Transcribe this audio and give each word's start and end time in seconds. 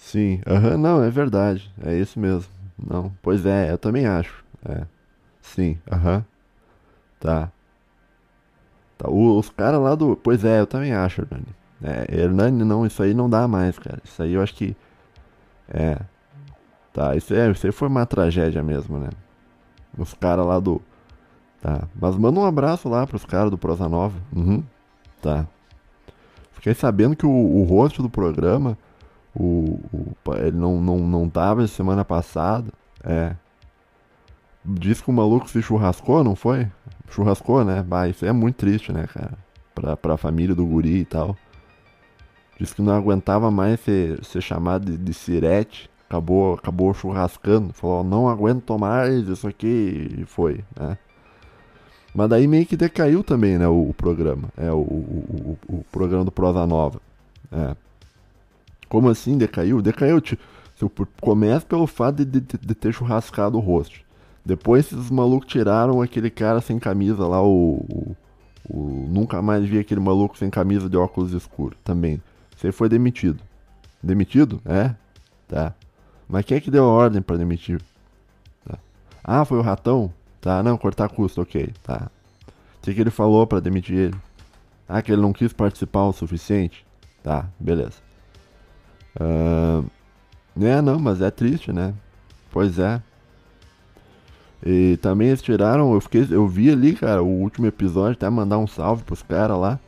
Sim, 0.00 0.40
aham, 0.46 0.76
não, 0.76 1.04
é 1.04 1.10
verdade. 1.10 1.70
É 1.84 1.94
isso 1.94 2.18
mesmo. 2.18 2.50
Não, 2.76 3.12
pois 3.22 3.44
é, 3.46 3.70
eu 3.70 3.78
também 3.78 4.06
acho. 4.06 4.42
É. 4.64 4.84
Sim, 5.40 5.78
aham. 5.92 6.24
Tá. 7.20 7.52
Tá. 8.98 9.08
Os 9.08 9.50
caras 9.50 9.80
lá 9.80 9.94
do. 9.94 10.16
Pois 10.16 10.44
é, 10.44 10.60
eu 10.60 10.66
também 10.66 10.92
acho, 10.92 11.20
Hernani. 11.20 11.46
É, 11.82 12.22
Hernani, 12.22 12.64
não, 12.64 12.84
isso 12.84 13.02
aí 13.02 13.14
não 13.14 13.30
dá 13.30 13.46
mais, 13.46 13.78
cara. 13.78 14.00
Isso 14.02 14.20
aí 14.22 14.32
eu 14.32 14.42
acho 14.42 14.54
que. 14.54 14.74
É. 15.68 15.98
Tá, 16.92 17.14
isso, 17.14 17.32
é, 17.32 17.50
isso 17.50 17.66
aí 17.66 17.72
foi 17.72 17.86
uma 17.86 18.04
tragédia 18.04 18.62
mesmo, 18.62 18.98
né? 18.98 19.10
Os 19.96 20.14
caras 20.14 20.46
lá 20.46 20.58
do. 20.58 20.80
Tá. 21.60 21.86
Mas 21.94 22.16
manda 22.16 22.40
um 22.40 22.46
abraço 22.46 22.88
lá 22.88 23.06
pros 23.06 23.24
caras 23.24 23.50
do 23.50 23.58
Prosa 23.58 23.88
Nova. 23.88 24.18
Uhum. 24.34 24.64
Tá. 25.22 25.46
Fiquei 26.52 26.74
sabendo 26.74 27.14
que 27.14 27.26
o, 27.26 27.30
o 27.30 27.88
do 27.88 28.10
programa, 28.10 28.76
o, 29.34 29.78
o- 29.92 30.34
ele 30.36 30.56
não, 30.56 30.80
não, 30.80 30.98
não 30.98 31.28
tava 31.28 31.66
semana 31.66 32.04
passada. 32.04 32.72
É. 33.04 33.34
Diz 34.64 35.00
que 35.00 35.10
o 35.10 35.12
maluco 35.12 35.48
se 35.48 35.62
churrascou, 35.62 36.22
não 36.22 36.36
foi? 36.36 36.68
Churrascou, 37.08 37.64
né? 37.64 37.82
Bah, 37.82 38.08
isso 38.08 38.24
é 38.26 38.32
muito 38.32 38.56
triste, 38.56 38.92
né, 38.92 39.06
cara? 39.12 39.32
Pra, 39.74 39.96
pra 39.96 40.16
família 40.16 40.54
do 40.54 40.66
guri 40.66 40.98
e 41.00 41.04
tal. 41.04 41.36
Diz 42.58 42.74
que 42.74 42.82
não 42.82 42.92
aguentava 42.94 43.50
mais 43.50 43.80
ser, 43.80 44.22
ser 44.24 44.40
chamado 44.42 44.84
de, 44.84 44.98
de 44.98 45.14
sirete. 45.14 45.88
Acabou, 46.08 46.54
acabou 46.54 46.92
churrascando. 46.92 47.72
Falou, 47.72 48.04
não 48.04 48.28
aguento 48.28 48.78
mais 48.78 49.26
isso 49.28 49.48
aqui. 49.48 50.16
E 50.18 50.24
foi, 50.26 50.62
né? 50.78 50.98
Mas 52.14 52.28
daí 52.28 52.46
meio 52.46 52.66
que 52.66 52.76
decaiu 52.76 53.22
também, 53.22 53.56
né, 53.58 53.68
o, 53.68 53.90
o 53.90 53.94
programa. 53.94 54.48
É, 54.56 54.70
o, 54.72 54.78
o, 54.78 55.58
o, 55.68 55.76
o 55.78 55.84
programa 55.92 56.24
do 56.24 56.32
Prosa 56.32 56.66
Nova. 56.66 57.00
É. 57.52 57.74
Como 58.90 59.08
assim 59.08 59.38
decaiu? 59.38 59.80
Decaiu. 59.80 60.20
ti- 60.20 60.38
se 60.76 60.82
eu- 60.84 60.92
Começa 61.22 61.64
pelo 61.64 61.86
fato 61.86 62.16
de, 62.24 62.40
de, 62.40 62.58
de 62.58 62.74
ter 62.74 62.92
churrascado 62.92 63.56
o 63.56 63.60
rosto. 63.60 64.00
Depois 64.44 64.86
esses 64.92 65.10
malucos 65.10 65.48
tiraram 65.48 66.02
aquele 66.02 66.28
cara 66.30 66.60
sem 66.60 66.78
camisa 66.78 67.26
lá, 67.26 67.40
o, 67.42 67.76
o, 67.88 68.16
o- 68.68 69.06
Nunca 69.08 69.40
mais 69.40 69.64
vi 69.64 69.78
aquele 69.78 70.00
maluco 70.00 70.36
sem 70.36 70.50
camisa 70.50 70.88
de 70.90 70.96
óculos 70.96 71.32
escuros 71.32 71.78
também. 71.84 72.20
Você 72.56 72.70
foi 72.72 72.88
demitido. 72.88 73.40
Demitido? 74.02 74.60
É? 74.66 74.94
Tá. 75.48 75.72
Mas 76.28 76.44
quem 76.44 76.56
é 76.56 76.60
que 76.60 76.70
deu 76.70 76.84
a 76.84 76.88
ordem 76.88 77.22
pra 77.22 77.36
demitir? 77.36 77.80
Tá. 78.64 78.78
Ah, 79.22 79.44
foi 79.44 79.58
o 79.58 79.62
ratão? 79.62 80.12
Tá, 80.40 80.62
não, 80.62 80.76
cortar 80.78 81.08
custo, 81.08 81.42
ok, 81.42 81.70
tá. 81.82 82.10
O 82.78 82.82
que, 82.82 82.94
que 82.94 83.00
ele 83.00 83.10
falou 83.10 83.46
pra 83.46 83.60
demitir 83.60 83.96
ele? 83.96 84.14
Ah, 84.88 85.02
que 85.02 85.12
ele 85.12 85.20
não 85.20 85.32
quis 85.32 85.52
participar 85.52 86.04
o 86.04 86.12
suficiente? 86.12 86.84
Tá, 87.22 87.46
beleza. 87.58 87.96
Ah, 89.18 89.82
é, 90.60 90.80
não, 90.82 90.98
mas 90.98 91.20
é 91.20 91.30
triste, 91.30 91.72
né? 91.72 91.94
Pois 92.50 92.78
é. 92.78 93.00
E 94.64 94.98
também 95.00 95.28
eles 95.28 95.40
tiraram, 95.40 95.94
eu 95.94 96.00
fiquei, 96.00 96.26
eu 96.30 96.46
vi 96.46 96.70
ali, 96.70 96.92
cara, 96.94 97.22
o 97.22 97.26
último 97.26 97.66
episódio, 97.66 98.12
até 98.12 98.28
mandar 98.28 98.58
um 98.58 98.66
salve 98.66 99.02
pros 99.02 99.22
caras 99.22 99.58
lá. 99.58 99.78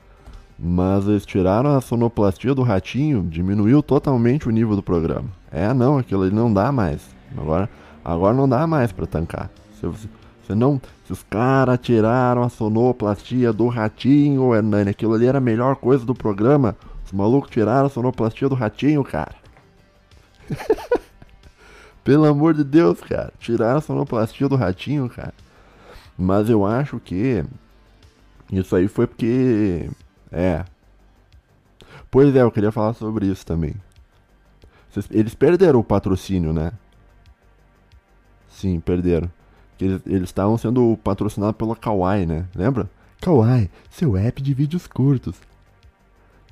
Mas 0.59 1.07
eles 1.09 1.27
tiraram 1.27 1.77
a 1.77 1.81
sonoplastia 1.81 2.55
do 2.55 2.63
ratinho, 2.63 3.23
diminuiu 3.29 3.83
totalmente 3.83 4.49
o 4.49 4.53
nível 4.53 4.77
do 4.77 4.83
programa. 4.83 5.29
É, 5.51 5.75
não, 5.75 5.99
aquilo 5.99 6.23
ali 6.23 6.35
não 6.35 6.53
dá 6.53 6.71
mais. 6.71 7.03
Agora, 7.37 7.69
agora 8.05 8.35
não 8.35 8.49
dá 8.49 8.67
mais 8.67 8.93
pra 8.93 9.07
tancar. 9.07 9.51
Se, 9.81 9.87
você- 9.87 10.09
se 10.47 10.55
não, 10.55 10.81
se 11.05 11.13
os 11.13 11.23
caras 11.25 11.79
tiraram 11.83 12.43
a 12.45 12.49
sonoplastia 12.49 13.53
do 13.53 13.67
ratinho, 13.67 14.55
Hernani, 14.55 14.91
aquilo 14.91 15.15
ali 15.15 15.27
era 15.27 15.39
a 15.39 15.41
melhor 15.41 15.77
coisa 15.77 16.05
do 16.07 16.15
programa. 16.15 16.77
Os 17.13 17.19
malucos 17.19 17.51
tiraram 17.51 17.87
a 17.87 17.91
sonoplastia 17.91 18.49
do 18.49 18.55
ratinho, 18.55 19.05
cara. 19.05 19.35
Pelo 22.03 22.25
amor 22.25 22.55
de 22.55 22.65
Deus, 22.65 23.01
cara. 23.03 23.31
Tiraram 23.39 23.77
a 23.77 23.83
sonoplastia 23.83 24.49
do 24.49 24.57
ratinho, 24.57 25.07
cara. 25.11 25.35
Mas 26.17 26.49
eu 26.49 26.65
acho 26.65 26.99
que 26.99 27.45
isso 28.51 28.75
aí 28.75 28.89
foi 28.89 29.07
porque. 29.07 29.91
É. 30.31 30.65
Pois 32.11 32.35
é, 32.35 32.41
eu 32.41 32.51
queria 32.51 32.73
falar 32.73 32.95
sobre 32.95 33.27
isso 33.27 33.45
também. 33.45 33.75
Eles 35.11 35.35
perderam 35.35 35.81
o 35.81 35.85
patrocínio, 35.85 36.53
né? 36.53 36.73
Sim, 38.49 38.81
perderam. 38.81 39.31
Eles 39.79 40.29
estavam 40.29 40.57
sendo 40.57 40.99
patrocinados 41.05 41.57
pela 41.57 41.77
Kawaii, 41.77 42.25
né? 42.25 42.47
Lembra? 42.55 42.89
Kawaii, 43.21 43.71
seu 43.91 44.17
app 44.17 44.41
de 44.41 44.55
vídeos 44.55 44.87
curtos. 44.87 45.37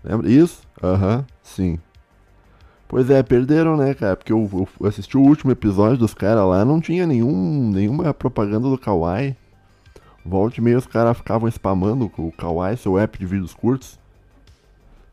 Lembra? 0.03 0.29
Isso? 0.31 0.63
Aham, 0.83 1.25
sim. 1.43 1.79
Pois 2.89 3.09
é, 3.09 3.23
perderam, 3.23 3.77
né, 3.77 3.95
cara? 3.95 4.17
Porque 4.17 4.33
eu, 4.33 4.69
eu 4.81 4.87
assisti 4.87 5.17
o 5.17 5.21
último 5.23 5.53
episódio 5.53 5.99
dos 5.99 6.13
caras 6.13 6.45
lá, 6.47 6.65
não 6.65 6.81
tinha 6.81 7.07
nenhum, 7.07 7.71
nenhuma 7.71 8.13
propaganda 8.13 8.69
do 8.69 8.77
Kawaii. 8.79 9.37
Volte 10.25 10.61
e 10.61 10.75
os 10.75 10.87
caras 10.87 11.17
ficavam 11.17 11.49
spamando 11.49 12.11
o 12.19 12.33
Kawaii, 12.33 12.77
seu 12.77 12.99
app 12.99 13.19
de 13.19 13.25
vídeos 13.27 13.55
curtos. 13.55 13.99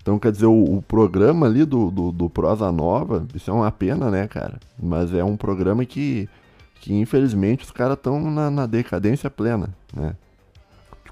Então, 0.02 0.18
quer 0.18 0.32
dizer, 0.32 0.46
o, 0.48 0.78
o 0.78 0.82
programa 0.82 1.46
ali 1.46 1.66
do, 1.66 1.92
do, 1.92 2.12
do 2.12 2.30
Prosa 2.30 2.72
Nova, 2.72 3.28
isso 3.36 3.52
é 3.52 3.54
uma 3.54 3.72
pena, 3.72 4.10
né, 4.10 4.28
cara? 4.28 4.58
Mas 4.82 5.14
é 5.14 5.24
um 5.24 5.36
programa 5.38 5.86
que, 5.86 6.28
que 6.82 6.94
infelizmente, 6.94 7.64
os 7.64 7.72
caras 7.72 7.96
estão 7.98 8.20
na, 8.32 8.50
na 8.50 8.66
decadência 8.66 9.30
plena, 9.30 9.70
né? 9.94 10.16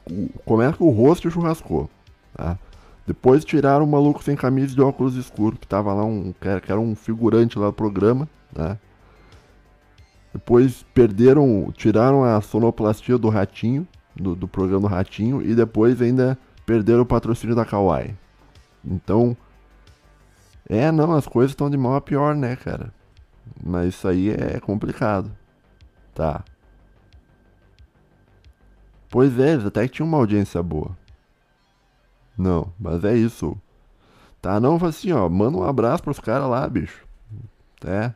O- 0.10 0.30
Começa 0.46 0.78
com 0.78 0.86
o 0.86 0.92
rosto 0.92 1.30
churrascou, 1.30 1.90
tá? 2.36 2.58
Depois 3.06 3.46
tiraram 3.46 3.86
o 3.86 3.88
maluco 3.88 4.24
sem 4.24 4.36
camisa 4.36 4.74
de 4.74 4.82
óculos 4.82 5.16
escuros, 5.16 5.60
que 5.60 5.68
tava 5.68 5.94
lá, 5.94 6.04
um, 6.04 6.34
que 6.34 6.48
era, 6.48 6.80
um 6.80 6.96
figurante 6.96 7.60
lá 7.60 7.68
do 7.68 7.74
programa, 7.74 8.28
né? 8.56 8.80
Depois 10.34 10.84
perderam, 10.94 11.72
tiraram 11.72 12.24
a 12.24 12.42
sonoplastia 12.42 13.18
do 13.18 13.30
Ratinho, 13.30 13.88
do, 14.16 14.36
do 14.36 14.48
programa 14.48 14.90
do 14.90 14.94
Ratinho, 14.94 15.42
e 15.42 15.54
depois 15.54 16.02
ainda 16.02 16.38
perderam 16.66 17.02
o 17.02 17.06
patrocínio 17.06 17.56
da 17.56 17.64
Kawaii. 17.64 18.16
Então, 18.84 19.38
é, 20.68 20.92
não, 20.92 21.14
as 21.14 21.28
coisas 21.28 21.52
estão 21.52 21.70
de 21.70 21.78
mal 21.78 21.96
a 21.96 22.02
pior, 22.02 22.36
né, 22.36 22.56
cara? 22.56 22.92
Mas 23.64 23.90
isso 23.90 24.08
aí 24.08 24.32
é 24.32 24.60
complicado. 24.60 25.32
Tá. 26.14 26.44
Pois 29.10 29.40
é, 29.40 29.54
até 29.54 29.88
que 29.88 29.94
tinham 29.94 30.08
uma 30.08 30.18
audiência 30.18 30.62
boa. 30.62 30.92
Não, 32.38 32.72
mas 32.80 33.04
é 33.04 33.16
isso. 33.16 33.58
Tá, 34.42 34.60
não, 34.60 34.76
assim, 34.86 35.12
ó, 35.12 35.28
manda 35.28 35.58
um 35.58 35.64
abraço 35.64 36.04
pros 36.04 36.20
caras 36.20 36.50
lá, 36.50 36.68
bicho. 36.68 37.06
É. 37.86 38.14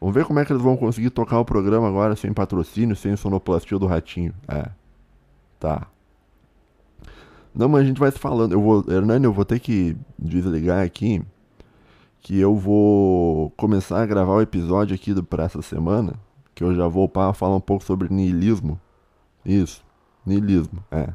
Vamos 0.00 0.14
ver 0.14 0.24
como 0.24 0.38
é 0.38 0.44
que 0.44 0.52
eles 0.52 0.62
vão 0.62 0.76
conseguir 0.76 1.10
tocar 1.10 1.40
o 1.40 1.44
programa 1.44 1.88
agora 1.88 2.14
sem 2.14 2.32
patrocínio, 2.32 2.94
sem 2.94 3.16
sonoplastia 3.16 3.78
do 3.78 3.86
ratinho. 3.86 4.34
É. 4.46 4.68
Tá. 5.58 5.88
Não, 7.54 7.68
mas 7.68 7.82
a 7.82 7.84
gente 7.84 7.98
vai 7.98 8.12
se 8.12 8.18
falando. 8.18 8.52
Eu 8.52 8.60
vou, 8.60 8.84
Hernani, 8.88 9.24
eu 9.24 9.32
vou 9.32 9.44
ter 9.44 9.58
que 9.58 9.96
desligar 10.18 10.84
aqui. 10.84 11.22
Que 12.20 12.38
eu 12.38 12.54
vou 12.54 13.50
começar 13.56 14.02
a 14.02 14.06
gravar 14.06 14.34
o 14.34 14.42
episódio 14.42 14.94
aqui 14.94 15.14
do, 15.14 15.24
pra 15.24 15.44
essa 15.44 15.62
semana. 15.62 16.14
Que 16.54 16.62
eu 16.62 16.74
já 16.74 16.86
vou 16.86 17.08
para 17.08 17.32
falar 17.32 17.56
um 17.56 17.60
pouco 17.60 17.82
sobre 17.84 18.12
niilismo. 18.12 18.78
Isso. 19.44 19.82
Niilismo, 20.24 20.84
é. 20.90 21.08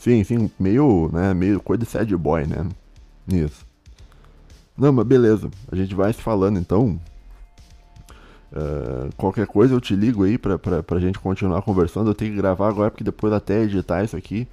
Sim, 0.00 0.24
sim, 0.24 0.50
meio, 0.58 1.10
né, 1.12 1.34
meio 1.34 1.60
coisa 1.60 1.84
de 1.84 1.90
sad 1.90 2.16
boy, 2.16 2.46
né? 2.46 2.66
Isso. 3.28 3.66
Não, 4.74 4.90
mas 4.90 5.06
beleza. 5.06 5.50
A 5.70 5.76
gente 5.76 5.94
vai 5.94 6.10
se 6.10 6.22
falando 6.22 6.58
então. 6.58 6.98
Ah, 8.50 9.10
qualquer 9.14 9.46
coisa 9.46 9.74
eu 9.74 9.80
te 9.80 9.94
ligo 9.94 10.24
aí 10.24 10.38
pra, 10.38 10.58
pra, 10.58 10.82
pra 10.82 10.98
gente 10.98 11.18
continuar 11.18 11.60
conversando. 11.60 12.08
Eu 12.08 12.14
tenho 12.14 12.30
que 12.30 12.38
gravar 12.38 12.68
agora 12.68 12.90
porque 12.90 13.04
depois 13.04 13.30
até 13.30 13.60
editar 13.60 14.02
isso 14.02 14.16
aqui. 14.16 14.48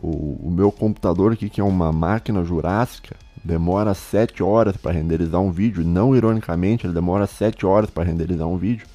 O, 0.00 0.46
o 0.46 0.50
meu 0.52 0.70
computador 0.70 1.32
aqui, 1.32 1.50
que 1.50 1.60
é 1.60 1.64
uma 1.64 1.92
máquina 1.92 2.44
jurássica, 2.44 3.16
demora 3.42 3.92
7 3.92 4.40
horas 4.40 4.76
para 4.76 4.92
renderizar 4.92 5.40
um 5.40 5.50
vídeo. 5.50 5.84
Não 5.84 6.14
ironicamente, 6.14 6.86
ele 6.86 6.94
demora 6.94 7.26
7 7.26 7.66
horas 7.66 7.90
para 7.90 8.04
renderizar 8.04 8.46
um 8.46 8.56
vídeo. 8.56 8.86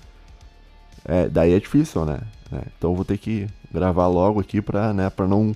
É, 1.03 1.27
daí 1.27 1.51
é 1.51 1.59
difícil, 1.59 2.05
né? 2.05 2.21
É, 2.49 2.61
então 2.77 2.95
vou 2.95 3.03
ter 3.03 3.17
que 3.17 3.45
gravar 3.73 4.07
logo 4.07 4.39
aqui 4.39 4.61
pra, 4.61 4.93
né, 4.93 5.09
pra, 5.09 5.27
não, 5.27 5.53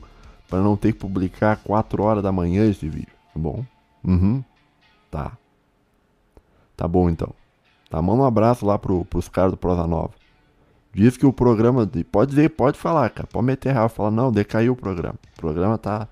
pra 0.50 0.60
não 0.60 0.76
ter 0.78 0.94
que 0.94 1.00
publicar 1.00 1.58
4 1.58 2.02
horas 2.04 2.24
da 2.24 2.32
manhã 2.32 2.70
esse 2.70 2.88
vídeo. 2.88 3.14
Tá 3.34 3.40
bom? 3.40 3.64
Uhum. 4.04 4.44
Tá. 5.12 5.32
Tá 6.76 6.88
bom 6.88 7.10
então. 7.10 7.34
Tá, 7.90 8.02
manda 8.02 8.22
um 8.24 8.26
abraço 8.26 8.66
lá 8.66 8.78
pro, 8.78 9.06
pros 9.06 9.28
caras 9.30 9.52
do 9.52 9.58
Prosa 9.58 9.86
Nova. 9.88 10.12
Diz 10.94 11.18
que 11.18 11.26
o 11.26 11.34
programa. 11.34 11.86
de- 11.86 12.04
Pode 12.04 12.30
dizer, 12.32 12.50
pode 12.50 12.78
falar, 12.78 13.10
cara. 13.10 13.28
Pode 13.32 13.46
meter 13.46 13.74
real. 13.74 13.90
Fala, 13.90 14.10
não, 14.12 14.32
decaiu 14.32 14.74
o 14.74 14.76
programa. 14.76 15.16
O 15.38 15.40
programa 15.42 15.78
tá. 15.78 16.08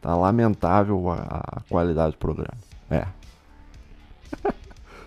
Tá 0.00 0.14
lamentável 0.16 1.10
a, 1.10 1.42
a 1.58 1.60
qualidade 1.68 2.12
do 2.12 2.18
programa. 2.18 2.56
É. 2.90 3.06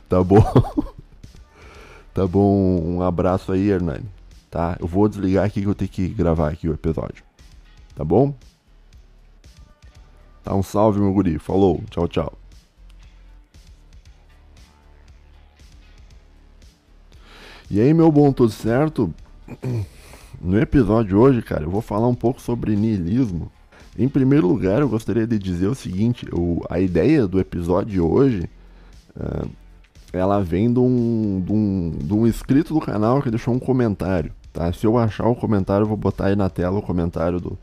tá 0.09 0.23
bom. 0.23 0.41
tá 2.13 2.27
bom. 2.27 2.79
Um 2.83 3.01
abraço 3.01 3.51
aí, 3.51 3.69
Hernani. 3.69 4.05
Tá? 4.51 4.77
Eu 4.79 4.87
vou 4.87 5.07
desligar 5.09 5.45
aqui 5.45 5.61
que 5.61 5.67
eu 5.67 5.73
tenho 5.75 5.89
que 5.89 6.07
gravar 6.07 6.49
aqui 6.51 6.67
o 6.69 6.73
episódio. 6.73 7.23
Tá 7.95 8.03
bom? 8.03 8.35
Tá 10.43 10.53
um 10.53 10.63
salve, 10.63 10.99
meu 10.99 11.13
guri. 11.13 11.39
Falou. 11.39 11.81
Tchau, 11.89 12.07
tchau. 12.07 12.33
E 17.71 17.79
aí, 17.79 17.93
meu 17.93 18.11
bom, 18.11 18.31
tudo 18.31 18.51
certo? 18.51 19.13
No 20.41 20.59
episódio 20.59 21.09
de 21.09 21.15
hoje, 21.15 21.41
cara, 21.41 21.63
eu 21.63 21.69
vou 21.69 21.79
falar 21.79 22.05
um 22.05 22.15
pouco 22.15 22.41
sobre 22.41 22.75
niilismo. 22.75 23.49
Em 23.97 24.09
primeiro 24.09 24.45
lugar, 24.45 24.81
eu 24.81 24.89
gostaria 24.89 25.25
de 25.25 25.39
dizer 25.39 25.67
o 25.67 25.75
seguinte: 25.75 26.27
o, 26.33 26.61
a 26.69 26.81
ideia 26.81 27.25
do 27.25 27.39
episódio 27.39 27.91
de 27.91 28.01
hoje 28.01 28.49
uh, 29.15 29.49
ela 30.11 30.43
vem 30.43 30.73
de 30.73 30.79
um, 30.79 31.41
de, 31.45 31.53
um, 31.53 31.97
de 31.97 32.13
um 32.13 32.27
inscrito 32.27 32.73
do 32.73 32.81
canal 32.81 33.21
que 33.21 33.29
deixou 33.29 33.53
um 33.53 33.59
comentário. 33.59 34.33
Tá? 34.51 34.73
Se 34.73 34.85
eu 34.85 34.97
achar 34.97 35.27
o 35.27 35.35
comentário, 35.35 35.83
eu 35.83 35.87
vou 35.87 35.95
botar 35.95 36.25
aí 36.25 36.35
na 36.35 36.49
tela 36.49 36.79
o 36.79 36.81
comentário 36.81 37.39
do, 37.39 37.57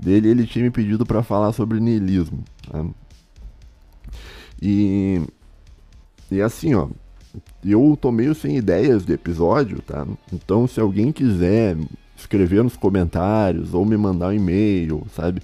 dele. 0.00 0.28
Ele 0.28 0.46
tinha 0.46 0.64
me 0.64 0.70
pedido 0.70 1.04
para 1.04 1.22
falar 1.22 1.52
sobre 1.52 1.80
niilismo. 1.80 2.42
Tá? 2.70 2.84
E, 4.60 5.22
e 6.30 6.40
assim, 6.40 6.74
ó, 6.74 6.88
eu 7.64 7.96
tô 8.00 8.10
meio 8.10 8.34
sem 8.34 8.56
ideias 8.56 9.04
de 9.04 9.12
episódio, 9.12 9.80
tá? 9.82 10.06
Então, 10.32 10.66
se 10.66 10.80
alguém 10.80 11.12
quiser 11.12 11.76
escrever 12.16 12.62
nos 12.62 12.76
comentários 12.76 13.72
ou 13.72 13.84
me 13.84 13.96
mandar 13.96 14.28
um 14.28 14.32
e-mail, 14.32 15.06
sabe? 15.14 15.42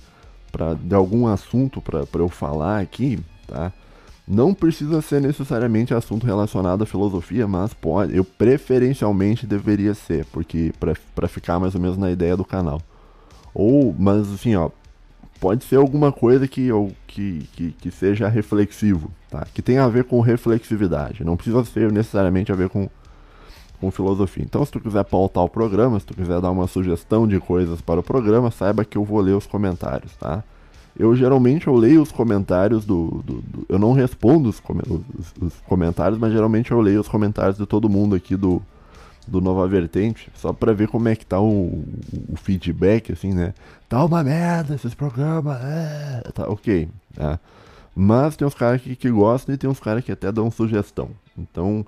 Pra, 0.53 0.75
de 0.75 0.95
algum 0.95 1.27
assunto 1.27 1.81
para 1.81 2.07
eu 2.15 2.29
falar 2.29 2.81
aqui, 2.81 3.19
tá? 3.47 3.73
Não 4.27 4.53
precisa 4.53 5.01
ser 5.01 5.21
necessariamente 5.21 5.95
assunto 5.95 6.27
relacionado 6.27 6.83
à 6.83 6.87
filosofia, 6.87 7.47
mas 7.47 7.73
pode, 7.73 8.17
eu 8.17 8.25
preferencialmente 8.25 9.47
deveria 9.47 9.95
ser, 9.95 10.25
porque 10.27 10.73
para 11.15 11.29
ficar 11.29 11.61
mais 11.61 11.77
ou 11.77 11.81
menos 11.81 11.97
na 11.97 12.11
ideia 12.11 12.37
do 12.37 12.45
canal. 12.45 12.83
Ou, 13.59 13.95
mas 13.99 14.31
assim, 14.31 14.55
ó, 14.55 14.69
pode 15.41 15.65
ser 15.65 15.77
alguma 15.77 16.13
coisa 16.13 16.47
que, 16.47 16.71
ou, 16.71 16.93
que, 17.07 17.49
que, 17.55 17.71
que, 17.73 17.91
seja 17.91 18.29
reflexivo, 18.29 19.11
tá? 19.31 19.47
Que 19.55 19.63
tenha 19.63 19.83
a 19.83 19.89
ver 19.89 20.05
com 20.05 20.21
reflexividade. 20.21 21.25
Não 21.25 21.39
precisa 21.39 21.65
ser 21.65 21.91
necessariamente 21.91 22.53
a 22.53 22.55
ver 22.55 22.69
com, 22.69 22.87
com 23.81 23.91
filosofia. 23.91 24.45
Então, 24.45 24.63
se 24.63 24.71
tu 24.71 24.79
quiser 24.79 25.05
pautar 25.05 25.43
o 25.43 25.49
programa, 25.49 25.99
se 25.99 26.05
tu 26.05 26.15
quiser 26.15 26.39
dar 26.39 26.51
uma 26.51 26.67
sugestão 26.67 27.27
de 27.27 27.41
coisas 27.41 27.81
para 27.81 28.01
o 28.01 28.03
programa, 28.03 28.51
saiba 28.51 28.85
que 28.85 28.99
eu 28.99 29.05
vou 29.05 29.23
ler 29.23 29.35
os 29.35 29.47
comentários, 29.47 30.15
tá? 30.17 30.45
Eu 30.95 31.17
geralmente 31.17 31.67
eu 31.67 31.75
leio 31.75 32.03
os 32.03 32.13
comentários 32.13 32.85
do. 32.85 33.23
do, 33.25 33.41
do 33.41 33.67
eu 33.71 33.79
não 33.79 33.93
respondo 33.93 34.51
os, 34.51 34.63
os, 35.19 35.35
os, 35.41 35.55
comentários, 35.67 36.19
mas 36.19 36.31
geralmente 36.31 36.73
eu 36.73 36.81
leio 36.83 37.01
os 37.01 37.09
comentários 37.09 37.57
de 37.57 37.65
todo 37.65 37.89
mundo 37.89 38.15
aqui 38.15 38.37
do, 38.37 38.63
do 39.27 39.41
Nova 39.41 39.67
Vertente, 39.67 40.31
só 40.35 40.53
pra 40.53 40.73
ver 40.73 40.89
como 40.89 41.09
é 41.09 41.17
que 41.17 41.27
tá 41.27 41.41
o, 41.41 41.85
o 42.29 42.37
feedback, 42.37 43.13
assim, 43.13 43.33
né? 43.33 43.53
Tá 43.89 44.05
uma 44.05 44.23
merda 44.23 44.75
esses 44.75 44.95
programas, 44.95 45.61
é, 45.63 46.31
tá 46.33 46.49
ok, 46.49 46.89
tá? 47.15 47.39
Mas 47.95 48.37
tem 48.37 48.47
uns 48.47 48.55
caras 48.55 48.83
que, 48.83 48.95
que 48.95 49.11
gostam 49.11 49.55
e 49.55 49.59
tem 49.59 49.69
uns 49.69 49.81
caras 49.81 50.05
que 50.05 50.13
até 50.13 50.31
dão 50.31 50.51
sugestão. 50.51 51.11
Então, 51.37 51.85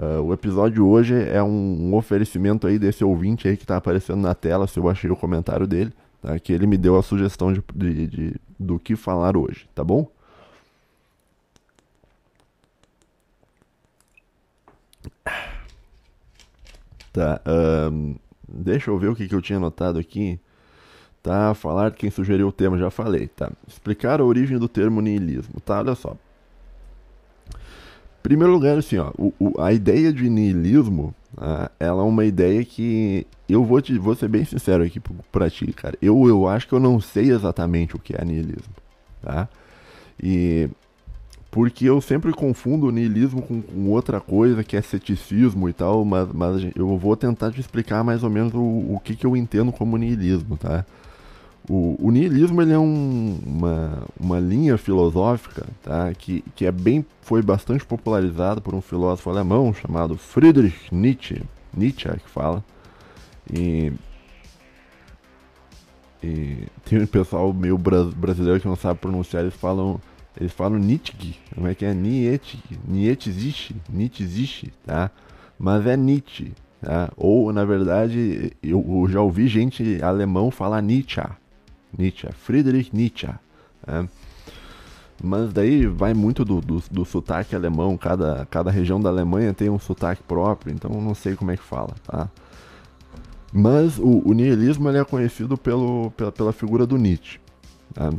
uh, 0.00 0.22
o 0.22 0.32
episódio 0.32 0.86
hoje 0.86 1.14
é 1.14 1.42
um, 1.42 1.90
um, 1.90 1.94
oferecimento 1.94 2.66
aí 2.66 2.78
desse 2.78 3.04
ouvinte 3.04 3.46
aí 3.46 3.56
que 3.56 3.66
tá 3.66 3.76
aparecendo 3.76 4.20
na 4.20 4.34
tela, 4.34 4.66
se 4.66 4.78
eu 4.78 4.88
achei 4.88 5.10
o 5.10 5.16
comentário 5.16 5.66
dele, 5.66 5.92
tá? 6.22 6.38
Que 6.38 6.52
ele 6.52 6.66
me 6.66 6.78
deu 6.78 6.98
a 6.98 7.02
sugestão 7.02 7.52
de, 7.52 7.62
de, 7.74 8.06
de 8.06 8.36
do 8.58 8.78
que 8.78 8.96
falar 8.96 9.36
hoje, 9.36 9.68
tá 9.74 9.84
bom? 9.84 10.08
Tá, 17.12 17.40
um, 17.92 18.16
deixa 18.48 18.90
eu 18.90 18.98
ver 18.98 19.08
o 19.08 19.14
que, 19.14 19.28
que 19.28 19.34
eu 19.34 19.42
tinha 19.42 19.58
anotado 19.58 19.98
aqui. 19.98 20.40
Tá, 21.22 21.54
falar 21.54 21.92
quem 21.92 22.10
sugeriu 22.10 22.48
o 22.48 22.52
tema, 22.52 22.76
já 22.78 22.90
falei, 22.90 23.28
tá. 23.28 23.50
Explicar 23.68 24.20
a 24.20 24.24
origem 24.24 24.58
do 24.58 24.68
termo 24.68 25.00
niilismo, 25.00 25.60
tá, 25.60 25.78
olha 25.78 25.94
só. 25.94 26.16
Primeiro 28.22 28.52
lugar, 28.52 28.78
assim, 28.78 28.98
ó, 28.98 29.12
o, 29.18 29.32
o, 29.38 29.60
a 29.60 29.72
ideia 29.72 30.12
de 30.12 30.28
niilismo, 30.28 31.14
ah, 31.36 31.70
ela 31.78 32.02
é 32.02 32.06
uma 32.06 32.24
ideia 32.24 32.64
que 32.64 33.26
eu 33.48 33.64
vou, 33.64 33.80
te, 33.80 33.96
vou 33.98 34.14
ser 34.14 34.28
bem 34.28 34.44
sincero 34.44 34.82
aqui 34.82 35.00
pra 35.30 35.50
ti, 35.50 35.66
cara. 35.72 35.96
Eu, 36.00 36.28
eu 36.28 36.48
acho 36.48 36.66
que 36.66 36.72
eu 36.72 36.80
não 36.80 37.00
sei 37.00 37.30
exatamente 37.30 37.94
o 37.94 37.98
que 37.98 38.14
é 38.14 38.24
niilismo, 38.24 38.74
tá? 39.20 39.48
E 40.22 40.68
porque 41.52 41.84
eu 41.84 42.00
sempre 42.00 42.32
confundo 42.32 42.86
o 42.86 42.90
niilismo 42.90 43.42
com, 43.42 43.60
com, 43.60 43.90
outra 43.90 44.18
coisa 44.18 44.64
que 44.64 44.74
é 44.74 44.80
ceticismo 44.80 45.68
e 45.68 45.72
tal, 45.74 46.02
mas, 46.02 46.26
mas 46.32 46.62
eu 46.74 46.96
vou 46.96 47.14
tentar 47.14 47.52
te 47.52 47.60
explicar 47.60 48.02
mais 48.02 48.24
ou 48.24 48.30
menos 48.30 48.54
o, 48.54 48.94
o 48.94 48.98
que, 49.04 49.14
que 49.14 49.26
eu 49.26 49.36
entendo 49.36 49.70
como 49.70 49.98
niilismo, 49.98 50.56
tá? 50.56 50.82
O, 51.68 51.94
o 52.00 52.10
niilismo 52.10 52.62
ele 52.62 52.72
é 52.72 52.78
um, 52.78 53.38
uma, 53.46 54.02
uma 54.18 54.40
linha 54.40 54.78
filosófica 54.78 55.66
tá? 55.82 56.12
que, 56.14 56.42
que 56.56 56.64
é 56.64 56.72
bem, 56.72 57.04
foi 57.20 57.42
bastante 57.42 57.84
popularizada 57.84 58.58
por 58.58 58.74
um 58.74 58.80
filósofo 58.80 59.28
alemão 59.28 59.74
chamado 59.74 60.16
Friedrich 60.16 60.92
Nietzsche, 60.92 61.42
Nietzsche 61.76 62.08
é 62.08 62.14
que 62.16 62.30
fala, 62.30 62.64
e, 63.52 63.92
e 66.24 66.66
tem 66.86 67.02
um 67.02 67.06
pessoal 67.06 67.52
meio 67.52 67.76
brasileiro 67.76 68.58
que 68.58 68.66
não 68.66 68.74
sabe 68.74 68.98
pronunciar, 68.98 69.42
eles 69.42 69.54
falam 69.54 70.00
eles 70.38 70.52
falam 70.52 70.78
Nietzsche, 70.78 71.36
como 71.54 71.66
é 71.66 71.74
que 71.74 71.84
é? 71.84 71.92
Nietzsche, 71.92 72.58
Nietzsche 72.86 73.30
existe, 73.30 73.76
Nietzsche 73.88 74.22
existe, 74.22 74.72
tá? 74.84 75.10
Mas 75.58 75.86
é 75.86 75.96
Nietzsche, 75.96 76.52
tá? 76.80 77.10
Ou, 77.16 77.52
na 77.52 77.64
verdade, 77.64 78.52
eu, 78.62 79.06
já 79.08 79.20
ouvi 79.20 79.46
gente 79.46 80.02
alemão 80.02 80.50
falar 80.50 80.80
Nietzsche, 80.80 81.22
Nietzsche, 81.96 82.28
Friedrich 82.32 82.94
Nietzsche, 82.94 83.28
tá? 83.84 84.08
Mas 85.22 85.52
daí 85.52 85.86
vai 85.86 86.14
muito 86.14 86.44
do, 86.44 86.60
do, 86.60 86.82
do, 86.90 87.04
sotaque 87.04 87.54
alemão, 87.54 87.96
cada, 87.96 88.44
cada 88.46 88.72
região 88.72 89.00
da 89.00 89.08
Alemanha 89.08 89.54
tem 89.54 89.70
um 89.70 89.78
sotaque 89.78 90.22
próprio, 90.24 90.74
então 90.74 90.90
não 91.00 91.14
sei 91.14 91.36
como 91.36 91.52
é 91.52 91.56
que 91.56 91.62
fala, 91.62 91.94
tá? 92.04 92.28
Mas 93.52 93.98
o, 93.98 94.22
o 94.26 94.32
nihilismo 94.32 94.88
ele 94.88 94.98
é 94.98 95.04
conhecido 95.04 95.56
pelo, 95.56 96.10
pela, 96.16 96.32
pela 96.32 96.52
figura 96.52 96.86
do 96.86 96.96
Nietzsche. 96.96 97.38
Tá? 97.92 98.10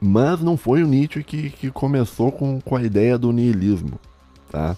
Mas 0.00 0.40
não 0.40 0.56
foi 0.56 0.82
o 0.82 0.86
Nietzsche 0.86 1.24
que, 1.24 1.50
que 1.50 1.70
começou 1.70 2.30
com, 2.30 2.60
com 2.60 2.76
a 2.76 2.82
ideia 2.82 3.18
do 3.18 3.32
niilismo. 3.32 3.98
Tá? 4.50 4.76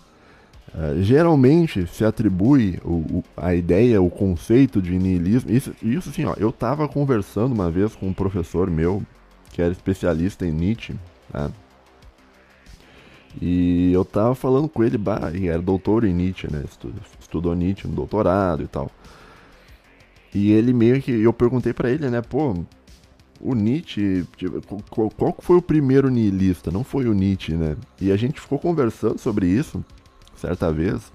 Uh, 0.75 1.03
geralmente 1.03 1.87
se 1.87 2.05
atribui 2.05 2.79
o, 2.85 2.93
o, 3.19 3.25
a 3.37 3.55
ideia, 3.55 4.01
o 4.01 4.09
conceito 4.09 4.81
de 4.81 4.99
niilismo. 4.99 5.51
Isso, 5.51 5.75
isso 5.83 6.09
assim, 6.09 6.25
ó, 6.25 6.35
eu 6.39 6.51
estava 6.51 6.89
conversando 6.89 7.53
uma 7.53 7.71
vez 7.71 7.95
com 7.95 8.09
um 8.09 8.15
professor 8.15 8.71
meu, 8.71 9.03
que 9.53 9.61
era 9.61 9.73
especialista 9.73 10.47
em 10.47 10.53
Nietzsche, 10.53 10.95
tá? 11.31 11.51
E 13.41 13.93
eu 13.93 14.05
tava 14.05 14.35
falando 14.35 14.69
com 14.69 14.83
ele, 14.83 14.99
bah, 14.99 15.31
ele 15.33 15.49
era 15.49 15.61
doutor 15.61 16.05
em 16.05 16.15
Nietzsche, 16.15 16.49
né? 16.51 16.65
Estudou 17.21 17.55
Nietzsche 17.55 17.87
no 17.87 17.95
doutorado 17.95 18.63
e 18.63 18.67
tal. 18.67 18.91
E 20.35 20.53
ele 20.53 20.73
meio 20.73 21.01
que. 21.03 21.11
Eu 21.11 21.33
perguntei 21.33 21.73
para 21.73 21.91
ele, 21.91 22.09
né, 22.09 22.23
pô, 22.23 22.55
o 23.41 23.55
Nietzsche, 23.55 24.25
tipo, 24.37 24.61
qual, 24.91 25.35
foi 25.41 25.57
o 25.57 25.63
primeiro 25.63 26.11
niilista? 26.11 26.71
Não 26.71 26.85
foi 26.85 27.07
o 27.07 27.15
Nietzsche, 27.15 27.55
né? 27.55 27.77
E 28.01 28.13
a 28.13 28.17
gente 28.17 28.41
ficou 28.41 28.59
conversando 28.59 29.19
sobre 29.19 29.47
isso 29.47 29.83
certa 30.37 30.73
vez. 30.73 31.13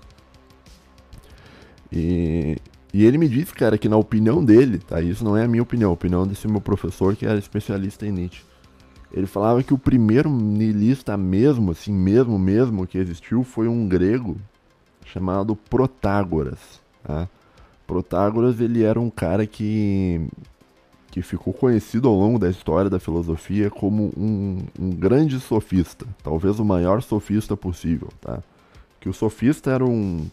E, 1.91 2.57
e 2.93 3.05
ele 3.05 3.17
me 3.17 3.27
disse, 3.29 3.53
cara, 3.53 3.77
que 3.77 3.87
na 3.87 3.97
opinião 3.97 4.43
dele, 4.43 4.79
tá? 4.79 5.01
Isso 5.01 5.23
não 5.23 5.37
é 5.37 5.43
a 5.43 5.47
minha 5.47 5.63
opinião, 5.63 5.91
a 5.91 5.93
opinião 5.93 6.25
desse 6.25 6.47
meu 6.47 6.61
professor 6.61 7.15
que 7.15 7.25
era 7.25 7.37
especialista 7.37 8.05
em 8.05 8.11
Nietzsche. 8.11 8.43
Ele 9.13 9.27
falava 9.27 9.63
que 9.63 9.73
o 9.73 9.77
primeiro 9.77 10.29
niilista 10.29 11.15
mesmo, 11.15 11.71
assim, 11.71 11.93
mesmo, 11.93 12.37
mesmo 12.37 12.87
que 12.87 12.97
existiu 12.97 13.43
foi 13.43 13.67
um 13.67 13.87
grego 13.87 14.35
chamado 15.05 15.55
Protágoras, 15.55 16.81
tá? 17.03 17.29
Protágoras, 17.85 18.59
ele 18.59 18.83
era 18.83 18.99
um 18.99 19.11
cara 19.11 19.45
que 19.45 20.27
que 21.15 21.21
ficou 21.21 21.53
conhecido 21.53 22.09
ao 22.09 22.13
longo 22.13 22.37
da 22.37 22.49
história 22.49 22.89
da 22.89 22.99
filosofia 22.99 23.69
como 23.69 24.11
um, 24.17 24.65
um 24.77 24.89
grande 24.89 25.39
sofista, 25.39 26.05
talvez 26.21 26.59
o 26.59 26.65
maior 26.65 27.01
sofista 27.01 27.55
possível, 27.55 28.09
tá? 28.19 28.43
Que 28.99 29.07
o 29.07 29.13
sofista 29.13 29.71
era 29.71 29.85
um, 29.85 30.27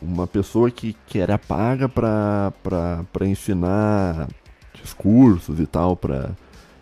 uma 0.00 0.26
pessoa 0.26 0.70
que, 0.70 0.96
que 1.06 1.18
era 1.18 1.36
paga 1.36 1.86
para 1.86 3.26
ensinar 3.26 4.26
discursos 4.72 5.60
e 5.60 5.66
tal, 5.66 5.94
pra, 5.94 6.30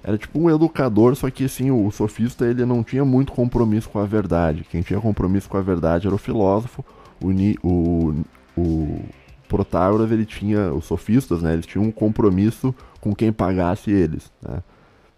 era 0.00 0.16
tipo 0.16 0.38
um 0.38 0.48
educador, 0.48 1.16
só 1.16 1.28
que 1.28 1.46
assim, 1.46 1.72
o 1.72 1.90
sofista 1.90 2.46
ele 2.46 2.64
não 2.64 2.84
tinha 2.84 3.04
muito 3.04 3.32
compromisso 3.32 3.88
com 3.88 3.98
a 3.98 4.06
verdade. 4.06 4.64
Quem 4.70 4.80
tinha 4.80 5.00
compromisso 5.00 5.48
com 5.48 5.56
a 5.56 5.60
verdade 5.60 6.06
era 6.06 6.14
o 6.14 6.18
filósofo, 6.18 6.84
o, 7.20 7.32
o, 7.66 8.24
o 8.56 9.00
Protágoras 9.48 10.12
ele 10.12 10.24
tinha, 10.24 10.72
os 10.72 10.84
sofistas, 10.84 11.42
né, 11.42 11.54
eles 11.54 11.66
tinham 11.66 11.84
um 11.84 11.90
compromisso 11.90 12.72
com 13.00 13.14
quem 13.14 13.32
pagasse 13.32 13.90
eles, 13.90 14.30
né? 14.42 14.62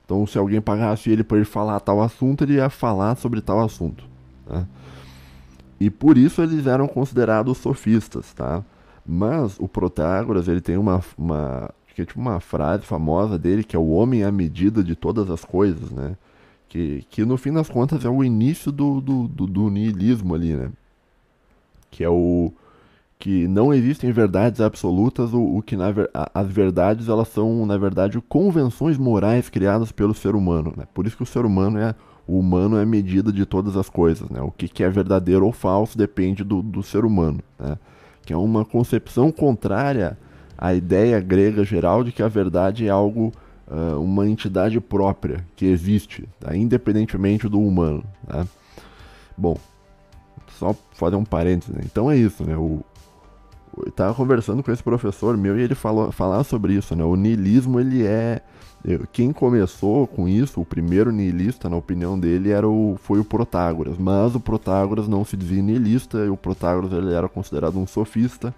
Então, 0.05 0.27
se 0.27 0.37
alguém 0.37 0.61
pagasse 0.61 1.09
ele 1.09 1.23
para 1.23 1.37
ele 1.37 1.47
falar 1.47 1.79
tal 1.81 2.03
assunto, 2.03 2.43
ele 2.43 2.55
ia 2.55 2.69
falar 2.69 3.17
sobre 3.17 3.41
tal 3.41 3.61
assunto, 3.61 4.05
né? 4.49 4.67
E 5.79 5.89
por 5.89 6.19
isso 6.19 6.43
eles 6.43 6.67
eram 6.67 6.87
considerados 6.87 7.57
sofistas, 7.59 8.35
tá? 8.35 8.63
Mas 9.07 9.57
o 9.59 9.67
Protágoras, 9.67 10.47
ele 10.47 10.61
tem 10.61 10.77
uma, 10.77 11.01
uma, 11.17 11.71
que 11.95 12.03
é 12.03 12.05
tipo 12.05 12.21
uma 12.21 12.41
frase 12.41 12.85
famosa 12.85 13.39
dele, 13.39 13.65
que 13.65 13.77
é 13.77 13.79
o 13.79 13.91
homem 13.91 14.25
à 14.25 14.33
medida 14.33 14.85
de 14.85 14.95
todas 14.95 15.31
as 15.31 15.45
coisas, 15.45 15.91
né? 15.91 16.17
Que, 16.69 17.05
que 17.09 17.25
no 17.25 17.37
fim 17.37 17.53
das 17.53 17.69
contas 17.69 18.05
é 18.05 18.09
o 18.09 18.23
início 18.23 18.71
do, 18.71 19.01
do, 19.01 19.29
do, 19.29 19.47
do 19.47 19.71
niilismo 19.71 20.35
ali, 20.35 20.55
né? 20.55 20.71
Que 21.91 22.05
é 22.05 22.09
o 22.09 22.53
que 23.21 23.47
não 23.47 23.73
existem 23.73 24.11
verdades 24.11 24.63
absolutas, 24.63 25.35
o, 25.35 25.59
o 25.59 25.63
que 25.63 25.77
na, 25.77 25.93
as 26.33 26.49
verdades 26.49 27.07
elas 27.07 27.29
são 27.29 27.67
na 27.67 27.77
verdade 27.77 28.19
convenções 28.19 28.97
morais 28.97 29.51
criadas 29.51 29.93
pelo 29.93 30.15
ser 30.15 30.35
humano. 30.35 30.73
Né? 30.75 30.85
Por 30.95 31.07
isso 31.07 31.19
que 31.19 31.23
o 31.23 31.27
ser 31.27 31.45
humano 31.45 31.79
é 31.79 31.95
o 32.27 32.39
humano 32.39 32.79
é 32.79 32.83
a 32.83 32.87
medida 32.87 33.31
de 33.31 33.45
todas 33.45 33.77
as 33.77 33.91
coisas. 33.91 34.31
Né? 34.31 34.41
O 34.41 34.51
que, 34.51 34.69
que 34.69 34.83
é 34.83 34.89
verdadeiro 34.89 35.45
ou 35.45 35.53
falso 35.53 35.99
depende 35.99 36.43
do, 36.43 36.63
do 36.63 36.83
ser 36.83 37.05
humano. 37.05 37.41
Né? 37.59 37.77
Que 38.25 38.33
é 38.33 38.37
uma 38.37 38.65
concepção 38.65 39.31
contrária 39.31 40.17
à 40.57 40.73
ideia 40.73 41.21
grega 41.21 41.63
geral 41.63 42.03
de 42.03 42.13
que 42.13 42.23
a 42.23 42.29
verdade 42.29 42.87
é 42.87 42.91
algo, 42.91 43.33
uh, 43.69 44.01
uma 44.01 44.27
entidade 44.27 44.81
própria, 44.81 45.45
que 45.57 45.67
existe, 45.67 46.27
tá? 46.39 46.57
independentemente 46.57 47.49
do 47.49 47.61
humano. 47.61 48.03
Tá? 48.27 48.47
Bom, 49.37 49.59
só 50.59 50.75
fazer 50.93 51.17
um 51.17 51.25
parênteses. 51.25 51.75
Né? 51.75 51.83
Então 51.85 52.11
é 52.11 52.17
isso, 52.17 52.45
né? 52.45 52.57
O, 52.57 52.85
eu 53.77 53.93
tava 53.93 54.15
conversando 54.15 54.63
com 54.63 54.71
esse 54.73 54.83
professor 54.83 55.37
meu 55.37 55.59
e 55.59 55.63
ele 55.63 55.75
falou 55.75 56.11
falar 56.13 56.45
sobre 56.45 56.75
isso, 56.75 56.95
né? 56.97 57.05
O 57.05 57.17
niilismo 57.17 57.79
ele 57.79 58.05
é 58.05 58.43
quem 59.13 59.33
começou 59.33 60.07
com 60.07 60.27
isso, 60.27 60.61
o 60.61 60.65
primeiro 60.65 61.13
niilista, 61.13 61.69
na 61.69 61.77
opinião 61.77 62.19
dele, 62.19 62.51
era 62.51 62.67
o, 62.67 62.97
foi 63.03 63.21
o 63.21 63.25
Protágoras. 63.25 63.99
Mas 63.99 64.35
o 64.35 64.41
Protágoras 64.41 65.07
não 65.07 65.25
se 65.25 65.37
dizia 65.37 65.63
niilista, 65.63 66.19
e 66.19 66.31
o 66.31 66.37
Protágoras 66.37 66.93
ele 66.93 67.13
era 67.13 67.29
considerado 67.29 67.79
um 67.79 67.87
sofista. 67.87 68.55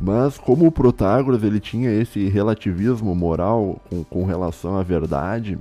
Mas 0.00 0.38
como 0.38 0.66
o 0.66 0.72
Protágoras 0.72 1.42
ele 1.44 1.60
tinha 1.60 1.90
esse 1.90 2.28
relativismo 2.28 3.14
moral 3.14 3.80
com, 3.88 4.02
com 4.02 4.24
relação 4.24 4.76
à 4.76 4.82
verdade, 4.82 5.56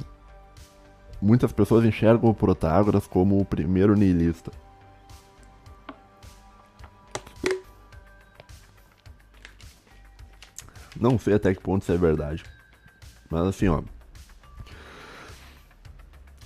muitas 1.22 1.52
pessoas 1.52 1.86
enxergam 1.86 2.30
o 2.30 2.34
Protágoras 2.34 3.06
como 3.06 3.40
o 3.40 3.46
primeiro 3.46 3.96
niilista. 3.96 4.52
Não 11.00 11.18
sei 11.18 11.36
até 11.36 11.54
que 11.54 11.62
ponto 11.62 11.84
isso 11.84 11.92
é 11.92 11.98
verdade. 11.98 12.44
Mas 13.30 13.48
assim, 13.48 13.68
ó. 13.68 13.82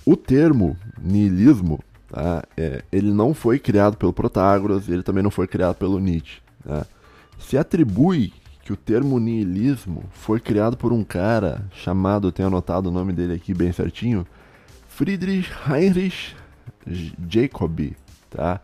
O 0.04 0.16
termo 0.16 0.76
niilismo, 1.00 1.78
tá? 2.08 2.42
É, 2.56 2.82
ele 2.90 3.12
não 3.12 3.32
foi 3.32 3.58
criado 3.58 3.96
pelo 3.96 4.12
Protágoras, 4.12 4.88
ele 4.88 5.02
também 5.02 5.22
não 5.22 5.30
foi 5.30 5.46
criado 5.46 5.76
pelo 5.76 6.00
Nietzsche. 6.00 6.40
Tá? 6.64 6.86
Se 7.38 7.56
atribui 7.56 8.32
que 8.62 8.72
o 8.72 8.76
termo 8.76 9.18
niilismo 9.18 10.04
foi 10.10 10.40
criado 10.40 10.76
por 10.76 10.92
um 10.92 11.04
cara 11.04 11.64
chamado, 11.72 12.32
tenho 12.32 12.48
anotado 12.48 12.88
o 12.88 12.92
nome 12.92 13.12
dele 13.12 13.34
aqui 13.34 13.52
bem 13.52 13.72
certinho, 13.72 14.26
Friedrich 14.88 15.50
Heinrich 15.68 16.36
Jacobi, 17.28 17.96
tá? 18.30 18.60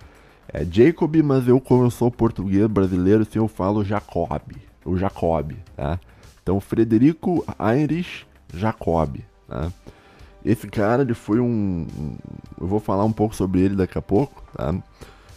É 0.52 0.64
Jacob, 0.64 1.14
mas 1.22 1.46
eu 1.46 1.60
como 1.60 1.84
eu 1.84 1.90
sou 1.90 2.10
português 2.10 2.66
brasileiro, 2.66 3.22
assim 3.22 3.38
eu 3.38 3.48
falo 3.48 3.84
Jacob, 3.84 4.52
o 4.88 4.96
Jacob, 4.96 5.52
tá? 5.76 5.98
Então, 6.42 6.60
Frederico 6.60 7.44
Heinrich 7.60 8.26
Jacob. 8.54 9.18
Tá? 9.46 9.70
Esse 10.44 10.66
cara, 10.66 11.02
ele 11.02 11.14
foi 11.14 11.40
um, 11.40 11.86
Eu 12.60 12.66
vou 12.66 12.80
falar 12.80 13.04
um 13.04 13.12
pouco 13.12 13.34
sobre 13.34 13.60
ele 13.60 13.76
daqui 13.76 13.98
a 13.98 14.02
pouco, 14.02 14.42
tá? 14.54 14.74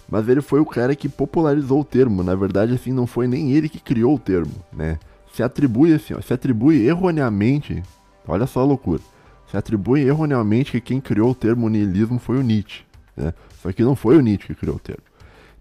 Mas 0.09 0.27
ele 0.27 0.41
foi 0.41 0.59
o 0.59 0.65
cara 0.65 0.95
que 0.95 1.07
popularizou 1.07 1.81
o 1.81 1.85
termo. 1.85 2.23
Na 2.23 2.35
verdade, 2.35 2.73
assim, 2.73 2.91
não 2.91 3.07
foi 3.07 3.27
nem 3.27 3.51
ele 3.51 3.69
que 3.69 3.79
criou 3.79 4.15
o 4.15 4.19
termo, 4.19 4.53
né? 4.71 4.99
Se 5.33 5.41
atribui 5.41 5.93
assim, 5.93 6.13
ó, 6.13 6.21
se 6.21 6.33
atribui 6.33 6.85
erroneamente. 6.85 7.81
Olha 8.27 8.45
só 8.45 8.59
a 8.59 8.65
loucura. 8.65 9.01
Se 9.49 9.57
atribui 9.57 10.01
erroneamente 10.01 10.71
que 10.71 10.81
quem 10.81 11.01
criou 11.01 11.31
o 11.31 11.35
termo 11.35 11.69
niilismo 11.69 12.19
foi 12.19 12.37
o 12.37 12.41
Nietzsche. 12.41 12.83
Né? 13.15 13.33
Só 13.61 13.71
que 13.71 13.83
não 13.83 13.95
foi 13.95 14.17
o 14.17 14.21
Nietzsche 14.21 14.47
que 14.47 14.55
criou 14.55 14.75
o 14.75 14.79
termo. 14.79 15.03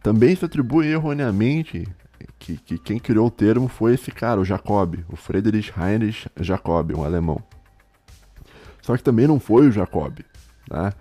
Também 0.03 0.35
se 0.35 0.45
atribui 0.45 0.87
erroneamente 0.87 1.87
que, 2.41 2.57
que 2.57 2.79
quem 2.79 2.99
criou 2.99 3.27
o 3.27 3.31
termo 3.31 3.69
foi 3.69 3.95
esse 3.95 4.11
cara, 4.11 4.41
o 4.41 4.45
Jacob, 4.45 4.97
o 5.09 5.15
Friedrich 5.15 5.73
Heinrich 5.79 6.27
Jacob, 6.41 6.93
um 6.97 7.05
alemão. 7.05 7.41
Só 8.81 8.97
que 8.97 9.03
também 9.03 9.29
não 9.29 9.39
foi 9.39 9.69
o 9.69 9.71
Jacob, 9.71 10.19
tá? 10.67 10.95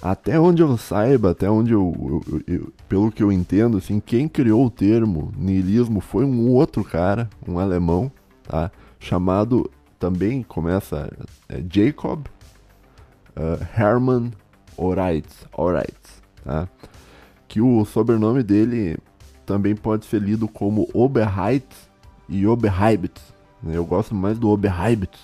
Até 0.00 0.40
onde 0.40 0.62
eu 0.62 0.78
saiba, 0.78 1.32
até 1.32 1.50
onde 1.50 1.72
eu, 1.72 2.22
eu, 2.26 2.42
eu, 2.46 2.72
pelo 2.88 3.12
que 3.12 3.22
eu 3.22 3.30
entendo, 3.30 3.76
assim, 3.76 4.00
quem 4.00 4.28
criou 4.28 4.64
o 4.64 4.70
termo 4.70 5.32
niilismo 5.36 6.00
foi 6.00 6.24
um 6.24 6.48
outro 6.50 6.82
cara, 6.82 7.28
um 7.46 7.58
alemão, 7.58 8.10
tá? 8.44 8.70
Chamado, 8.98 9.70
também 9.98 10.42
começa 10.42 11.12
é, 11.48 11.62
Jacob 11.70 12.26
uh, 13.36 13.80
Hermann 13.80 14.32
Oreitz, 14.76 15.44
Oreitz, 15.52 16.22
tá? 16.42 16.66
Que 17.46 17.60
o 17.60 17.84
sobrenome 17.84 18.42
dele 18.42 18.96
também 19.48 19.74
pode 19.74 20.04
ser 20.04 20.20
lido 20.20 20.46
como 20.46 20.86
Oberheit 20.92 21.64
e 22.28 22.46
Oberheibit. 22.46 23.18
Né? 23.62 23.78
Eu 23.78 23.86
gosto 23.86 24.14
mais 24.14 24.38
do 24.38 24.50
Oberheibit, 24.50 25.18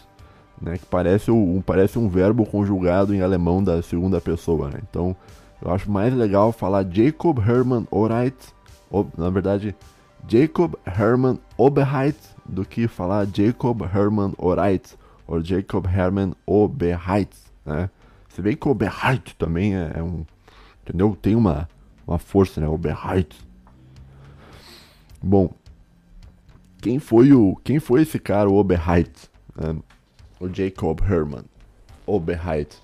né? 0.60 0.78
que 0.78 0.86
parece 0.86 1.30
um, 1.30 1.60
parece 1.60 1.98
um 1.98 2.08
verbo 2.08 2.46
conjugado 2.46 3.14
em 3.14 3.20
alemão 3.20 3.62
da 3.62 3.82
segunda 3.82 4.22
pessoa. 4.22 4.70
Né? 4.70 4.80
Então 4.88 5.14
eu 5.60 5.70
acho 5.70 5.90
mais 5.90 6.14
legal 6.14 6.50
falar 6.52 6.86
Jacob 6.90 7.38
Hermann 7.38 7.86
Oberheit, 7.90 8.34
na 9.18 9.28
verdade 9.28 9.76
Jacob 10.26 10.74
Hermann 10.86 11.38
Oberheit, 11.58 12.16
do 12.46 12.64
que 12.64 12.88
falar 12.88 13.26
Jacob 13.26 13.82
Hermann 13.82 14.32
Oberheit 14.38 14.96
ou 15.26 15.44
Jacob 15.44 15.86
Hermann 15.86 16.32
Oberheit. 16.46 17.36
Né? 17.66 17.90
Se 18.30 18.40
bem 18.40 18.56
que 18.56 18.66
Oberheit 18.66 19.36
também 19.36 19.76
é, 19.76 19.92
é 19.96 20.02
um. 20.02 20.24
Entendeu? 20.82 21.16
Tem 21.20 21.34
uma, 21.34 21.68
uma 22.06 22.18
força, 22.18 22.60
né? 22.60 22.66
Oberheit. 22.66 23.43
Bom, 25.24 25.50
quem 26.82 26.98
foi 26.98 27.32
o 27.32 27.56
quem 27.64 27.80
foi 27.80 28.02
esse 28.02 28.18
cara, 28.18 28.46
o 28.46 28.56
Oberheit? 28.56 29.10
Um, 29.58 29.80
o 30.38 30.52
Jacob 30.52 31.00
Herman 31.00 31.44
Oberheit. 32.06 32.76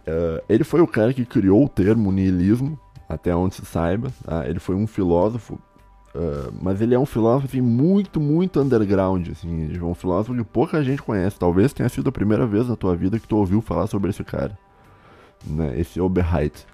Uh, 0.00 0.42
ele 0.48 0.64
foi 0.64 0.80
o 0.80 0.88
cara 0.88 1.14
que 1.14 1.24
criou 1.24 1.64
o 1.64 1.68
termo 1.68 2.10
niilismo, 2.10 2.76
até 3.08 3.32
onde 3.32 3.54
se 3.54 3.64
saiba. 3.64 4.10
Tá? 4.24 4.48
Ele 4.48 4.58
foi 4.58 4.74
um 4.74 4.88
filósofo, 4.88 5.54
uh, 6.16 6.52
mas 6.60 6.80
ele 6.80 6.96
é 6.96 6.98
um 6.98 7.06
filósofo 7.06 7.46
assim, 7.46 7.60
muito, 7.60 8.18
muito 8.18 8.60
underground. 8.60 9.28
Assim, 9.28 9.80
um 9.80 9.94
filósofo 9.94 10.34
que 10.34 10.42
pouca 10.42 10.82
gente 10.82 11.00
conhece. 11.00 11.38
Talvez 11.38 11.72
tenha 11.72 11.88
sido 11.88 12.08
a 12.08 12.12
primeira 12.12 12.44
vez 12.44 12.68
na 12.68 12.74
tua 12.74 12.96
vida 12.96 13.20
que 13.20 13.28
tu 13.28 13.36
ouviu 13.36 13.60
falar 13.60 13.86
sobre 13.86 14.10
esse 14.10 14.24
cara, 14.24 14.58
né? 15.46 15.78
esse 15.78 16.00
Oberheit. 16.00 16.66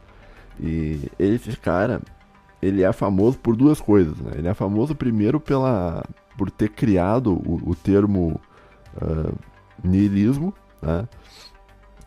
E 0.59 1.11
esse 1.19 1.55
cara, 1.59 2.01
ele 2.65 2.83
é 2.83 2.93
famoso 2.93 3.39
por 3.39 3.55
duas 3.55 3.81
coisas. 3.81 4.17
Né? 4.19 4.33
Ele 4.37 4.49
é 4.49 4.55
famoso 4.55 4.95
primeiro 4.95 5.39
pela 5.39 6.03
por 6.37 6.51
ter 6.51 6.71
criado 6.71 7.33
o, 7.33 7.61
o 7.71 7.75
termo 7.77 8.41
uh, 8.97 9.35
niilismo, 9.85 10.53
né? 10.83 11.07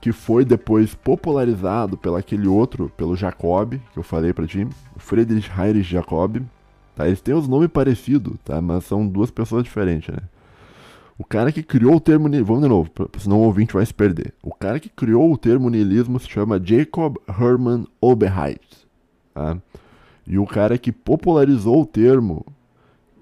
que 0.01 0.11
foi 0.11 0.43
depois 0.43 0.95
popularizado 0.95 1.95
pelo 1.95 2.15
aquele 2.15 2.47
outro, 2.47 2.91
pelo 2.97 3.15
Jacob, 3.15 3.75
que 3.93 3.99
eu 3.99 4.03
falei 4.03 4.33
para 4.33 4.47
ti, 4.47 4.67
Friedrich 4.97 5.49
Heinrich 5.49 5.89
Jacob. 5.89 6.41
Tá? 6.95 7.07
Eles 7.07 7.21
têm 7.21 7.35
os 7.35 7.47
nomes 7.47 7.69
parecidos, 7.69 8.35
tá? 8.43 8.59
mas 8.59 8.83
são 8.83 9.07
duas 9.07 9.29
pessoas 9.29 9.63
diferentes. 9.63 10.13
Né? 10.13 10.21
O 11.17 11.23
cara 11.23 11.51
que 11.51 11.61
criou 11.61 11.95
o 11.95 12.01
termo 12.01 12.27
vamos 12.43 12.63
de 12.63 12.67
novo, 12.67 12.89
senão 13.19 13.39
o 13.39 13.43
ouvinte 13.43 13.73
vai 13.73 13.85
se 13.85 13.93
perder. 13.93 14.33
O 14.43 14.53
cara 14.53 14.79
que 14.79 14.89
criou 14.89 15.31
o 15.31 15.37
termo 15.37 15.69
niilismo 15.69 16.19
se 16.19 16.27
chama 16.27 16.59
Jacob 16.61 17.17
Hermann 17.27 17.85
Oberheit. 18.01 18.87
Tá? 19.33 19.57
E 20.27 20.37
o 20.37 20.45
cara 20.45 20.77
que 20.77 20.91
popularizou 20.91 21.81
o 21.81 21.85
termo 21.85 22.45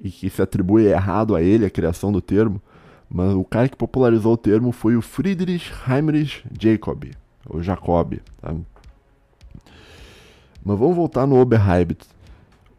e 0.01 0.09
que 0.09 0.29
se 0.29 0.41
atribui 0.41 0.85
errado 0.85 1.35
a 1.35 1.41
ele 1.41 1.65
a 1.65 1.69
criação 1.69 2.12
do 2.12 2.21
termo, 2.21 2.62
mas 3.09 3.33
o 3.33 3.43
cara 3.43 3.69
que 3.69 3.75
popularizou 3.75 4.33
o 4.33 4.38
termo 4.38 4.71
foi 4.71 4.95
o 4.95 5.01
Friedrich 5.01 5.71
Heinrich 5.88 6.43
Jacob, 6.59 7.05
ou 7.47 7.62
Jacob. 7.62 8.15
Tá? 8.41 8.55
Mas 10.63 10.79
vamos 10.79 10.95
voltar 10.95 11.27
no 11.27 11.39
Oberheibitz. 11.39 12.07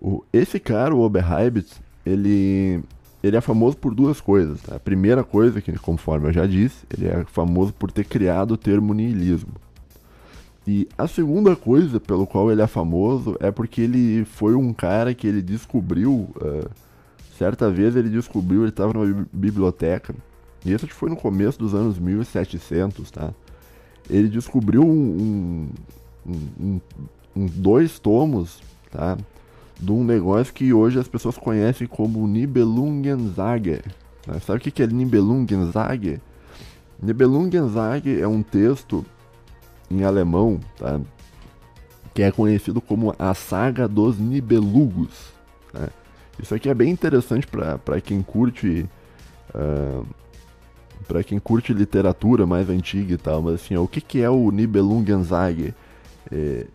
O, 0.01 0.25
esse 0.33 0.59
cara, 0.59 0.95
o 0.95 1.01
Oberheibitz, 1.01 1.81
ele, 2.05 2.83
ele 3.23 3.37
é 3.37 3.41
famoso 3.41 3.77
por 3.77 3.95
duas 3.95 4.21
coisas. 4.21 4.61
Tá? 4.63 4.75
A 4.75 4.81
primeira 4.81 5.23
coisa, 5.23 5.61
que 5.61 5.73
conforme 5.79 6.29
eu 6.29 6.33
já 6.33 6.47
disse, 6.47 6.85
ele 6.93 7.07
é 7.07 7.25
famoso 7.27 7.73
por 7.73 7.93
ter 7.93 8.05
criado 8.05 8.53
o 8.53 8.57
termo 8.57 8.93
niilismo. 8.93 9.53
E 10.67 10.89
a 10.99 11.07
segunda 11.07 11.55
coisa 11.55 12.01
pelo 12.01 12.27
qual 12.27 12.51
ele 12.51 12.61
é 12.61 12.67
famoso 12.67 13.37
é 13.39 13.53
porque 13.53 13.81
ele 13.81 14.25
foi 14.25 14.55
um 14.57 14.73
cara 14.73 15.15
que 15.15 15.27
ele 15.27 15.41
descobriu. 15.41 16.29
Uh, 16.37 16.69
certa 17.39 17.71
vez 17.71 17.95
ele 17.95 18.09
descobriu, 18.09 18.63
ele 18.63 18.71
estava 18.71 18.93
numa 18.93 19.27
biblioteca, 19.33 20.15
e 20.65 20.73
isso 20.73 20.87
foi 20.89 21.09
no 21.09 21.17
começo 21.17 21.59
dos 21.59 21.75
anos 21.75 21.99
1700, 21.99 23.11
tá? 23.13 23.33
Ele 24.11 24.29
descobriu 24.29 24.83
um, 24.83 25.69
um, 26.27 26.41
um, 26.61 26.81
um 27.37 27.47
dois 27.47 28.01
tomos, 28.01 28.61
tá? 28.91 29.17
De 29.79 29.93
um 29.93 30.03
negócio 30.03 30.53
que 30.53 30.73
hoje 30.73 30.99
as 30.99 31.07
pessoas 31.07 31.37
conhecem 31.37 31.87
como 31.87 32.27
Nibelungensage. 32.27 33.83
Né? 34.27 34.41
Sabe 34.41 34.59
o 34.59 34.61
que 34.61 34.83
é 34.83 34.87
Nibelungensage? 34.87 36.21
Nibelungensage 37.01 38.21
é 38.21 38.27
um 38.27 38.43
texto 38.43 39.05
em 39.91 40.05
alemão, 40.05 40.61
tá? 40.77 41.01
que 42.17 42.23
é 42.23 42.33
conhecido 42.33 42.81
como 42.81 43.15
a 43.19 43.35
Saga 43.35 43.87
dos 43.87 44.19
Nibelungos. 44.19 45.35
Né? 45.75 45.89
Isso 46.43 46.55
aqui 46.55 46.71
é 46.71 46.75
bem 46.75 46.91
interessante 46.91 47.47
para 47.47 48.01
quem 48.01 48.23
curte. 48.23 48.89
Uh, 49.55 50.07
para 51.07 51.23
quem 51.23 51.39
curte 51.39 51.75
literatura 51.75 52.47
mais 52.47 52.71
antiga 52.71 53.13
e 53.13 53.17
tal, 53.19 53.43
mas 53.43 53.55
assim, 53.57 53.77
o 53.77 53.87
que, 53.87 54.01
que 54.01 54.23
é 54.23 54.31
o 54.31 54.51
Nibelungensaga? 54.51 55.75
É... 56.33 56.67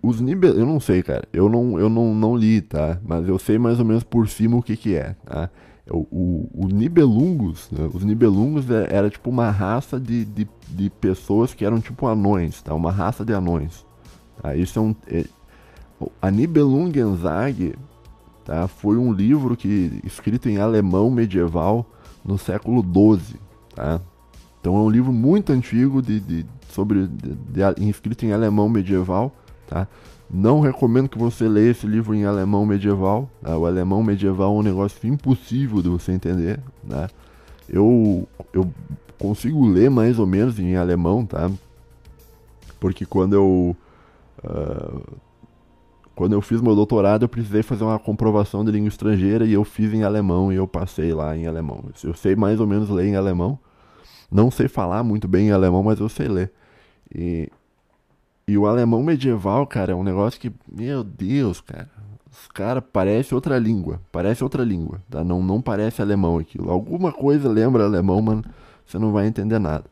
Os 0.00 0.20
Nibel... 0.20 0.54
Eu 0.54 0.64
não 0.64 0.78
sei, 0.78 1.02
cara. 1.02 1.24
Eu 1.32 1.48
não, 1.48 1.78
eu 1.78 1.88
não, 1.88 2.14
não 2.14 2.36
li, 2.36 2.60
tá? 2.60 2.98
Mas 3.04 3.28
eu 3.28 3.38
sei 3.38 3.58
mais 3.58 3.80
ou 3.80 3.84
menos 3.84 4.04
por 4.04 4.28
cima 4.28 4.56
o 4.56 4.62
que, 4.62 4.76
que 4.76 4.94
é, 4.94 5.16
tá? 5.24 5.50
O, 5.90 6.06
o, 6.10 6.50
o 6.54 6.68
Nibelungos, 6.68 7.68
né? 7.70 7.90
os 7.92 8.04
Nibelungos 8.04 8.70
é, 8.70 8.88
era 8.90 9.10
tipo 9.10 9.28
uma 9.28 9.50
raça 9.50 9.98
de, 9.98 10.24
de, 10.24 10.48
de, 10.68 10.90
pessoas 10.90 11.52
que 11.54 11.64
eram 11.64 11.80
tipo 11.80 12.06
anões, 12.06 12.62
tá? 12.62 12.72
Uma 12.72 12.92
raça 12.92 13.24
de 13.24 13.32
anões. 13.32 13.84
Tá? 14.40 14.54
Isso 14.54 14.78
é 14.78 14.82
um... 14.82 14.94
É... 15.08 15.24
A 16.20 16.30
Nibelungensage 16.30 17.74
Tá? 18.44 18.66
Foi 18.66 18.96
um 18.96 19.12
livro 19.12 19.56
que 19.56 20.00
escrito 20.04 20.48
em 20.48 20.58
alemão 20.58 21.10
medieval 21.10 21.86
no 22.24 22.36
século 22.36 22.82
XII. 22.82 23.38
Tá? 23.74 24.00
Então 24.60 24.76
é 24.76 24.80
um 24.80 24.90
livro 24.90 25.12
muito 25.12 25.52
antigo 25.52 26.02
de, 26.02 26.20
de 26.20 26.46
sobre 26.68 27.06
de, 27.06 27.34
de, 27.34 27.88
escrito 27.88 28.24
em 28.24 28.32
alemão 28.32 28.68
medieval. 28.68 29.32
Tá? 29.66 29.86
Não 30.32 30.60
recomendo 30.60 31.10
que 31.10 31.18
você 31.18 31.46
leia 31.46 31.72
esse 31.72 31.86
livro 31.86 32.14
em 32.14 32.24
alemão 32.24 32.64
medieval. 32.64 33.28
Tá? 33.42 33.56
O 33.58 33.66
alemão 33.66 34.02
medieval 34.02 34.56
é 34.56 34.58
um 34.60 34.62
negócio 34.62 35.06
impossível 35.06 35.82
de 35.82 35.90
você 35.90 36.12
entender. 36.12 36.58
Tá? 36.88 37.10
Eu, 37.68 38.26
eu 38.52 38.72
consigo 39.18 39.66
ler 39.66 39.90
mais 39.90 40.18
ou 40.18 40.26
menos 40.26 40.58
em 40.58 40.74
alemão, 40.74 41.26
tá? 41.26 41.50
Porque 42.80 43.04
quando 43.04 43.34
eu 43.34 43.76
uh, 44.42 45.02
quando 46.14 46.34
eu 46.34 46.40
fiz 46.40 46.60
meu 46.60 46.74
doutorado, 46.74 47.22
eu 47.22 47.28
precisei 47.28 47.62
fazer 47.62 47.84
uma 47.84 47.98
comprovação 47.98 48.64
de 48.64 48.70
língua 48.70 48.88
estrangeira 48.88 49.44
e 49.44 49.52
eu 49.52 49.64
fiz 49.64 49.92
em 49.92 50.02
alemão 50.02 50.52
e 50.52 50.56
eu 50.56 50.66
passei 50.66 51.12
lá 51.12 51.36
em 51.36 51.46
alemão. 51.46 51.84
Eu 52.02 52.14
sei 52.14 52.36
mais 52.36 52.60
ou 52.60 52.66
menos 52.66 52.88
ler 52.90 53.06
em 53.06 53.16
alemão. 53.16 53.58
Não 54.30 54.50
sei 54.50 54.68
falar 54.68 55.02
muito 55.02 55.26
bem 55.26 55.48
em 55.48 55.52
alemão, 55.52 55.82
mas 55.82 56.00
eu 56.00 56.08
sei 56.08 56.28
ler. 56.28 56.52
E, 57.14 57.50
e 58.46 58.58
o 58.58 58.66
alemão 58.66 59.02
medieval, 59.02 59.66
cara, 59.66 59.92
é 59.92 59.94
um 59.94 60.02
negócio 60.02 60.40
que, 60.40 60.52
meu 60.70 61.04
Deus, 61.04 61.60
cara. 61.60 61.88
Os 62.30 62.48
caras 62.48 62.82
parece 62.92 63.34
outra 63.34 63.58
língua. 63.58 64.00
Parece 64.10 64.42
outra 64.42 64.64
língua. 64.64 65.02
Tá? 65.08 65.22
Não, 65.22 65.42
não 65.42 65.60
parece 65.60 66.00
alemão 66.00 66.38
aquilo. 66.38 66.70
Alguma 66.70 67.12
coisa 67.12 67.48
lembra 67.48 67.84
alemão, 67.84 68.22
mas 68.22 68.42
você 68.86 68.98
não 68.98 69.12
vai 69.12 69.26
entender 69.26 69.58
nada. 69.58 69.84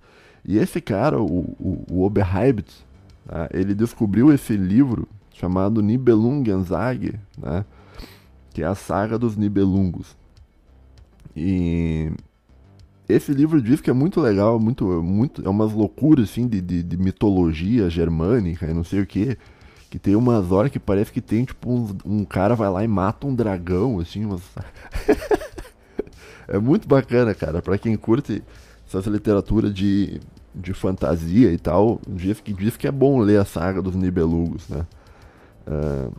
E 0.45 0.59
esse 0.59 0.81
cara, 0.81 1.21
o, 1.21 1.41
o, 1.61 2.07
o 2.07 2.11
tá? 2.11 3.49
ele 3.53 3.75
descobriu 3.75 4.33
esse 4.33 4.57
livro 4.57 5.07
chamado 5.33 5.83
Nibelungensage, 5.83 7.15
né? 7.37 7.65
Que 8.53 8.63
é 8.63 8.67
a 8.67 8.75
saga 8.75 9.19
dos 9.19 9.37
Nibelungos. 9.37 10.17
E 11.37 12.11
esse 13.13 13.33
livro 13.33 13.61
diz 13.61 13.81
que 13.81 13.91
é 13.91 13.93
muito 13.93 14.21
legal, 14.21 14.59
muito, 14.59 14.85
muito, 15.03 15.45
é 15.45 15.49
umas 15.49 15.73
loucuras 15.73 16.31
assim 16.31 16.47
de, 16.47 16.61
de, 16.61 16.83
de 16.83 16.97
mitologia 16.97 17.89
germânica 17.89 18.67
e 18.67 18.75
não 18.75 18.85
sei 18.85 19.01
o 19.01 19.07
que. 19.07 19.37
Que 19.89 19.99
tem 19.99 20.15
umas 20.15 20.53
horas 20.53 20.71
que 20.71 20.79
parece 20.79 21.11
que 21.11 21.21
tem, 21.21 21.45
tipo, 21.45 21.69
um, 21.69 21.97
um 22.05 22.25
cara 22.25 22.55
vai 22.55 22.71
lá 22.71 22.85
e 22.85 22.89
mata 22.89 23.27
um 23.27 23.35
dragão, 23.35 23.99
assim, 23.99 24.25
umas... 24.25 24.43
é 26.47 26.59
muito 26.59 26.87
bacana, 26.87 27.35
cara, 27.35 27.61
para 27.61 27.77
quem 27.77 27.97
curte 27.97 28.43
essa 28.87 29.11
literatura 29.11 29.71
de, 29.71 30.21
de 30.55 30.73
fantasia 30.73 31.53
e 31.53 31.59
tal, 31.59 32.01
diz 32.09 32.41
que, 32.41 32.53
diz 32.53 32.77
que 32.77 32.87
é 32.87 32.93
bom 32.93 33.19
ler 33.21 33.41
a 33.41 33.45
saga 33.45 33.83
dos 33.83 33.97
Nibelungos, 33.97 34.69
né? 34.69 34.87
Uh, 35.67 36.13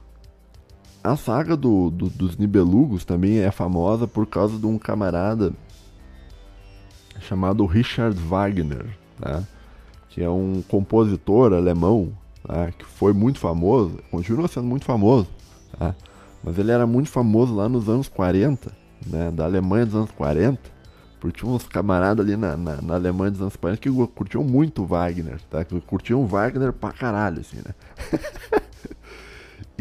a 1.03 1.15
saga 1.15 1.57
do, 1.57 1.89
do, 1.89 2.09
dos 2.09 2.37
Nibelungos 2.37 3.03
também 3.03 3.39
é 3.39 3.51
famosa 3.51 4.07
por 4.07 4.27
causa 4.27 4.57
de 4.57 4.65
um 4.65 4.77
camarada 4.77 5.51
chamado 7.21 7.65
Richard 7.65 8.17
Wagner, 8.19 8.85
né? 9.19 9.45
que 10.09 10.21
é 10.21 10.29
um 10.29 10.61
compositor 10.67 11.53
alemão 11.53 12.11
né? 12.47 12.73
que 12.77 12.85
foi 12.85 13.13
muito 13.13 13.39
famoso, 13.39 13.99
continua 14.09 14.47
sendo 14.47 14.67
muito 14.67 14.85
famoso, 14.85 15.27
tá? 15.77 15.95
mas 16.43 16.57
ele 16.57 16.71
era 16.71 16.85
muito 16.85 17.09
famoso 17.09 17.55
lá 17.55 17.69
nos 17.69 17.87
anos 17.87 18.07
40, 18.07 18.71
né? 19.07 19.31
da 19.31 19.45
Alemanha 19.45 19.85
dos 19.85 19.95
anos 19.95 20.11
40, 20.11 20.59
porque 21.19 21.39
tinha 21.39 21.51
uns 21.51 21.67
camaradas 21.67 22.25
ali 22.25 22.35
na, 22.35 22.57
na, 22.57 22.81
na, 22.81 22.95
Alemanha 22.95 23.31
dos 23.31 23.41
anos 23.41 23.55
40 23.55 23.79
que 23.79 23.89
curtiam 24.07 24.43
muito 24.43 24.85
Wagner, 24.85 25.39
tá? 25.49 25.63
que 25.63 25.79
curtiam 25.81 26.25
Wagner 26.25 26.73
pra 26.73 26.91
caralho, 26.91 27.41
assim, 27.41 27.57
né? 27.57 27.73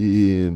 E 0.02 0.52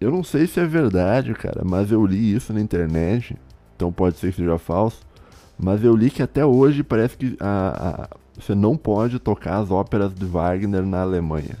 eu 0.00 0.10
não 0.10 0.24
sei 0.24 0.46
se 0.46 0.58
é 0.58 0.66
verdade, 0.66 1.34
cara, 1.34 1.62
mas 1.62 1.92
eu 1.92 2.06
li 2.06 2.34
isso 2.34 2.50
na 2.50 2.60
internet, 2.60 3.36
então 3.76 3.92
pode 3.92 4.16
ser 4.16 4.30
que 4.30 4.38
seja 4.38 4.56
falso. 4.56 5.00
Mas 5.62 5.84
eu 5.84 5.94
li 5.94 6.10
que 6.10 6.20
até 6.20 6.44
hoje 6.44 6.82
parece 6.82 7.16
que 7.16 7.36
a, 7.38 8.08
a, 8.10 8.16
você 8.36 8.52
não 8.52 8.76
pode 8.76 9.20
tocar 9.20 9.58
as 9.58 9.70
óperas 9.70 10.12
de 10.12 10.24
Wagner 10.24 10.84
na 10.84 11.02
Alemanha. 11.02 11.56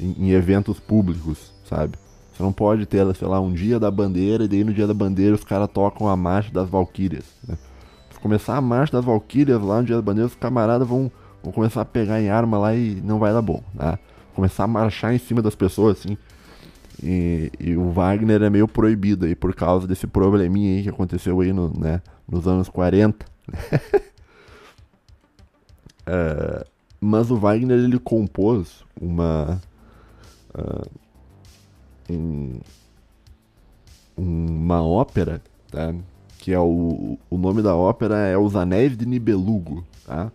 Em, 0.00 0.12
em, 0.18 0.30
eventos 0.30 0.80
públicos, 0.80 1.52
sabe? 1.68 1.98
Você 2.32 2.42
não 2.42 2.52
pode 2.52 2.86
ter, 2.86 3.14
sei 3.14 3.28
lá, 3.28 3.38
um 3.38 3.52
dia 3.52 3.78
da 3.78 3.90
bandeira 3.90 4.44
e 4.44 4.48
daí 4.48 4.64
no 4.64 4.72
dia 4.72 4.86
da 4.86 4.94
bandeira 4.94 5.34
os 5.34 5.44
caras 5.44 5.68
tocam 5.68 6.08
a 6.08 6.16
marcha 6.16 6.50
das 6.50 6.70
Valquírias. 6.70 7.24
Né? 7.46 7.58
Se 8.10 8.18
começar 8.18 8.56
a 8.56 8.60
marcha 8.62 8.94
das 8.94 9.04
Valquírias 9.04 9.60
lá 9.60 9.80
no 9.80 9.84
dia 9.84 9.96
da 9.96 10.02
bandeira, 10.02 10.26
os 10.26 10.34
camaradas 10.34 10.88
vão, 10.88 11.10
vão 11.42 11.52
começar 11.52 11.82
a 11.82 11.84
pegar 11.84 12.20
em 12.20 12.30
arma 12.30 12.58
lá 12.58 12.74
e 12.74 12.94
não 13.04 13.18
vai 13.18 13.32
dar 13.32 13.42
bom, 13.42 13.62
né? 13.74 13.98
começar 14.34 14.64
a 14.64 14.68
marchar 14.68 15.14
em 15.14 15.18
cima 15.18 15.42
das 15.42 15.54
pessoas, 15.54 15.98
assim. 15.98 16.16
E, 17.02 17.50
e, 17.60 17.76
o 17.76 17.90
Wagner 17.90 18.42
é 18.42 18.50
meio 18.50 18.66
proibido 18.66 19.26
aí 19.26 19.34
por 19.34 19.54
causa 19.54 19.86
desse 19.86 20.06
probleminha 20.06 20.76
aí 20.76 20.82
que 20.82 20.88
aconteceu 20.88 21.40
aí 21.40 21.52
no, 21.52 21.72
né, 21.78 22.00
nos 22.26 22.46
anos 22.48 22.68
40. 22.68 23.26
é, 26.06 26.66
mas 27.00 27.30
o 27.30 27.36
Wagner 27.36 27.78
ele 27.78 27.98
compôs 27.98 28.84
uma. 29.00 29.60
Uh, 30.54 30.90
um, 32.08 32.60
uma 34.16 34.82
ópera, 34.82 35.42
tá? 35.70 35.94
Que 36.38 36.52
é 36.52 36.58
o, 36.58 37.18
o 37.28 37.36
nome 37.36 37.60
da 37.60 37.76
ópera 37.76 38.16
é 38.18 38.38
Os 38.38 38.56
Anéis 38.56 38.96
de 38.96 39.04
Nibelungo, 39.04 39.84
tá? 40.06 40.32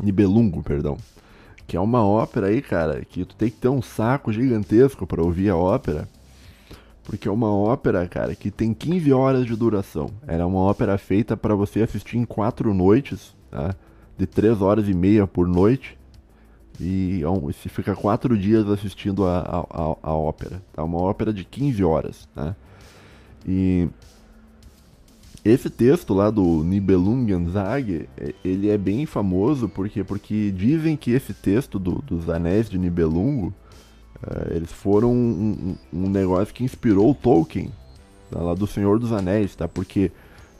Nibelungo, 0.00 0.62
perdão 0.62 0.96
que 1.68 1.76
é 1.76 1.80
uma 1.80 2.02
ópera 2.02 2.46
aí, 2.46 2.62
cara, 2.62 3.04
que 3.04 3.26
tu 3.26 3.36
tem 3.36 3.50
que 3.50 3.58
ter 3.58 3.68
um 3.68 3.82
saco 3.82 4.32
gigantesco 4.32 5.06
para 5.06 5.22
ouvir 5.22 5.50
a 5.50 5.56
ópera. 5.56 6.08
Porque 7.04 7.28
é 7.28 7.30
uma 7.30 7.54
ópera, 7.54 8.08
cara, 8.08 8.34
que 8.34 8.50
tem 8.50 8.72
15 8.72 9.12
horas 9.12 9.44
de 9.44 9.54
duração. 9.54 10.10
Era 10.26 10.46
uma 10.46 10.60
ópera 10.60 10.96
feita 10.96 11.36
para 11.36 11.54
você 11.54 11.82
assistir 11.82 12.16
em 12.16 12.24
quatro 12.24 12.72
noites, 12.72 13.36
tá? 13.50 13.74
De 14.16 14.26
3 14.26 14.62
horas 14.62 14.88
e 14.88 14.94
meia 14.94 15.26
por 15.26 15.46
noite. 15.46 15.98
E 16.80 17.20
é 17.22 17.40
você 17.40 17.68
fica 17.68 17.94
quatro 17.94 18.36
dias 18.36 18.66
assistindo 18.70 19.26
a, 19.26 19.66
a, 19.70 19.96
a, 20.02 20.14
ópera. 20.14 20.62
Tá? 20.72 20.82
Uma 20.82 21.02
ópera 21.02 21.34
de 21.34 21.44
15 21.44 21.84
horas, 21.84 22.26
tá? 22.34 22.56
E 23.46 23.88
esse 25.48 25.70
texto 25.70 26.14
lá 26.14 26.30
do 26.30 26.62
Nibelungensage, 26.64 28.08
é, 28.16 28.34
ele 28.44 28.68
é 28.68 28.78
bem 28.78 29.06
famoso 29.06 29.68
porque, 29.68 30.02
porque 30.02 30.50
dizem 30.50 30.96
que 30.96 31.10
esse 31.10 31.32
texto 31.32 31.78
do, 31.78 32.02
dos 32.02 32.28
Anéis 32.28 32.68
de 32.68 32.78
Nibelungo, 32.78 33.52
uh, 34.22 34.54
eles 34.54 34.72
foram 34.72 35.12
um, 35.12 35.76
um, 35.92 36.08
negócio 36.08 36.54
que 36.54 36.64
inspirou 36.64 37.10
o 37.10 37.14
Tolkien, 37.14 37.72
tá, 38.30 38.40
lá 38.40 38.54
do 38.54 38.66
Senhor 38.66 38.98
dos 38.98 39.12
Anéis, 39.12 39.54
tá? 39.54 39.68
Porque 39.68 40.10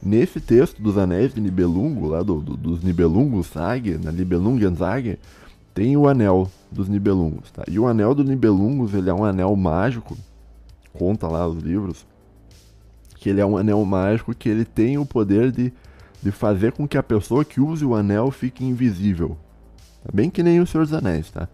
nesse 0.03 0.41
texto 0.41 0.81
dos 0.81 0.97
Anéis 0.97 1.35
de 1.35 1.41
Nibelungo, 1.41 2.09
lá 2.09 2.23
do, 2.23 2.41
do, 2.41 2.57
dos 2.57 2.83
Nibelungos 2.83 3.49
Sage, 3.49 3.99
na 3.99 4.13
Nibelungensage, 4.13 5.19
tem 5.75 5.97
o 5.97 6.09
Anel 6.09 6.51
dos 6.71 6.89
Nibelungos, 6.89 7.51
tá? 7.51 7.65
E 7.69 7.79
o 7.79 7.87
Anel 7.87 8.15
dos 8.15 8.27
Nibelungos, 8.27 8.95
ele 8.95 9.09
é 9.11 9.15
um 9.15 9.25
anel 9.25 9.55
mágico, 9.55 10.17
conta 10.93 11.29
lá 11.29 11.47
os 11.47 11.63
livros, 11.63 12.05
que 13.19 13.29
ele 13.29 13.41
é 13.41 13.47
um 13.47 13.57
anel 13.57 13.85
mágico 13.85 14.35
que 14.35 14.49
ele 14.49 14.65
tem 14.65 14.97
o 14.97 15.05
poder 15.05 15.51
de, 15.51 15.73
de 16.23 16.31
fazer 16.31 16.73
com 16.73 16.87
que 16.87 16.97
a 16.97 17.03
pessoa 17.03 17.45
que 17.45 17.61
use 17.61 17.85
o 17.85 17.95
anel 17.95 18.31
fique 18.31 18.65
invisível. 18.65 19.37
É 20.07 20.13
bem 20.13 20.31
que 20.31 20.43
nem 20.43 20.61
o 20.61 20.67
Senhor 20.67 20.85
dos 20.85 20.93
Anéis, 20.93 21.31
tá? 21.31 21.49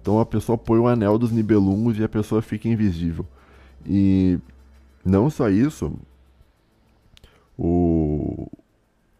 Então 0.00 0.18
a 0.20 0.26
pessoa 0.26 0.56
põe 0.56 0.78
o 0.78 0.86
anel 0.86 1.18
dos 1.18 1.32
Nibelungos 1.32 1.98
e 1.98 2.04
a 2.04 2.08
pessoa 2.08 2.40
fica 2.40 2.68
invisível. 2.68 3.26
E 3.84 4.38
não 5.04 5.28
só 5.28 5.48
isso, 5.48 5.92
o 7.58 8.48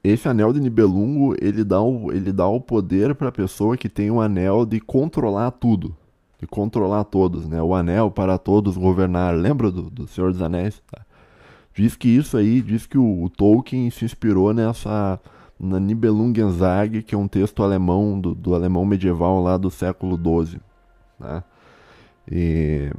esse 0.04 0.28
anel 0.28 0.52
de 0.52 0.60
Nibelungo, 0.60 1.36
ele 1.40 1.62
dá 1.62 1.80
o, 1.80 2.10
ele 2.10 2.32
dá 2.32 2.46
o 2.48 2.60
poder 2.60 3.14
para 3.14 3.28
a 3.28 3.32
pessoa 3.32 3.76
que 3.76 3.88
tem 3.88 4.10
o 4.10 4.20
anel 4.20 4.66
de 4.66 4.80
controlar 4.80 5.52
tudo, 5.52 5.94
de 6.40 6.46
controlar 6.46 7.04
todos, 7.04 7.46
né? 7.46 7.62
O 7.62 7.72
anel 7.72 8.10
para 8.10 8.36
todos 8.36 8.76
governar. 8.76 9.32
Lembra 9.32 9.70
do, 9.70 9.88
do 9.88 10.08
Senhor 10.08 10.32
dos 10.32 10.42
Anéis? 10.42 10.82
Tá? 10.90 11.02
Diz 11.74 11.96
que 11.96 12.08
isso 12.08 12.36
aí, 12.36 12.60
diz 12.60 12.86
que 12.86 12.98
o, 12.98 13.24
o 13.24 13.30
Tolkien 13.30 13.90
se 13.90 14.04
inspirou 14.04 14.52
nessa 14.52 15.18
na 15.58 15.78
Nibelungensage, 15.78 17.02
que 17.02 17.14
é 17.14 17.18
um 17.18 17.28
texto 17.28 17.62
alemão 17.62 18.20
do, 18.20 18.34
do 18.34 18.54
alemão 18.54 18.84
medieval 18.84 19.40
lá 19.40 19.56
do 19.56 19.70
século 19.70 20.16
XII, 20.16 20.60
né? 21.20 21.44
E 22.28 22.90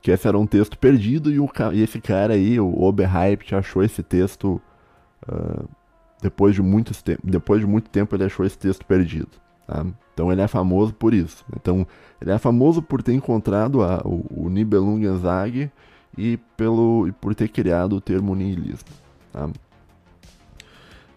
que 0.00 0.12
esse 0.12 0.28
era 0.28 0.38
um 0.38 0.46
texto 0.46 0.78
perdido 0.78 1.30
e, 1.30 1.40
o, 1.40 1.50
e 1.72 1.82
esse 1.82 2.00
cara 2.00 2.34
aí, 2.34 2.58
o 2.60 2.82
Oberhype, 2.82 3.54
achou 3.54 3.82
esse 3.82 4.02
texto 4.02 4.60
uh, 5.28 5.68
depois 6.22 6.54
de 6.54 6.62
muito 6.62 6.94
tempo. 7.02 7.20
Depois 7.24 7.60
de 7.60 7.66
muito 7.66 7.90
tempo 7.90 8.14
ele 8.14 8.24
achou 8.24 8.46
esse 8.46 8.56
texto 8.56 8.86
perdido. 8.86 9.30
Tá? 9.66 9.84
Então 10.14 10.32
ele 10.32 10.40
é 10.40 10.48
famoso 10.48 10.94
por 10.94 11.12
isso. 11.12 11.44
Então 11.56 11.86
ele 12.20 12.30
é 12.30 12.38
famoso 12.38 12.80
por 12.80 13.02
ter 13.02 13.12
encontrado 13.12 13.82
a, 13.82 14.00
o, 14.04 14.44
o 14.44 14.48
Nibelungensaga 14.48 15.70
e 16.18 16.36
pelo 16.56 17.06
e 17.06 17.12
por 17.12 17.34
ter 17.34 17.48
criado 17.48 17.94
o 17.96 18.00
termo 18.00 18.34
nihilismo. 18.34 18.88
Tá? 19.32 19.48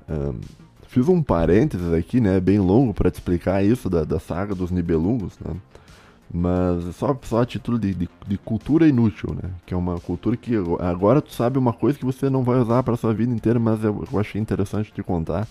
Um, 0.08 0.40
fiz 0.88 1.10
um 1.10 1.24
parênteses 1.24 1.92
aqui, 1.92 2.22
né, 2.22 2.40
bem 2.40 2.60
longo 2.60 2.94
para 2.94 3.10
te 3.10 3.16
explicar 3.16 3.64
isso 3.66 3.90
da, 3.90 4.04
da 4.04 4.20
saga 4.20 4.54
dos 4.54 4.70
Nibelungos, 4.70 5.38
né? 5.40 5.56
Mas 6.34 6.96
só, 6.96 7.18
só 7.24 7.42
a 7.42 7.46
título 7.46 7.78
de, 7.78 7.94
de, 7.94 8.10
de, 8.26 8.38
cultura 8.38 8.88
inútil, 8.88 9.34
né? 9.34 9.50
Que 9.66 9.74
é 9.74 9.78
uma 9.78 10.00
cultura 10.00 10.38
que 10.38 10.54
agora 10.80 11.22
tu 11.22 11.34
sabe 11.34 11.58
uma 11.58 11.74
coisa 11.74 12.00
que 12.00 12.06
você 12.06 12.30
não 12.30 12.42
vai 12.42 12.58
usar 12.58 12.84
para 12.84 12.96
sua 12.96 13.14
vida 13.14 13.34
inteira, 13.34 13.60
mas 13.60 13.84
eu, 13.84 14.06
eu 14.10 14.20
achei 14.20 14.40
interessante 14.40 14.94
te 14.94 15.04
contar. 15.04 15.46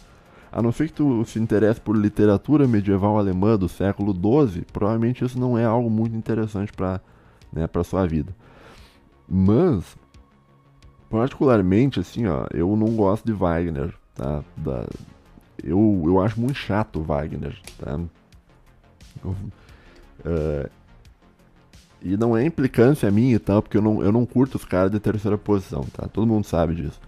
A 0.51 0.63
não 0.63 0.73
ser 0.73 0.87
que 0.87 0.95
tu 0.95 1.23
se 1.27 1.39
interesse 1.39 1.81
por 1.81 1.95
literatura 1.95 2.67
medieval 2.67 3.19
alemã 3.19 3.59
do 3.59 3.69
século 3.69 4.15
XII, 4.15 4.65
provavelmente 4.73 5.23
isso 5.23 5.39
não 5.39 5.59
é 5.59 5.65
algo 5.67 5.91
muito 5.91 6.17
interessante 6.17 6.73
para 6.73 7.01
né, 7.53 7.67
para 7.67 7.85
sua 7.85 8.07
vida. 8.07 8.35
Mas, 9.31 9.97
particularmente, 11.09 12.01
assim, 12.01 12.27
ó, 12.27 12.47
eu 12.53 12.75
não 12.77 12.97
gosto 12.97 13.25
de 13.25 13.33
Wagner, 13.33 13.95
tá? 14.15 14.43
Da, 14.57 14.87
eu, 15.63 16.03
eu 16.05 16.21
acho 16.21 16.41
muito 16.41 16.55
chato 16.55 17.01
Wagner, 17.01 17.57
tá? 17.79 18.01
Uh, 19.25 20.69
e 22.03 22.17
não 22.17 22.37
é 22.37 22.45
implicância 22.45 23.11
minha 23.11 23.37
e 23.37 23.39
tal, 23.39 23.63
porque 23.63 23.77
eu 23.77 23.83
não, 23.83 24.03
eu 24.03 24.11
não 24.11 24.27
curto 24.27 24.57
os 24.57 24.65
caras 24.65 24.91
de 24.91 24.99
terceira 24.99 25.39
posição, 25.39 25.83
tá? 25.93 26.09
Todo 26.09 26.27
mundo 26.27 26.45
sabe 26.45 26.75
disso. 26.75 27.01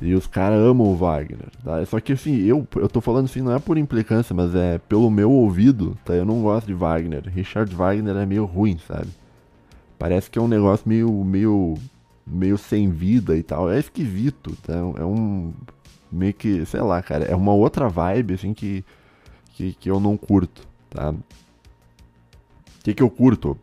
E 0.00 0.14
os 0.14 0.26
caras 0.26 0.58
amam 0.58 0.86
o 0.86 0.96
Wagner, 0.96 1.48
tá? 1.62 1.84
Só 1.84 2.00
que 2.00 2.14
assim, 2.14 2.36
eu, 2.36 2.66
eu 2.76 2.88
tô 2.88 3.02
falando 3.02 3.26
assim, 3.26 3.42
não 3.42 3.54
é 3.54 3.58
por 3.58 3.76
implicância, 3.76 4.34
mas 4.34 4.54
é 4.54 4.78
pelo 4.78 5.10
meu 5.10 5.30
ouvido, 5.30 5.98
tá? 6.04 6.14
Eu 6.14 6.24
não 6.24 6.40
gosto 6.40 6.68
de 6.68 6.74
Wagner. 6.74 7.28
Richard 7.28 7.74
Wagner 7.74 8.16
é 8.16 8.24
meio 8.24 8.46
ruim, 8.46 8.78
sabe? 8.86 9.08
Parece 10.00 10.30
que 10.30 10.38
é 10.38 10.42
um 10.42 10.48
negócio 10.48 10.88
meio, 10.88 11.12
meio, 11.22 11.74
meio 12.26 12.56
sem 12.56 12.88
vida 12.88 13.36
e 13.36 13.42
tal. 13.42 13.70
É 13.70 13.78
esquisito, 13.78 14.56
tá? 14.62 14.72
É 14.72 15.04
um, 15.04 15.52
meio 16.10 16.32
que, 16.32 16.64
sei 16.64 16.80
lá, 16.80 17.02
cara, 17.02 17.26
é 17.26 17.36
uma 17.36 17.52
outra 17.52 17.86
vibe, 17.86 18.32
assim, 18.32 18.54
que, 18.54 18.82
que, 19.52 19.74
que 19.74 19.90
eu 19.90 20.00
não 20.00 20.16
curto, 20.16 20.66
tá? 20.88 21.10
O 21.10 22.82
que, 22.82 22.94
que 22.94 23.02
eu 23.02 23.10
curto? 23.10 23.58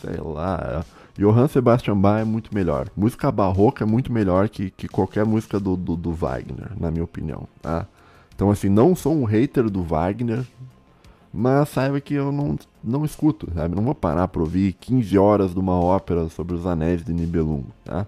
Sei 0.00 0.16
lá. 0.16 0.84
Johann 1.18 1.48
Sebastian 1.48 1.98
Bach 1.98 2.20
é 2.20 2.24
muito 2.24 2.54
melhor. 2.54 2.88
Música 2.96 3.32
barroca 3.32 3.82
é 3.82 3.86
muito 3.86 4.12
melhor 4.12 4.48
que, 4.48 4.70
que 4.70 4.86
qualquer 4.86 5.26
música 5.26 5.58
do, 5.58 5.76
do, 5.76 5.96
do 5.96 6.12
Wagner, 6.12 6.70
na 6.78 6.88
minha 6.88 7.02
opinião. 7.02 7.48
Tá? 7.60 7.88
Então, 8.32 8.48
assim, 8.48 8.68
não 8.68 8.94
sou 8.94 9.12
um 9.12 9.24
hater 9.24 9.68
do 9.68 9.82
Wagner, 9.82 10.46
mas 11.32 11.68
saiba 11.68 12.00
que 12.00 12.14
eu 12.14 12.30
não, 12.30 12.58
não 12.82 13.04
escuto, 13.04 13.48
sabe? 13.54 13.74
Não 13.74 13.82
vou 13.82 13.94
parar 13.94 14.28
pra 14.28 14.42
ouvir 14.42 14.74
15 14.74 15.16
horas 15.18 15.52
de 15.52 15.58
uma 15.58 15.78
ópera 15.78 16.28
sobre 16.28 16.54
os 16.54 16.66
anéis 16.66 17.04
de 17.04 17.12
Nibelungo, 17.12 17.72
tá? 17.84 18.06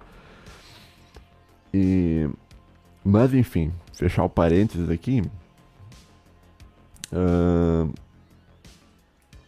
E... 1.73 2.29
Mas, 3.05 3.35
enfim, 3.35 3.73
fechar 3.93 4.25
o 4.25 4.29
parênteses 4.29 4.89
aqui. 4.89 5.23
Uh... 7.13 7.93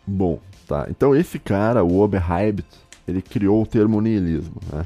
Bom, 0.06 0.40
Tá? 0.66 0.86
Então 0.90 1.14
esse 1.14 1.38
cara, 1.38 1.84
o 1.84 2.00
Oberheibit, 2.00 2.66
ele 3.06 3.22
criou 3.22 3.62
o 3.62 3.66
termo 3.66 4.00
niilismo, 4.00 4.56
né? 4.72 4.84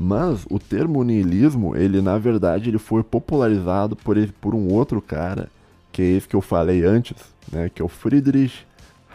Mas 0.00 0.46
o 0.48 0.58
termo 0.58 1.02
niilismo, 1.04 1.76
ele 1.76 2.00
na 2.00 2.16
verdade 2.16 2.70
ele 2.70 2.78
foi 2.78 3.02
popularizado 3.02 3.94
por, 3.94 4.16
por 4.40 4.54
um 4.54 4.72
outro 4.72 5.02
cara, 5.02 5.50
que 5.92 6.00
é 6.00 6.04
esse 6.06 6.28
que 6.28 6.36
eu 6.36 6.40
falei 6.40 6.84
antes, 6.84 7.16
né? 7.52 7.68
Que 7.68 7.82
é 7.82 7.84
o 7.84 7.88
Friedrich 7.88 8.66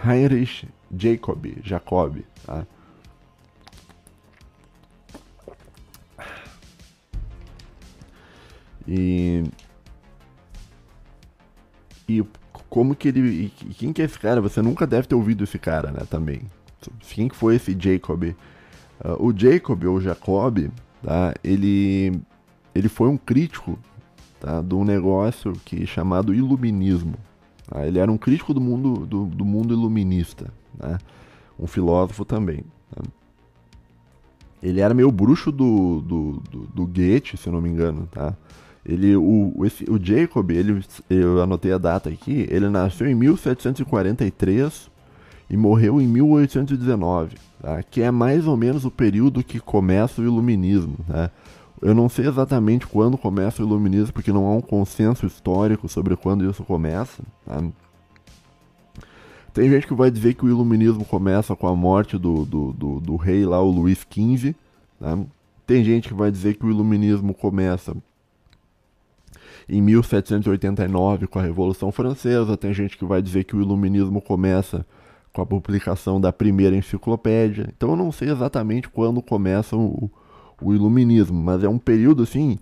Heinrich 0.06 0.68
Jacob, 0.96 1.46
Jacob, 1.64 2.18
tá? 2.46 2.66
E, 8.88 9.44
e 12.08 12.24
como 12.70 12.96
que 12.96 13.08
ele. 13.08 13.50
quem 13.78 13.94
que 13.94 14.02
é 14.02 14.06
esse 14.06 14.20
cara? 14.20 14.42
Você 14.42 14.62
nunca 14.62 14.86
deve 14.86 15.08
ter 15.08 15.16
ouvido 15.16 15.44
esse 15.44 15.58
cara, 15.58 15.92
né? 15.92 16.02
Também. 16.10 16.42
Quem 17.02 17.28
que 17.30 17.36
foi 17.36 17.56
esse 17.56 17.76
Jacob? 17.80 18.24
Uh, 18.24 18.36
o 19.20 19.38
Jacob, 19.38 19.84
ou 19.86 20.02
Jacob, 20.02 20.70
tá? 21.02 21.34
Ele, 21.44 22.20
ele 22.76 22.90
foi 22.90 23.08
um 23.08 23.18
crítico 23.18 23.80
tá? 24.40 24.62
de 24.62 24.76
um 24.76 24.84
negócio 24.84 25.54
que 25.66 25.86
chamado 25.86 26.34
iluminismo. 26.34 27.16
Tá? 27.74 27.88
Ele 27.88 27.98
era 27.98 28.12
um 28.12 28.18
crítico 28.18 28.54
do 28.54 28.62
mundo, 28.62 29.08
do, 29.08 29.26
do 29.26 29.44
mundo 29.44 29.74
iluminista, 29.74 30.54
né? 30.80 31.00
um 31.60 31.66
filósofo 31.66 32.24
também. 32.24 32.64
Tá? 32.94 33.02
Ele 34.62 34.80
era 34.80 34.94
meio 34.94 35.12
bruxo 35.12 35.52
do, 35.52 36.00
do, 36.02 36.44
do, 36.52 36.60
do 36.68 36.86
Goethe, 36.86 37.36
se 37.36 37.48
eu 37.48 37.54
não 37.54 37.60
me 37.60 37.70
engano, 37.70 38.08
tá? 38.12 38.34
Ele, 38.86 39.16
o, 39.16 39.66
esse, 39.66 39.90
o 39.90 39.98
Jacob, 40.02 40.52
ele, 40.52 40.84
eu 41.10 41.42
anotei 41.42 41.72
a 41.72 41.78
data 41.78 42.10
aqui, 42.10 42.46
ele 42.50 42.70
nasceu 42.70 43.10
em 43.10 43.16
1743 43.16 44.92
e 45.50 45.58
morreu 45.58 46.02
em 46.02 46.08
1819, 46.08 47.38
tá? 47.62 47.82
que 47.82 48.02
é 48.02 48.12
mais 48.12 48.46
ou 48.46 48.56
menos 48.56 48.86
o 48.86 48.92
período 48.92 49.44
que 49.44 49.60
começa 49.60 50.22
o 50.22 50.26
iluminismo. 50.26 50.98
Tá? 51.08 51.32
Eu 51.84 51.94
não 51.94 52.08
sei 52.08 52.26
exatamente 52.26 52.88
quando 52.88 53.18
começa 53.18 53.62
o 53.62 53.66
iluminismo, 53.66 54.14
porque 54.14 54.32
não 54.32 54.48
há 54.48 54.56
um 54.56 54.62
consenso 54.62 55.26
histórico 55.26 55.90
sobre 55.90 56.16
quando 56.16 56.50
isso 56.50 56.64
começa. 56.64 57.22
Tá? 57.46 57.62
Tem 59.54 59.70
gente 59.70 59.86
que 59.86 59.94
vai 59.94 60.10
dizer 60.10 60.34
que 60.34 60.46
o 60.46 60.50
iluminismo 60.50 61.04
começa 61.04 61.54
com 61.58 61.68
a 61.68 61.76
morte 61.76 62.18
do, 62.18 62.46
do, 62.46 62.72
do, 62.72 63.00
do 63.02 63.16
rei 63.18 63.46
lá, 63.46 63.62
o 63.62 63.70
Luís 63.70 64.00
XV. 64.10 64.56
Tá? 64.98 65.20
Tem 65.68 65.84
gente 65.84 66.08
que 66.08 66.14
vai 66.14 66.32
dizer 66.32 66.54
que 66.54 66.66
o 66.66 66.70
iluminismo 66.70 67.34
começa 67.34 67.94
em 69.68 69.82
1789 69.82 71.28
com 71.28 71.38
a 71.38 71.44
Revolução 71.44 71.92
Francesa. 71.92 72.56
Tem 72.56 72.74
gente 72.74 72.98
que 72.98 73.04
vai 73.04 73.22
dizer 73.22 73.44
que 73.44 73.58
o 73.58 73.62
iluminismo 73.62 74.22
começa 74.22 74.86
com 75.34 75.42
a 75.42 75.46
publicação 75.46 76.22
da 76.22 76.32
primeira 76.32 76.78
enciclopédia. 76.78 77.68
Então 77.76 77.90
eu 77.90 77.98
não 77.98 78.10
sei 78.10 78.30
exatamente 78.30 78.88
quando 78.88 79.22
começa 79.22 79.76
o, 79.76 80.10
o 80.62 80.74
iluminismo, 80.74 81.42
mas 81.42 81.64
é 81.64 81.70
um 81.70 81.78
período 81.78 82.24
assim. 82.24 82.58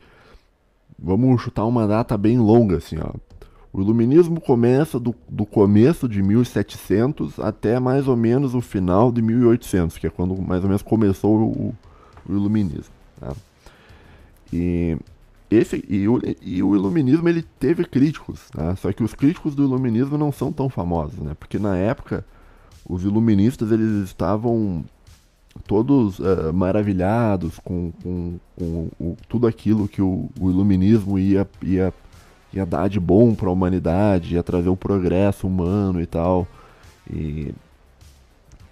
Vamos 0.97 1.41
chutar 1.41 1.65
uma 1.65 1.87
data 1.87 2.17
bem 2.17 2.37
longa 2.37 2.77
assim, 2.77 2.97
ó. 2.99 3.11
O 3.73 3.81
iluminismo 3.81 4.41
começa 4.41 4.99
do, 4.99 5.15
do 5.29 5.45
começo 5.45 6.07
de 6.07 6.21
1700 6.21 7.39
até 7.39 7.79
mais 7.79 8.05
ou 8.07 8.17
menos 8.17 8.53
o 8.53 8.59
final 8.59 9.11
de 9.11 9.21
1800, 9.21 9.97
que 9.97 10.05
é 10.05 10.09
quando 10.09 10.39
mais 10.41 10.61
ou 10.61 10.67
menos 10.67 10.81
começou 10.81 11.39
o, 11.41 11.75
o 12.27 12.33
iluminismo. 12.33 12.93
Tá? 13.17 13.33
E 14.51 14.97
esse 15.49 15.83
e 15.87 16.05
o, 16.07 16.19
e 16.41 16.61
o 16.61 16.75
iluminismo 16.75 17.29
ele 17.29 17.43
teve 17.59 17.85
críticos, 17.85 18.49
né? 18.53 18.75
só 18.75 18.91
que 18.91 19.03
os 19.03 19.13
críticos 19.13 19.55
do 19.55 19.63
iluminismo 19.63 20.17
não 20.17 20.33
são 20.33 20.51
tão 20.51 20.69
famosos, 20.69 21.19
né? 21.19 21.33
Porque 21.39 21.57
na 21.57 21.77
época 21.77 22.25
os 22.85 23.03
iluministas 23.03 23.71
eles 23.71 24.03
estavam 24.03 24.83
todos 25.67 26.19
uh, 26.19 26.53
maravilhados 26.53 27.59
com, 27.59 27.91
com, 28.03 28.39
com 28.57 28.89
o, 28.99 29.17
tudo 29.27 29.47
aquilo 29.47 29.87
que 29.87 30.01
o, 30.01 30.29
o, 30.39 30.49
iluminismo 30.49 31.19
ia, 31.19 31.47
ia, 31.61 31.93
ia 32.53 32.65
dar 32.65 32.87
de 32.87 32.99
bom 32.99 33.35
para 33.35 33.49
a 33.49 33.51
humanidade, 33.51 34.35
ia 34.35 34.43
trazer 34.43 34.69
o 34.69 34.77
progresso 34.77 35.47
humano 35.47 36.01
e 36.01 36.05
tal. 36.05 36.47
E 37.09 37.53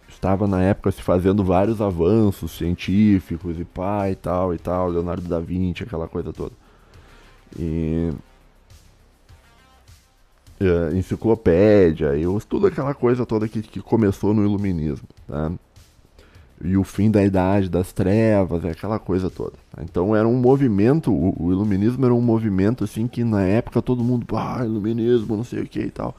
estava 0.07 0.47
na 0.47 0.61
época 0.61 0.91
se 0.91 1.01
fazendo 1.01 1.43
vários 1.43 1.81
avanços 1.81 2.51
científicos 2.51 3.59
e 3.59 3.65
pá 3.65 4.09
e 4.09 4.15
tal 4.15 4.53
e 4.53 4.57
tal, 4.57 4.89
Leonardo 4.89 5.27
da 5.27 5.39
Vinci, 5.39 5.83
aquela 5.83 6.07
coisa 6.07 6.31
toda. 6.31 6.53
E, 7.57 8.11
e 10.59 10.97
enciclopédia, 10.97 12.17
eu 12.17 12.37
estudo 12.37 12.67
aquela 12.67 12.93
coisa 12.93 13.25
toda 13.25 13.47
que, 13.47 13.61
que 13.61 13.81
começou 13.81 14.33
no 14.33 14.43
iluminismo, 14.43 15.07
tá? 15.27 15.51
E 16.61 16.75
o 16.75 16.83
fim 16.83 17.09
da 17.09 17.23
idade 17.23 17.69
das 17.69 17.93
trevas, 17.93 18.65
aquela 18.65 18.99
coisa 18.99 19.29
toda. 19.29 19.53
Então 19.81 20.15
era 20.15 20.27
um 20.27 20.35
movimento, 20.35 21.11
o, 21.11 21.35
o 21.37 21.51
iluminismo 21.51 22.05
era 22.05 22.13
um 22.13 22.21
movimento 22.21 22.83
assim 22.83 23.07
que 23.07 23.23
na 23.23 23.43
época 23.43 23.81
todo 23.81 24.03
mundo, 24.03 24.25
ah, 24.35 24.61
iluminismo, 24.65 25.37
não 25.37 25.43
sei 25.43 25.61
o 25.61 25.67
que 25.67 25.79
e 25.79 25.89
tal. 25.89 26.15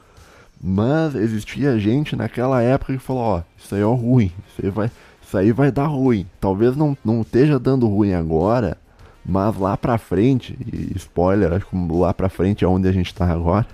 Mas 0.63 1.15
existia 1.15 1.79
gente 1.79 2.15
naquela 2.15 2.61
época 2.61 2.93
que 2.93 2.99
falou, 2.99 3.21
ó, 3.21 3.41
isso 3.57 3.73
aí 3.75 3.81
é 3.81 3.83
ruim, 3.83 4.31
isso 4.47 4.65
aí 4.65 4.69
vai, 4.69 4.91
isso 5.21 5.37
aí 5.37 5.51
vai 5.51 5.71
dar 5.71 5.87
ruim. 5.87 6.25
Talvez 6.39 6.75
não, 6.75 6.97
não 7.05 7.21
esteja 7.21 7.59
dando 7.59 7.87
ruim 7.87 8.13
agora, 8.13 8.77
mas 9.25 9.55
lá 9.57 9.77
pra 9.77 9.97
frente, 9.97 10.57
e 10.71 10.97
spoiler, 10.97 11.53
acho 11.53 11.65
que 11.67 11.75
lá 11.91 12.13
pra 12.13 12.29
frente 12.29 12.65
é 12.65 12.67
onde 12.67 12.87
a 12.87 12.91
gente 12.91 13.13
tá 13.13 13.25
agora. 13.27 13.67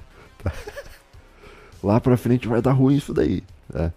Tá? 0.44 0.52
Lá 1.84 2.02
pra 2.02 2.18
frente 2.18 2.48
vai 2.48 2.60
dar 2.60 2.72
ruim 2.72 2.96
isso 2.96 3.14
daí. 3.14 3.44
Tá? 3.72 3.94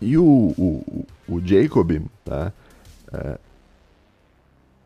E 0.00 0.18
o, 0.18 0.24
o, 0.24 1.06
o 1.28 1.40
Jacob, 1.40 2.02
tá? 2.24 2.52
É, 3.12 3.38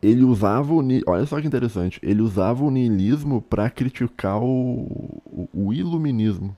ele 0.00 0.22
usava 0.22 0.72
o. 0.72 0.82
Olha 1.06 1.26
só 1.26 1.40
que 1.40 1.46
interessante. 1.46 1.98
Ele 2.02 2.22
usava 2.22 2.64
o 2.64 2.70
niilismo 2.70 3.42
para 3.42 3.68
criticar 3.68 4.40
o, 4.40 5.20
o, 5.26 5.48
o, 5.52 5.72
iluminismo. 5.72 6.56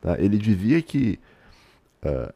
Tá? 0.00 0.18
Ele 0.18 0.36
dizia 0.36 0.82
que 0.82 1.18
uh, 2.04 2.32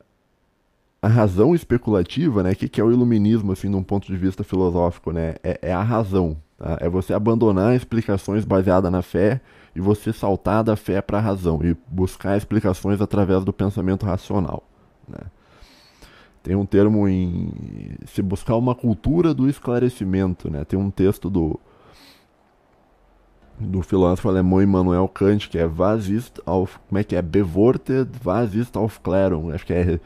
a 1.03 1.09
razão 1.09 1.55
especulativa, 1.55 2.43
né? 2.43 2.53
O 2.53 2.57
que, 2.57 2.69
que 2.69 2.81
é 2.81 2.85
o 2.85 2.93
iluminismo, 2.93 3.53
assim, 3.53 3.71
de 3.71 3.77
um 3.77 3.83
ponto 3.83 4.07
de 4.07 4.17
vista 4.17 4.45
filosófico, 4.45 5.11
né? 5.13 5.35
É, 5.43 5.59
é 5.63 5.73
a 5.73 5.83
razão. 5.83 6.37
Tá? 6.57 6.79
É 6.81 6.89
você 6.89 7.13
abandonar 7.13 7.75
explicações 7.75 8.45
baseadas 8.45 8.93
na 8.93 9.03
fé 9.03 9.41
e 9.75 9.81
você 9.81 10.13
saltar 10.13 10.63
da 10.63 10.77
fé 10.77 11.01
para 11.03 11.19
a 11.19 11.21
razão 11.21 11.61
e 11.65 11.77
buscar 11.89 12.37
explicações 12.37 13.01
através 13.01 13.45
do 13.45 13.53
pensamento 13.53 14.07
racional. 14.07 14.63
Né? 15.09 15.19
Tem 16.49 16.57
um 16.57 16.65
termo 16.65 17.07
em 17.07 17.53
se 18.07 18.23
buscar 18.23 18.57
uma 18.57 18.75
cultura 18.75 19.35
do 19.35 19.51
esclarecimento, 19.51 20.51
né? 20.51 20.65
Tem 20.65 20.79
um 20.79 20.91
texto 20.91 21.29
do 21.29 21.61
do 23.61 23.83
filósofo 23.83 24.31
alemão 24.31 24.63
Immanuel 24.63 25.07
Kant 25.09 25.51
que 25.51 25.59
é 25.59 25.67
Was 25.67 26.09
ist 26.09 26.41
auf 26.47 26.79
como 26.89 26.99
é 26.99 27.05
que 27.05 27.15
é 27.15 27.21
Bewortet 27.21 28.09
Was 28.25 28.55
ist 28.55 28.79
Aufklärung, 28.79 29.53
acho 29.53 29.67
que 29.67 29.75
é 29.75 30.01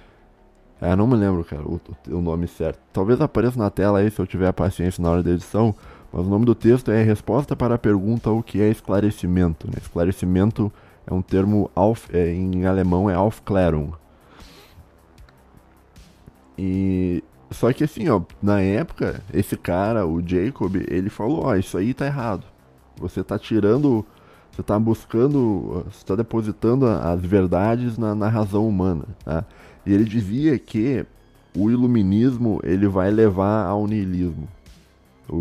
é, 0.81 0.97
não 0.97 1.07
me 1.07 1.15
lembro, 1.15 1.45
cara, 1.45 1.63
o, 1.63 1.81
o, 2.09 2.21
nome 2.21 2.49
certo. 2.49 2.81
Talvez 2.93 3.21
apareça 3.21 3.57
na 3.57 3.71
tela 3.71 4.01
aí 4.01 4.11
se 4.11 4.21
eu 4.21 4.27
tiver 4.27 4.51
paciência 4.53 5.01
na 5.01 5.11
hora 5.11 5.23
da 5.23 5.31
edição, 5.31 5.73
mas 6.13 6.27
o 6.27 6.29
nome 6.29 6.45
do 6.45 6.57
texto 6.57 6.91
é 6.91 7.05
Resposta 7.05 7.55
para 7.55 7.77
a 7.77 7.79
pergunta 7.79 8.33
o 8.33 8.43
que 8.43 8.61
é 8.61 8.69
esclarecimento. 8.69 9.69
Né? 9.69 9.75
Esclarecimento 9.81 10.73
é 11.07 11.15
um 11.15 11.23
termo 11.23 11.71
auf, 11.77 12.09
é, 12.13 12.33
em 12.33 12.67
alemão 12.67 13.09
é 13.09 13.15
Aufklärung. 13.15 13.93
E 16.59 17.23
só 17.51 17.73
que 17.73 17.85
assim, 17.85 18.09
ó, 18.09 18.21
na 18.43 18.61
época, 18.61 19.23
esse 19.33 19.57
cara, 19.57 20.07
o 20.07 20.27
Jacob, 20.27 20.77
ele 20.89 21.11
falou, 21.11 21.45
ó, 21.45 21.57
isso 21.57 21.77
aí 21.77 21.93
tá 21.93 22.07
errado. 22.07 22.45
Você 22.97 23.23
tá 23.23 23.39
tirando, 23.39 24.05
você 24.51 24.63
tá 24.63 24.79
buscando, 24.79 25.85
você 25.91 26.05
tá 26.05 26.15
depositando 26.15 26.87
as 26.87 27.21
verdades 27.21 27.99
na, 27.99 28.15
na 28.15 28.29
razão 28.29 28.67
humana, 28.67 29.05
tá? 29.25 29.45
E 29.85 29.93
ele 29.93 30.05
dizia 30.05 30.59
que 30.59 31.05
o 31.57 31.71
iluminismo, 31.71 32.61
ele 32.63 32.87
vai 32.89 33.11
levar 33.11 33.67
ao 33.67 33.87
niilismo. 33.87 34.49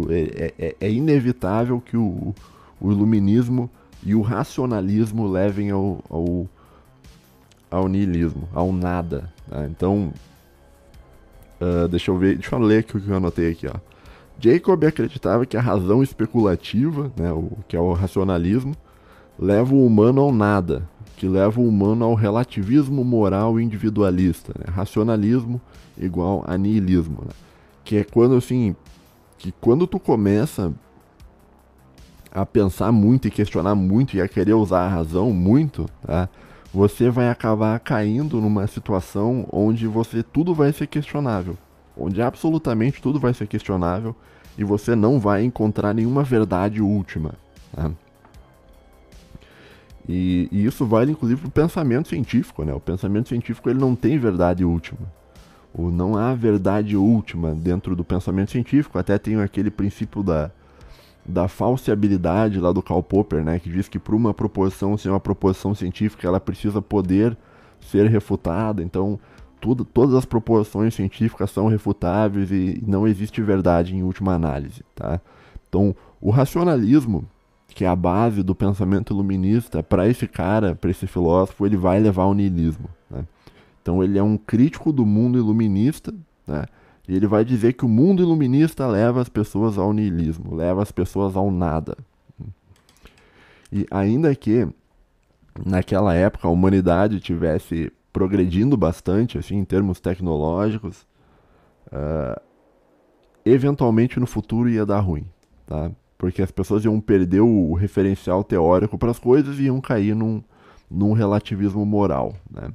É, 0.09 0.53
é, 0.57 0.75
é 0.79 0.91
inevitável 0.91 1.79
que 1.81 1.97
o, 1.97 2.33
o 2.79 2.91
iluminismo 2.91 3.69
e 4.03 4.15
o 4.15 4.21
racionalismo 4.21 5.27
levem 5.27 5.69
ao, 5.69 6.03
ao, 6.09 6.47
ao 7.69 7.87
niilismo, 7.87 8.47
ao 8.53 8.71
nada. 8.73 9.31
Tá? 9.49 9.65
Então, 9.65 10.11
Uh, 11.61 11.87
deixa 11.87 12.09
eu 12.09 12.17
ver, 12.17 12.37
deixa 12.37 12.55
eu 12.55 12.59
ler 12.59 12.79
aqui 12.79 12.97
o 12.97 12.99
que 12.99 13.07
eu 13.07 13.15
anotei 13.15 13.51
aqui, 13.51 13.67
ó. 13.67 13.75
Jacob 14.39 14.83
acreditava 14.83 15.45
que 15.45 15.55
a 15.55 15.61
razão 15.61 16.01
especulativa, 16.01 17.11
né, 17.15 17.31
o, 17.31 17.51
que 17.67 17.77
é 17.77 17.79
o 17.79 17.93
racionalismo, 17.93 18.75
leva 19.37 19.71
o 19.73 19.85
humano 19.85 20.21
ao 20.21 20.31
nada, 20.31 20.89
que 21.15 21.27
leva 21.27 21.61
o 21.61 21.67
humano 21.67 22.03
ao 22.03 22.15
relativismo 22.15 23.03
moral 23.03 23.59
individualista, 23.59 24.53
né? 24.57 24.65
racionalismo 24.73 25.61
igual 25.95 26.43
a 26.47 26.57
niilismo, 26.57 27.19
né? 27.23 27.31
que 27.83 27.97
é 27.97 28.03
quando 28.03 28.35
assim, 28.35 28.75
que 29.37 29.51
quando 29.61 29.85
tu 29.85 29.99
começa 29.99 30.73
a 32.31 32.43
pensar 32.43 32.91
muito 32.91 33.27
e 33.27 33.31
questionar 33.31 33.75
muito 33.75 34.15
e 34.15 34.21
a 34.21 34.27
querer 34.27 34.53
usar 34.53 34.85
a 34.85 34.89
razão 34.89 35.31
muito, 35.31 35.85
tá? 36.05 36.27
Você 36.73 37.09
vai 37.09 37.29
acabar 37.29 37.77
caindo 37.79 38.39
numa 38.39 38.65
situação 38.67 39.45
onde 39.51 39.87
você 39.87 40.23
tudo 40.23 40.53
vai 40.53 40.71
ser 40.71 40.87
questionável, 40.87 41.57
onde 41.97 42.21
absolutamente 42.21 43.01
tudo 43.01 43.19
vai 43.19 43.33
ser 43.33 43.47
questionável 43.47 44.15
e 44.57 44.63
você 44.63 44.95
não 44.95 45.19
vai 45.19 45.43
encontrar 45.43 45.93
nenhuma 45.93 46.23
verdade 46.23 46.81
última. 46.81 47.33
Né? 47.75 47.91
E, 50.07 50.47
e, 50.51 50.65
isso 50.65 50.85
vale 50.85 51.11
inclusive 51.11 51.41
para 51.41 51.47
o 51.47 51.51
pensamento 51.51 52.07
científico, 52.07 52.63
né? 52.63 52.73
O 52.73 52.79
pensamento 52.79 53.29
científico 53.29 53.69
ele 53.69 53.79
não 53.79 53.95
tem 53.95 54.17
verdade 54.17 54.65
última. 54.65 54.99
Ou 55.73 55.91
não 55.91 56.17
há 56.17 56.33
verdade 56.33 56.97
última 56.97 57.53
dentro 57.53 57.95
do 57.95 58.03
pensamento 58.03 58.51
científico. 58.51 58.97
Até 58.97 59.17
tem 59.17 59.39
aquele 59.39 59.69
princípio 59.69 60.23
da, 60.23 60.51
da 61.25 61.47
falseabilidade 61.47 62.59
lá 62.59 62.71
do 62.71 62.81
Karl 62.81 63.01
Popper, 63.01 63.43
né, 63.43 63.59
que 63.59 63.69
diz 63.69 63.87
que 63.87 63.99
para 63.99 64.15
uma 64.15 64.33
proposição 64.33 64.97
ser 64.97 65.09
uma 65.09 65.19
proposição 65.19 65.73
científica, 65.73 66.27
ela 66.27 66.39
precisa 66.39 66.81
poder 66.81 67.37
ser 67.79 68.07
refutada. 68.07 68.81
Então, 68.83 69.19
tudo, 69.59 69.85
todas 69.85 70.15
as 70.15 70.25
proposições 70.25 70.95
científicas 70.95 71.51
são 71.51 71.67
refutáveis 71.67 72.51
e 72.51 72.83
não 72.85 73.07
existe 73.07 73.41
verdade 73.41 73.95
em 73.95 74.03
última 74.03 74.33
análise, 74.33 74.83
tá? 74.95 75.21
Então, 75.69 75.95
o 76.19 76.31
racionalismo, 76.31 77.23
que 77.67 77.85
é 77.85 77.87
a 77.87 77.95
base 77.95 78.43
do 78.43 78.53
pensamento 78.53 79.13
iluminista, 79.13 79.81
para 79.81 80.07
esse 80.07 80.27
cara, 80.27 80.75
para 80.75 80.91
esse 80.91 81.07
filósofo, 81.07 81.65
ele 81.65 81.77
vai 81.77 81.99
levar 81.99 82.23
ao 82.23 82.33
niilismo. 82.33 82.89
Né? 83.09 83.23
Então, 83.81 84.03
ele 84.03 84.17
é 84.17 84.23
um 84.23 84.35
crítico 84.35 84.91
do 84.91 85.05
mundo 85.05 85.37
iluminista, 85.37 86.13
né? 86.45 86.65
E 87.07 87.15
ele 87.15 87.27
vai 87.27 87.43
dizer 87.43 87.73
que 87.73 87.85
o 87.85 87.89
mundo 87.89 88.21
iluminista 88.21 88.87
leva 88.87 89.21
as 89.21 89.29
pessoas 89.29 89.77
ao 89.77 89.91
niilismo, 89.91 90.55
leva 90.55 90.81
as 90.81 90.91
pessoas 90.91 91.35
ao 91.35 91.49
nada. 91.49 91.97
E 93.71 93.85
ainda 93.89 94.33
que 94.35 94.67
naquela 95.65 96.13
época 96.13 96.47
a 96.47 96.51
humanidade 96.51 97.19
tivesse 97.19 97.91
progredindo 98.11 98.75
bastante, 98.75 99.37
assim, 99.37 99.57
em 99.57 99.63
termos 99.63 99.99
tecnológicos, 99.99 101.07
uh, 101.87 102.39
eventualmente 103.45 104.19
no 104.19 104.27
futuro 104.27 104.69
ia 104.69 104.85
dar 104.85 104.99
ruim, 104.99 105.25
tá? 105.65 105.91
Porque 106.17 106.41
as 106.41 106.51
pessoas 106.51 106.85
iam 106.85 106.99
perder 106.99 107.41
o 107.41 107.73
referencial 107.73 108.43
teórico 108.43 108.97
para 108.97 109.11
as 109.11 109.17
coisas 109.17 109.57
e 109.57 109.63
iam 109.63 109.81
cair 109.81 110.15
num, 110.15 110.43
num 110.89 111.13
relativismo 111.13 111.85
moral, 111.85 112.35
né? 112.49 112.71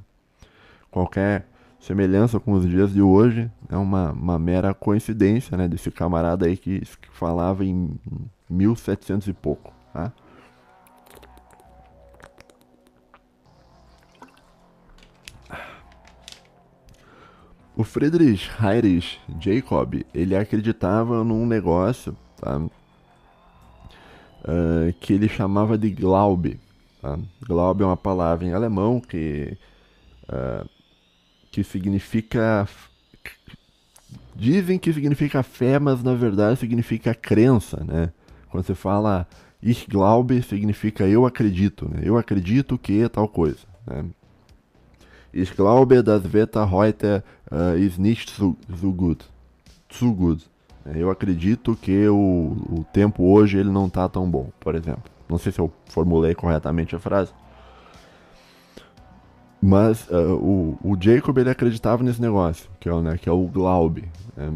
Qualquer 0.89 1.47
semelhança 1.79 2.39
com 2.39 2.53
os 2.53 2.67
dias 2.67 2.93
de 2.93 3.01
hoje, 3.01 3.51
é 3.69 3.77
uma, 3.77 4.11
uma 4.11 4.39
mera 4.39 4.73
coincidência, 4.73 5.57
né, 5.57 5.67
desse 5.67 5.91
camarada 5.91 6.45
aí 6.45 6.57
que, 6.57 6.79
que 6.79 7.09
falava 7.11 7.63
em 7.63 7.91
1700 8.49 9.27
e 9.27 9.33
pouco, 9.33 9.73
tá? 9.93 10.11
O 17.77 17.83
Friedrich 17.83 18.49
Heinrich 18.59 19.19
Jacob, 19.39 20.03
ele 20.11 20.35
acreditava 20.35 21.23
num 21.23 21.45
negócio, 21.45 22.17
tá? 22.41 22.57
Uh, 22.57 22.71
que 24.99 25.13
ele 25.13 25.29
chamava 25.29 25.77
de 25.77 25.91
Glaube. 25.91 26.59
Tá? 26.99 27.19
Glaube 27.43 27.83
é 27.83 27.85
uma 27.85 27.95
palavra 27.95 28.47
em 28.47 28.53
alemão 28.53 28.99
que 28.99 29.55
uh, 30.23 30.67
que 31.57 31.63
significa. 31.63 32.67
Dizem 34.35 34.77
que 34.77 34.93
significa 34.93 35.41
fé, 35.41 35.79
mas 35.79 36.03
na 36.03 36.13
verdade 36.13 36.59
significa 36.59 37.15
crença, 37.15 37.83
né? 37.83 38.11
Quando 38.51 38.63
você 38.63 38.75
fala 38.75 39.25
Ich 39.63 39.87
glaube, 39.89 40.43
significa 40.43 41.07
eu 41.07 41.25
acredito, 41.25 41.89
né? 41.89 42.01
Eu 42.03 42.15
acredito 42.15 42.77
que 42.77 43.09
tal 43.09 43.27
coisa, 43.27 43.65
né? 43.87 44.05
Ich 45.33 45.55
glaube, 45.55 46.03
das 46.03 46.23
Wetter 46.31 46.71
heute 46.71 47.23
uh, 47.51 47.75
ist 47.75 47.97
nicht 47.97 48.29
so, 48.29 48.55
gut. 48.93 49.25
Zu 49.91 50.13
gut. 50.13 50.47
Eu 50.85 51.09
acredito 51.09 51.75
que 51.75 52.07
o, 52.07 52.55
o 52.69 52.85
tempo 52.93 53.23
hoje 53.23 53.57
ele 53.57 53.71
não 53.71 53.87
está 53.87 54.07
tão 54.07 54.29
bom, 54.29 54.51
por 54.59 54.75
exemplo. 54.75 55.03
Não 55.27 55.39
sei 55.39 55.51
se 55.51 55.59
eu 55.59 55.73
formulei 55.87 56.35
corretamente 56.35 56.95
a 56.95 56.99
frase. 56.99 57.33
Mas 59.61 60.07
uh, 60.09 60.35
o, 60.35 60.77
o 60.83 60.97
Jacob 60.99 61.37
ele 61.37 61.49
acreditava 61.49 62.03
nesse 62.03 62.21
negócio, 62.21 62.69
que 62.79 62.87
é 62.87 62.93
o, 62.93 63.01
né, 63.01 63.17
que 63.17 63.27
é 63.27 63.31
o 63.31 63.47
Glaube. 63.47 64.05
Né? 64.35 64.53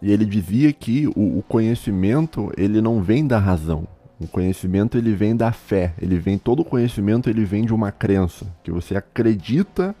E 0.00 0.12
ele 0.12 0.24
dizia 0.24 0.72
que 0.72 1.06
o, 1.08 1.38
o, 1.38 1.42
conhecimento 1.42 2.52
ele 2.56 2.80
não 2.80 3.02
vem 3.02 3.26
da 3.26 3.38
razão. 3.38 3.86
O 4.20 4.26
conhecimento 4.26 4.96
ele 4.96 5.14
vem 5.14 5.36
da 5.36 5.52
fé. 5.52 5.94
Ele 6.00 6.18
vem 6.18 6.38
todo 6.38 6.64
conhecimento 6.64 7.28
ele 7.28 7.44
vem 7.44 7.64
de 7.64 7.74
uma 7.74 7.90
crença, 7.90 8.46
que 8.62 8.70
você 8.70 8.96
acredita 8.96 9.94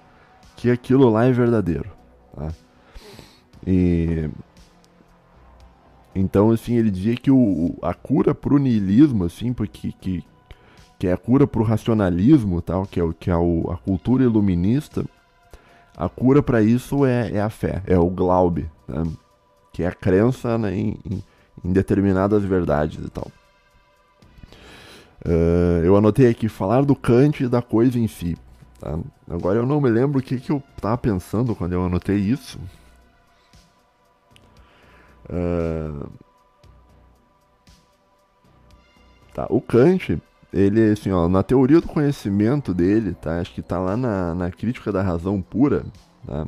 que 0.56 0.70
aquilo 0.70 1.08
lá 1.10 1.24
é 1.24 1.32
verdadeiro. 1.32 1.90
Tá? 2.34 2.48
E 3.66 4.28
então 6.14 6.50
assim 6.50 6.76
ele 6.76 6.90
dizia 6.90 7.16
que 7.16 7.30
o, 7.30 7.76
a 7.82 7.92
cura 7.92 8.34
para 8.34 8.54
o 8.54 8.58
niilismo 8.58 9.24
assim, 9.24 9.52
porque 9.52 9.92
que, 9.92 10.24
que 11.04 11.08
é 11.08 11.12
a 11.12 11.18
cura 11.18 11.46
para 11.46 11.60
o 11.60 11.64
racionalismo, 11.64 12.62
tal, 12.62 12.86
que 12.86 12.98
é, 12.98 13.04
o, 13.04 13.12
que 13.12 13.30
é 13.30 13.36
o, 13.36 13.70
a 13.70 13.76
cultura 13.76 14.24
iluminista, 14.24 15.04
a 15.94 16.08
cura 16.08 16.42
para 16.42 16.62
isso 16.62 17.04
é, 17.04 17.30
é, 17.32 17.42
a 17.42 17.50
fé, 17.50 17.82
é 17.86 17.98
o 17.98 18.08
glaube, 18.08 18.70
né? 18.88 19.04
que 19.70 19.82
é 19.82 19.86
a 19.86 19.92
crença 19.92 20.56
né, 20.56 20.74
em, 20.74 20.98
em, 21.62 21.72
determinadas 21.74 22.42
verdades 22.42 23.04
e 23.04 23.10
tal. 23.10 23.30
Uh, 25.26 25.84
eu 25.84 25.94
anotei 25.94 26.26
aqui 26.26 26.48
falar 26.48 26.86
do 26.86 26.96
Kant 26.96 27.44
e 27.44 27.48
da 27.48 27.60
coisa 27.60 27.98
em 27.98 28.08
si. 28.08 28.34
Tá? 28.80 28.98
Agora 29.28 29.58
eu 29.58 29.66
não 29.66 29.82
me 29.82 29.90
lembro 29.90 30.20
o 30.20 30.22
que, 30.22 30.40
que 30.40 30.52
eu 30.52 30.62
estava 30.74 30.96
pensando 30.96 31.54
quando 31.54 31.74
eu 31.74 31.84
anotei 31.84 32.16
isso. 32.16 32.58
Uh... 35.28 36.08
Tá, 39.34 39.46
o 39.50 39.60
Kant, 39.60 40.18
ele, 40.54 40.92
assim, 40.92 41.10
ó, 41.10 41.28
na 41.28 41.42
teoria 41.42 41.80
do 41.80 41.88
conhecimento 41.88 42.72
dele, 42.72 43.12
tá? 43.14 43.40
Acho 43.40 43.52
que 43.52 43.60
tá 43.60 43.76
lá 43.80 43.96
na, 43.96 44.34
na 44.36 44.50
crítica 44.52 44.92
da 44.92 45.02
razão 45.02 45.42
pura, 45.42 45.84
tá? 46.24 46.46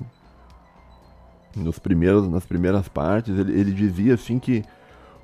Nos 1.56 1.80
primeiros, 1.80 2.28
nas 2.28 2.46
primeiras 2.46 2.86
partes, 2.86 3.36
ele, 3.36 3.58
ele 3.58 3.72
dizia, 3.72 4.14
assim, 4.14 4.38
que 4.38 4.62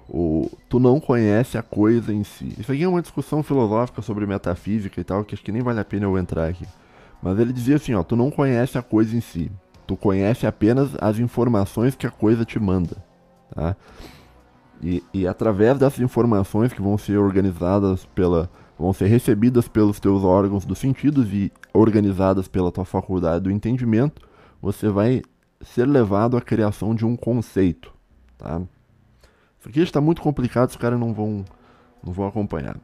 o, 0.08 0.50
tu 0.68 0.80
não 0.80 0.98
conhece 0.98 1.56
a 1.56 1.62
coisa 1.62 2.12
em 2.12 2.24
si. 2.24 2.52
Isso 2.58 2.72
aqui 2.72 2.82
é 2.82 2.88
uma 2.88 3.00
discussão 3.00 3.40
filosófica 3.40 4.02
sobre 4.02 4.26
metafísica 4.26 5.00
e 5.00 5.04
tal, 5.04 5.24
que 5.24 5.34
acho 5.34 5.44
que 5.44 5.52
nem 5.52 5.62
vale 5.62 5.78
a 5.78 5.84
pena 5.84 6.06
eu 6.06 6.18
entrar 6.18 6.48
aqui. 6.48 6.66
Mas 7.22 7.38
ele 7.38 7.52
dizia 7.52 7.76
assim, 7.76 7.94
ó, 7.94 8.02
tu 8.02 8.16
não 8.16 8.32
conhece 8.32 8.76
a 8.76 8.82
coisa 8.82 9.16
em 9.16 9.20
si. 9.20 9.48
Tu 9.86 9.96
conhece 9.96 10.44
apenas 10.44 10.90
as 11.00 11.20
informações 11.20 11.94
que 11.94 12.06
a 12.06 12.10
coisa 12.10 12.44
te 12.44 12.58
manda. 12.58 12.96
Tá? 13.54 13.76
E, 14.82 15.04
e 15.14 15.24
através 15.24 15.78
dessas 15.78 16.00
informações 16.00 16.72
que 16.72 16.82
vão 16.82 16.98
ser 16.98 17.16
organizadas 17.16 18.04
pela. 18.06 18.50
Vão 18.82 18.92
ser 18.92 19.06
recebidas 19.06 19.68
pelos 19.68 20.00
teus 20.00 20.24
órgãos 20.24 20.64
dos 20.64 20.78
sentidos 20.78 21.32
e 21.32 21.52
organizadas 21.72 22.48
pela 22.48 22.72
tua 22.72 22.84
faculdade 22.84 23.44
do 23.44 23.50
entendimento, 23.50 24.28
você 24.60 24.88
vai 24.88 25.22
ser 25.60 25.86
levado 25.86 26.36
à 26.36 26.40
criação 26.40 26.92
de 26.92 27.06
um 27.06 27.16
conceito. 27.16 27.92
Tá? 28.36 28.60
Isso 29.60 29.68
aqui 29.68 29.80
está 29.80 30.00
muito 30.00 30.20
complicado, 30.20 30.70
os 30.70 30.76
caras 30.76 30.98
não 30.98 31.14
vão, 31.14 31.44
não 32.02 32.12
vão 32.12 32.26
acompanhar. 32.26 32.76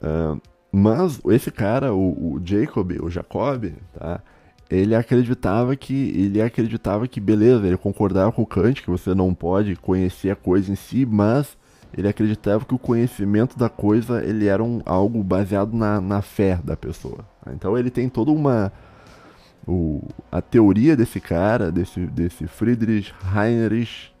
Uh, 0.00 0.40
mas 0.70 1.20
esse 1.26 1.50
cara, 1.50 1.92
o, 1.92 2.34
o 2.34 2.40
Jacob, 2.44 2.92
o 3.02 3.10
Jacob, 3.10 3.72
tá? 3.98 4.20
Ele 4.70 4.94
acreditava 4.94 5.74
que 5.74 6.10
ele 6.10 6.40
acreditava 6.40 7.08
que 7.08 7.20
beleza, 7.20 7.66
ele 7.66 7.76
concordava 7.76 8.30
com 8.30 8.42
o 8.42 8.46
Kant 8.46 8.80
que 8.82 8.90
você 8.90 9.12
não 9.12 9.34
pode 9.34 9.74
conhecer 9.74 10.30
a 10.30 10.36
coisa 10.36 10.70
em 10.70 10.76
si, 10.76 11.04
mas 11.04 11.56
ele 11.96 12.08
acreditava 12.08 12.64
que 12.64 12.74
o 12.74 12.78
conhecimento 12.78 13.58
da 13.58 13.68
coisa 13.68 14.22
ele 14.24 14.46
era 14.46 14.62
um, 14.62 14.80
algo 14.84 15.22
baseado 15.22 15.72
na, 15.74 16.00
na 16.00 16.20
fé 16.20 16.58
da 16.62 16.76
pessoa. 16.76 17.24
Então 17.52 17.76
ele 17.76 17.90
tem 17.90 18.08
toda 18.08 18.30
uma 18.30 18.72
o, 19.66 20.02
a 20.30 20.40
teoria 20.40 20.96
desse 20.96 21.20
cara, 21.20 21.72
desse, 21.72 22.00
desse 22.00 22.46
Friedrich 22.46 23.12
Heinrich 23.34 24.12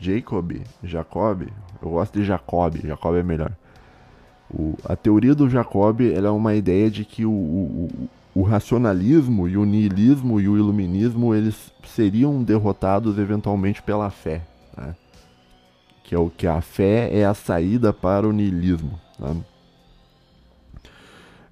Jacob, 0.00 0.62
Jacob, 0.82 1.42
eu 1.82 1.90
gosto 1.90 2.18
de 2.18 2.24
Jacob, 2.24 2.76
Jacob 2.82 3.16
é 3.16 3.22
melhor. 3.22 3.52
O, 4.50 4.74
a 4.84 4.96
teoria 4.96 5.34
do 5.34 5.48
Jacob 5.48 6.00
é 6.00 6.30
uma 6.30 6.54
ideia 6.54 6.90
de 6.90 7.04
que 7.04 7.26
o, 7.26 7.30
o, 7.30 8.08
o, 8.34 8.42
racionalismo 8.42 9.48
e 9.48 9.56
o 9.56 9.64
niilismo 9.64 10.40
e 10.40 10.48
o 10.48 10.56
iluminismo 10.56 11.34
eles 11.34 11.72
seriam 11.86 12.42
derrotados 12.42 13.18
eventualmente 13.18 13.82
pela 13.82 14.08
fé, 14.10 14.42
né? 14.76 14.94
Que 16.04 16.14
é 16.14 16.18
o 16.18 16.30
que 16.30 16.46
a 16.46 16.60
fé 16.60 17.08
é 17.12 17.24
a 17.24 17.34
saída 17.34 17.92
para 17.92 18.28
o 18.28 18.32
niilismo. 18.32 19.00
Né? 19.18 19.36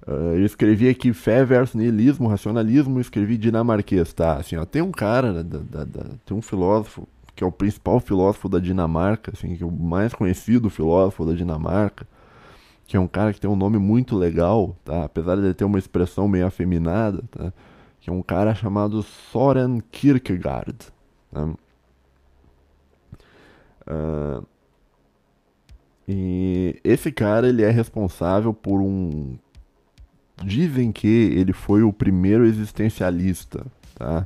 Uh, 0.07 0.35
eu 0.35 0.45
escrevi 0.45 0.87
aqui 0.87 1.11
fé 1.11 1.43
versus 1.43 1.75
niilismo, 1.75 2.27
racionalismo, 2.27 2.99
escrevi 2.99 3.37
dinamarquês, 3.37 4.13
tá? 4.13 4.35
Assim, 4.35 4.55
ó, 4.55 4.65
tem 4.65 4.81
um 4.81 4.91
cara, 4.91 5.43
da, 5.43 5.59
da, 5.59 5.83
da, 5.85 6.03
tem 6.25 6.37
um 6.37 6.41
filósofo 6.41 7.07
que 7.35 7.43
é 7.43 7.47
o 7.47 7.51
principal 7.51 7.99
filósofo 7.99 8.47
da 8.47 8.59
Dinamarca, 8.59 9.31
assim, 9.33 9.55
que 9.55 9.63
é 9.63 9.65
o 9.65 9.71
mais 9.71 10.13
conhecido 10.13 10.69
filósofo 10.69 11.25
da 11.25 11.33
Dinamarca, 11.33 12.05
que 12.85 12.95
é 12.95 12.99
um 12.99 13.07
cara 13.07 13.33
que 13.33 13.41
tem 13.41 13.49
um 13.49 13.55
nome 13.55 13.79
muito 13.79 14.15
legal, 14.15 14.75
tá? 14.85 15.05
Apesar 15.05 15.35
de 15.37 15.41
ele 15.41 15.53
ter 15.55 15.65
uma 15.65 15.79
expressão 15.79 16.27
meio 16.27 16.45
afeminada, 16.45 17.23
tá? 17.31 17.51
Que 17.99 18.09
é 18.09 18.13
um 18.13 18.21
cara 18.21 18.53
chamado 18.53 19.01
Soren 19.01 19.79
Kierkegaard. 19.91 20.75
Tá? 21.31 21.49
Uh, 23.87 24.45
e 26.07 26.79
esse 26.83 27.11
cara 27.11 27.47
ele 27.47 27.63
é 27.63 27.69
responsável 27.69 28.53
por 28.53 28.81
um 28.81 29.37
dizem 30.43 30.91
que 30.91 31.07
ele 31.07 31.53
foi 31.53 31.83
o 31.83 31.93
primeiro 31.93 32.45
existencialista, 32.45 33.65
tá? 33.95 34.25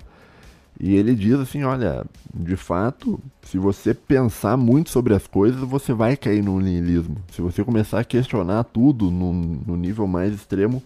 E 0.80 0.96
ele 0.96 1.16
diz 1.16 1.36
assim: 1.36 1.64
olha, 1.64 2.06
de 2.34 2.56
fato, 2.56 3.20
se 3.42 3.58
você 3.58 3.94
pensar 3.94 4.56
muito 4.58 4.90
sobre 4.90 5.14
as 5.14 5.26
coisas, 5.26 5.60
você 5.62 5.94
vai 5.94 6.16
cair 6.16 6.44
no 6.44 6.60
niilismo. 6.60 7.18
Se 7.32 7.42
você 7.42 7.64
começar 7.64 8.00
a 8.00 8.04
questionar 8.04 8.64
tudo 8.66 9.10
no, 9.10 9.34
no 9.34 9.76
nível 9.76 10.06
mais 10.06 10.34
extremo, 10.34 10.84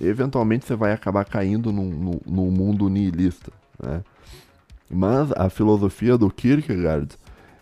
eventualmente 0.00 0.66
você 0.66 0.76
vai 0.76 0.92
acabar 0.92 1.24
caindo 1.24 1.72
num, 1.72 2.20
num, 2.24 2.50
mundo 2.50 2.88
niilista. 2.88 3.50
Né? 3.82 4.02
Mas 4.88 5.32
a 5.32 5.50
filosofia 5.50 6.16
do 6.16 6.30
Kierkegaard, 6.30 7.16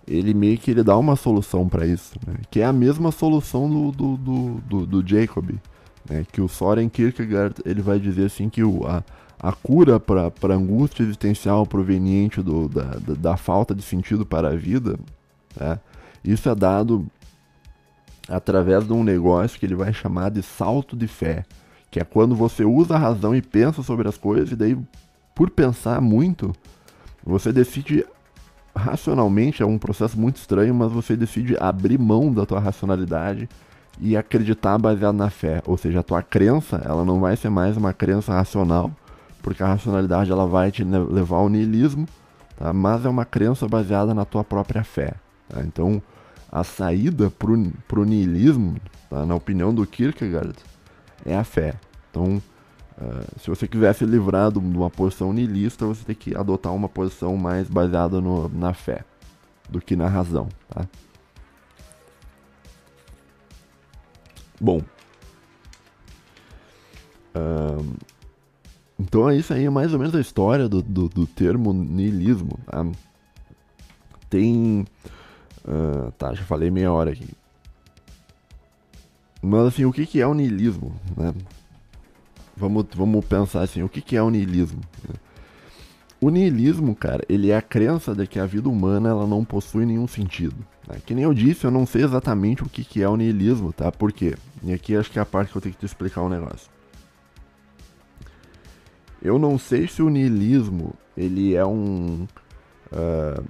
ele 0.06 0.32
meio 0.32 0.56
que 0.56 0.70
ele 0.70 0.82
dá 0.82 0.96
uma 0.96 1.16
solução 1.16 1.68
para 1.68 1.86
isso, 1.86 2.14
né? 2.26 2.34
que 2.50 2.60
é 2.60 2.64
a 2.64 2.72
mesma 2.72 3.10
solução 3.10 3.68
do, 3.68 3.90
do, 3.90 4.16
do, 4.16 4.60
do, 4.60 4.86
do 4.86 5.08
Jacob. 5.08 5.50
Né? 6.08 6.24
Que 6.30 6.40
o 6.40 6.48
Soren 6.48 6.88
Kierkegaard 6.88 7.56
ele 7.64 7.82
vai 7.82 7.98
dizer 7.98 8.26
assim 8.26 8.48
que 8.48 8.62
o, 8.62 8.86
a, 8.86 9.02
a 9.38 9.52
cura 9.52 9.98
para 9.98 10.30
a 10.42 10.56
angústia 10.56 11.02
existencial 11.02 11.66
proveniente 11.66 12.40
do, 12.40 12.68
da, 12.68 12.84
da, 12.84 13.14
da, 13.14 13.36
falta 13.36 13.74
de 13.74 13.82
sentido 13.82 14.24
para 14.24 14.50
a 14.50 14.56
vida, 14.56 14.96
né? 15.58 15.80
isso 16.24 16.48
é 16.48 16.54
dado 16.54 17.06
através 18.28 18.86
de 18.86 18.92
um 18.92 19.04
negócio 19.04 19.58
que 19.58 19.66
ele 19.66 19.74
vai 19.74 19.92
chamar 19.92 20.30
de 20.30 20.42
salto 20.42 20.96
de 20.96 21.06
fé, 21.06 21.44
que 21.90 22.00
é 22.00 22.04
quando 22.04 22.34
você 22.34 22.64
usa 22.64 22.94
a 22.94 22.98
razão 22.98 23.34
e 23.34 23.42
pensa 23.42 23.82
sobre 23.82 24.08
as 24.08 24.16
coisas, 24.16 24.50
e 24.50 24.56
daí, 24.56 24.76
por 25.34 25.50
pensar 25.50 26.00
muito, 26.00 26.52
você 27.24 27.52
decide 27.52 28.04
racionalmente, 28.76 29.62
é 29.62 29.66
um 29.66 29.78
processo 29.78 30.18
muito 30.18 30.36
estranho, 30.36 30.74
mas 30.74 30.92
você 30.92 31.16
decide 31.16 31.56
abrir 31.58 31.98
mão 31.98 32.32
da 32.32 32.44
tua 32.44 32.60
racionalidade 32.60 33.48
e 33.98 34.16
acreditar 34.16 34.76
baseado 34.78 35.16
na 35.16 35.30
fé, 35.30 35.62
ou 35.66 35.76
seja, 35.76 36.00
a 36.00 36.02
tua 36.02 36.22
crença, 36.22 36.80
ela 36.84 37.04
não 37.04 37.18
vai 37.18 37.36
ser 37.36 37.48
mais 37.48 37.76
uma 37.76 37.92
crença 37.92 38.32
racional, 38.32 38.90
porque 39.42 39.62
a 39.62 39.68
racionalidade 39.68 40.30
ela 40.30 40.46
vai 40.46 40.70
te 40.70 40.84
levar 40.84 41.36
ao 41.36 41.48
niilismo, 41.48 42.06
tá? 42.58 42.72
mas 42.72 43.04
é 43.04 43.08
uma 43.08 43.24
crença 43.24 43.66
baseada 43.66 44.12
na 44.12 44.24
tua 44.24 44.44
própria 44.44 44.84
fé. 44.84 45.14
Tá? 45.48 45.62
Então, 45.62 46.02
a 46.52 46.62
saída 46.62 47.30
para 47.30 48.00
o 48.00 48.04
niilismo, 48.04 48.76
tá? 49.08 49.24
na 49.24 49.34
opinião 49.34 49.74
do 49.74 49.86
Kierkegaard, 49.86 50.56
é 51.24 51.34
a 51.34 51.44
fé. 51.44 51.74
Então, 52.10 52.42
uh, 52.98 53.40
se 53.40 53.48
você 53.48 53.66
quiser 53.66 53.94
se 53.94 54.04
livrar 54.04 54.50
de 54.50 54.58
uma 54.58 54.90
posição 54.90 55.32
niilista, 55.32 55.86
você 55.86 56.04
tem 56.04 56.14
que 56.14 56.36
adotar 56.36 56.74
uma 56.74 56.88
posição 56.88 57.36
mais 57.36 57.68
baseada 57.68 58.20
no, 58.20 58.48
na 58.48 58.72
fé 58.74 59.04
do 59.68 59.80
que 59.80 59.96
na 59.96 60.08
razão. 60.08 60.48
Tá? 60.68 60.86
Bom. 64.60 64.80
Uh, 67.34 67.96
então 68.98 69.28
é 69.28 69.36
isso 69.36 69.52
aí, 69.52 69.66
é 69.66 69.70
mais 69.70 69.92
ou 69.92 69.98
menos 69.98 70.14
a 70.14 70.20
história 70.20 70.68
do, 70.68 70.82
do, 70.82 71.08
do 71.08 71.26
termo 71.26 71.72
niilismo. 71.72 72.58
Tá? 72.66 72.86
Tem. 74.30 74.86
Uh, 75.64 76.10
tá, 76.12 76.32
já 76.34 76.42
falei 76.44 76.70
meia 76.70 76.92
hora 76.92 77.10
aqui. 77.10 77.28
Mas 79.42 79.66
assim, 79.66 79.84
o 79.84 79.92
que, 79.92 80.06
que 80.06 80.20
é 80.20 80.26
o 80.26 80.34
niilismo? 80.34 80.94
Né? 81.16 81.34
Vamos, 82.56 82.86
vamos 82.94 83.24
pensar 83.24 83.62
assim, 83.62 83.82
o 83.82 83.88
que, 83.88 84.00
que 84.00 84.16
é 84.16 84.22
o 84.22 84.30
niilismo? 84.30 84.80
O 86.18 86.30
niilismo, 86.30 86.96
cara, 86.96 87.22
ele 87.28 87.50
é 87.50 87.56
a 87.56 87.62
crença 87.62 88.14
de 88.14 88.26
que 88.26 88.38
a 88.38 88.46
vida 88.46 88.68
humana 88.68 89.10
ela 89.10 89.26
não 89.26 89.44
possui 89.44 89.84
nenhum 89.84 90.06
sentido. 90.06 90.56
Né? 90.88 90.98
Que 91.04 91.14
nem 91.14 91.24
eu 91.24 91.34
disse, 91.34 91.66
eu 91.66 91.70
não 91.70 91.84
sei 91.84 92.04
exatamente 92.04 92.62
o 92.62 92.68
que, 92.68 92.82
que 92.82 93.02
é 93.02 93.08
o 93.08 93.16
niilismo, 93.16 93.72
tá? 93.72 93.92
Por 93.92 94.10
quê? 94.12 94.34
E 94.62 94.72
aqui 94.72 94.96
acho 94.96 95.10
que 95.10 95.18
é 95.18 95.22
a 95.22 95.26
parte 95.26 95.52
que 95.52 95.58
eu 95.58 95.62
tenho 95.62 95.74
que 95.74 95.80
te 95.80 95.86
explicar 95.86 96.22
o 96.22 96.26
um 96.26 96.30
negócio. 96.30 96.70
Eu 99.20 99.38
não 99.38 99.58
sei 99.58 99.86
se 99.86 100.02
o 100.02 100.08
niilismo 100.08 100.94
ele 101.16 101.54
é 101.54 101.66
um. 101.66 102.26
Uh, 102.92 103.44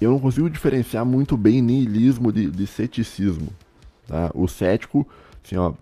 eu 0.00 0.10
não 0.10 0.18
consigo 0.18 0.50
diferenciar 0.50 1.04
muito 1.04 1.36
bem 1.36 1.62
niilismo 1.62 2.32
de, 2.32 2.50
de 2.50 2.66
ceticismo. 2.66 3.48
Tá? 4.06 4.30
O 4.34 4.46
cético, 4.46 5.06
assim, 5.44 5.56
ó. 5.56 5.72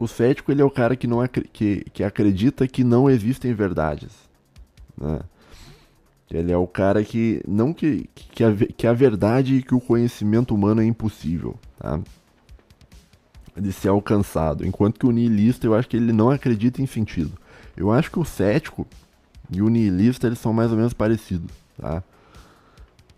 O 0.00 0.08
cético 0.08 0.50
ele 0.50 0.62
é 0.62 0.64
o 0.64 0.70
cara 0.70 0.96
que, 0.96 1.06
não 1.06 1.24
que, 1.26 1.84
que 1.92 2.02
acredita 2.02 2.66
que 2.66 2.82
não 2.82 3.08
existem 3.08 3.52
verdades. 3.52 4.10
Né? 4.98 5.20
Ele 6.30 6.50
é 6.50 6.56
o 6.56 6.66
cara 6.66 7.04
que 7.04 7.42
não 7.46 7.72
que, 7.72 8.08
que, 8.14 8.42
a, 8.42 8.54
que 8.54 8.86
a 8.86 8.94
verdade 8.94 9.56
e 9.56 9.62
que 9.62 9.74
o 9.74 9.80
conhecimento 9.80 10.54
humano 10.54 10.80
é 10.80 10.84
impossível. 10.86 11.56
Tá? 11.78 12.00
de 13.56 13.72
ser 13.72 13.88
alcançado. 13.88 14.66
Enquanto 14.66 14.98
que 14.98 15.06
o 15.06 15.10
niilista, 15.10 15.66
eu 15.66 15.74
acho 15.74 15.88
que 15.88 15.96
ele 15.96 16.12
não 16.12 16.30
acredita 16.30 16.80
em 16.80 16.86
sentido. 16.86 17.32
Eu 17.76 17.90
acho 17.90 18.10
que 18.10 18.18
o 18.18 18.24
cético 18.24 18.86
e 19.52 19.60
o 19.60 19.68
niilista, 19.68 20.26
eles 20.26 20.38
são 20.38 20.52
mais 20.52 20.70
ou 20.70 20.76
menos 20.76 20.94
parecidos, 20.94 21.50
tá? 21.76 22.02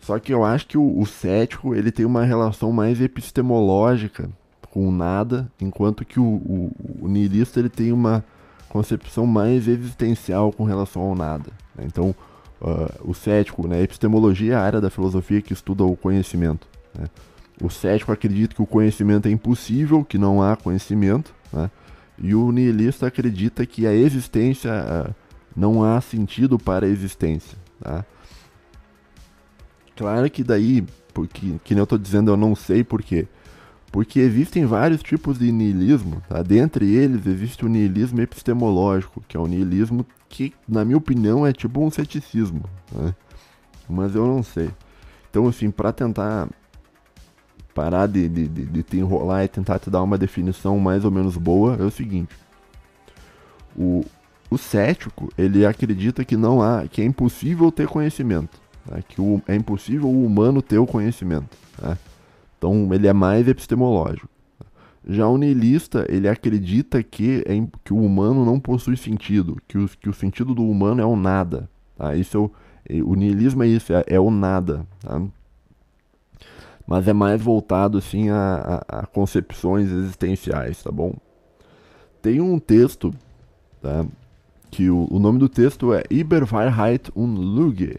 Só 0.00 0.18
que 0.18 0.32
eu 0.32 0.44
acho 0.44 0.66
que 0.66 0.76
o, 0.76 0.98
o 0.98 1.06
cético, 1.06 1.74
ele 1.74 1.92
tem 1.92 2.04
uma 2.04 2.24
relação 2.24 2.72
mais 2.72 3.00
epistemológica 3.00 4.28
com 4.72 4.88
o 4.88 4.90
nada, 4.90 5.52
enquanto 5.60 6.02
que 6.02 6.18
o, 6.18 6.24
o, 6.24 6.72
o 7.02 7.08
nihilista 7.08 7.60
ele 7.60 7.68
tem 7.68 7.92
uma 7.92 8.24
concepção 8.70 9.26
mais 9.26 9.68
existencial 9.68 10.50
com 10.50 10.64
relação 10.64 11.02
ao 11.02 11.14
nada. 11.14 11.50
Né? 11.76 11.84
Então, 11.86 12.14
uh, 12.58 12.90
o 13.04 13.12
cético, 13.12 13.68
né, 13.68 13.82
epistemologia 13.82 14.54
é 14.54 14.56
a 14.56 14.62
área 14.62 14.80
da 14.80 14.88
filosofia 14.88 15.42
que 15.42 15.52
estuda 15.52 15.84
o 15.84 15.94
conhecimento. 15.94 16.66
Né? 16.98 17.06
O 17.62 17.68
cético 17.68 18.12
acredita 18.12 18.54
que 18.54 18.62
o 18.62 18.66
conhecimento 18.66 19.28
é 19.28 19.30
impossível, 19.30 20.02
que 20.02 20.16
não 20.16 20.42
há 20.42 20.56
conhecimento, 20.56 21.34
né? 21.52 21.70
e 22.16 22.34
o 22.34 22.50
nihilista 22.50 23.06
acredita 23.06 23.66
que 23.66 23.86
a 23.86 23.92
existência 23.92 24.72
uh, 24.72 25.14
não 25.54 25.84
há 25.84 26.00
sentido 26.00 26.58
para 26.58 26.86
a 26.86 26.88
existência. 26.88 27.58
Tá? 27.78 28.06
Claro 29.94 30.30
que 30.30 30.42
daí, 30.42 30.82
porque, 31.12 31.56
que 31.62 31.74
nem 31.74 31.80
eu 31.80 31.84
estou 31.84 31.98
dizendo, 31.98 32.30
eu 32.30 32.38
não 32.38 32.54
sei 32.54 32.82
porquê. 32.82 33.28
Porque 33.92 34.18
existem 34.18 34.64
vários 34.64 35.02
tipos 35.02 35.38
de 35.38 35.52
niilismo, 35.52 36.22
tá? 36.26 36.42
Dentre 36.42 36.90
eles 36.90 37.26
existe 37.26 37.66
o 37.66 37.68
niilismo 37.68 38.22
epistemológico, 38.22 39.22
que 39.28 39.36
é 39.36 39.40
o 39.40 39.46
niilismo 39.46 40.06
que, 40.30 40.54
na 40.66 40.82
minha 40.82 40.96
opinião, 40.96 41.46
é 41.46 41.52
tipo 41.52 41.84
um 41.84 41.90
ceticismo, 41.90 42.64
né? 42.90 43.14
Mas 43.86 44.14
eu 44.14 44.26
não 44.26 44.42
sei. 44.42 44.70
Então, 45.28 45.46
assim, 45.46 45.70
para 45.70 45.92
tentar 45.92 46.48
parar 47.74 48.06
de, 48.06 48.28
de, 48.30 48.48
de, 48.48 48.64
de, 48.64 48.82
te 48.82 48.96
enrolar 48.96 49.44
e 49.44 49.48
tentar 49.48 49.78
te 49.78 49.90
dar 49.90 50.02
uma 50.02 50.16
definição 50.16 50.78
mais 50.78 51.04
ou 51.04 51.10
menos 51.10 51.36
boa, 51.36 51.76
é 51.78 51.82
o 51.82 51.90
seguinte. 51.90 52.34
O, 53.76 54.04
o 54.50 54.56
cético, 54.56 55.30
ele 55.36 55.66
acredita 55.66 56.24
que 56.24 56.36
não 56.36 56.62
há, 56.62 56.88
que 56.88 57.02
é 57.02 57.04
impossível 57.04 57.70
ter 57.70 57.88
conhecimento, 57.88 58.58
tá? 58.88 59.02
que 59.02 59.20
o, 59.20 59.42
é 59.46 59.54
impossível 59.54 60.08
o 60.08 60.24
humano 60.24 60.62
ter 60.62 60.78
o 60.78 60.86
conhecimento, 60.86 61.58
tá? 61.76 61.98
Então 62.62 62.94
ele 62.94 63.08
é 63.08 63.12
mais 63.12 63.48
epistemológico. 63.48 64.28
Já 65.04 65.26
o 65.26 65.36
niilista, 65.36 66.06
ele 66.08 66.28
acredita 66.28 67.02
que, 67.02 67.42
é, 67.44 67.54
que 67.82 67.92
o 67.92 67.98
humano 67.98 68.44
não 68.44 68.60
possui 68.60 68.96
sentido, 68.96 69.56
que 69.66 69.76
o, 69.76 69.88
que 69.88 70.08
o 70.08 70.12
sentido 70.12 70.54
do 70.54 70.64
humano 70.64 71.02
é 71.02 71.04
o 71.04 71.16
nada. 71.16 71.68
Tá? 71.98 72.14
Isso 72.14 72.36
é 72.88 73.00
o, 73.00 73.10
o 73.10 73.16
niilismo 73.16 73.64
é 73.64 73.66
isso, 73.66 73.92
é, 73.92 74.04
é 74.06 74.20
o 74.20 74.30
nada. 74.30 74.86
Tá? 75.00 75.20
Mas 76.86 77.08
é 77.08 77.12
mais 77.12 77.42
voltado 77.42 77.98
assim 77.98 78.30
a, 78.30 78.84
a, 78.88 79.00
a, 79.00 79.06
concepções 79.06 79.90
existenciais, 79.90 80.84
tá 80.84 80.92
bom? 80.92 81.16
Tem 82.20 82.40
um 82.40 82.60
texto, 82.60 83.12
tá? 83.80 84.06
que 84.70 84.88
o, 84.88 85.08
o 85.10 85.18
nome 85.18 85.40
do 85.40 85.48
texto 85.48 85.92
é 85.92 86.04
Überwahrheit 86.08 87.10
und 87.16 87.40
Lüge, 87.40 87.98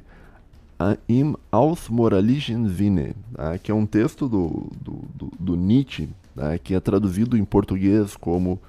im 1.08 1.36
Ausmoralischen 1.52 2.68
Sinne, 2.70 3.16
tá? 3.34 3.58
que 3.58 3.72
é 3.72 3.76
um 3.76 3.86
texto 3.86 4.28
do, 4.28 4.70
do, 4.82 5.02
do, 5.14 5.32
do 5.40 5.56
Nietzsche, 5.56 6.10
tá? 6.36 6.58
que 6.58 6.74
é 6.74 6.80
traduzido 6.80 7.38
em 7.38 7.46
português 7.46 8.16
como, 8.16 8.60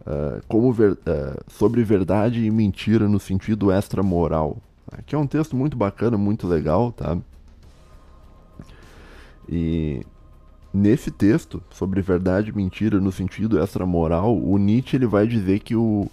uh, 0.00 0.42
como 0.48 0.72
ver, 0.72 0.92
uh, 0.92 0.98
sobre 1.48 1.82
verdade 1.82 2.44
e 2.44 2.50
mentira 2.50 3.08
no 3.08 3.20
sentido 3.20 3.72
extramoral, 3.72 4.56
tá? 4.90 4.98
que 5.04 5.14
é 5.14 5.18
um 5.18 5.26
texto 5.26 5.56
muito 5.56 5.76
bacana, 5.76 6.16
muito 6.16 6.46
legal, 6.46 6.92
tá? 6.92 7.16
E 9.48 10.04
nesse 10.72 11.10
texto 11.10 11.62
sobre 11.70 12.00
verdade 12.00 12.50
e 12.50 12.56
mentira 12.56 13.00
no 13.00 13.12
sentido 13.12 13.60
extramoral, 13.60 14.36
o 14.36 14.56
Nietzsche 14.56 14.96
ele 14.96 15.06
vai 15.06 15.26
dizer 15.26 15.60
que 15.60 15.76
o, 15.76 16.08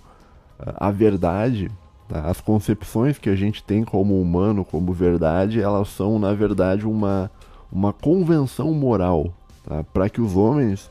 a 0.58 0.92
verdade 0.92 1.72
Tá? 2.10 2.22
As 2.22 2.42
concepções 2.42 3.20
que 3.20 3.30
a 3.30 3.36
gente 3.36 3.64
tem 3.64 3.86
como 3.86 4.20
humano, 4.20 4.66
como 4.66 4.92
verdade, 4.92 5.62
elas 5.62 5.90
são, 5.90 6.18
na 6.18 6.34
verdade, 6.34 6.86
uma, 6.86 7.32
uma 7.72 7.94
convenção 7.94 8.74
moral 8.74 9.32
tá? 9.64 9.84
para 9.94 10.10
que 10.10 10.20
os 10.20 10.36
homens 10.36 10.90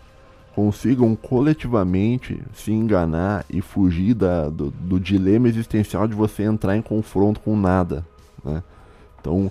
consigam 0.55 1.15
coletivamente 1.15 2.41
se 2.55 2.73
enganar 2.73 3.45
e 3.51 3.61
fugir 3.61 4.15
da, 4.15 4.49
do, 4.49 4.71
do, 4.71 4.99
dilema 4.99 5.49
existencial 5.49 6.07
de 6.09 6.15
você 6.15 6.45
entrar 6.45 6.77
em 6.77 6.83
confronto 6.83 7.41
com 7.41 7.57
nada. 7.57 8.07
Né? 8.45 8.63
Então, 9.21 9.51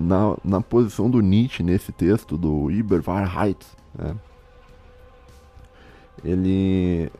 na, 0.00 0.36
na 0.44 0.60
posição 0.60 1.10
do 1.10 1.20
Nietzsche 1.20 1.62
nesse 1.62 1.92
texto, 1.92 2.36
do 2.36 2.70
Überwahrheit, 2.70 3.58
né? 3.94 4.14
ele 6.24 7.10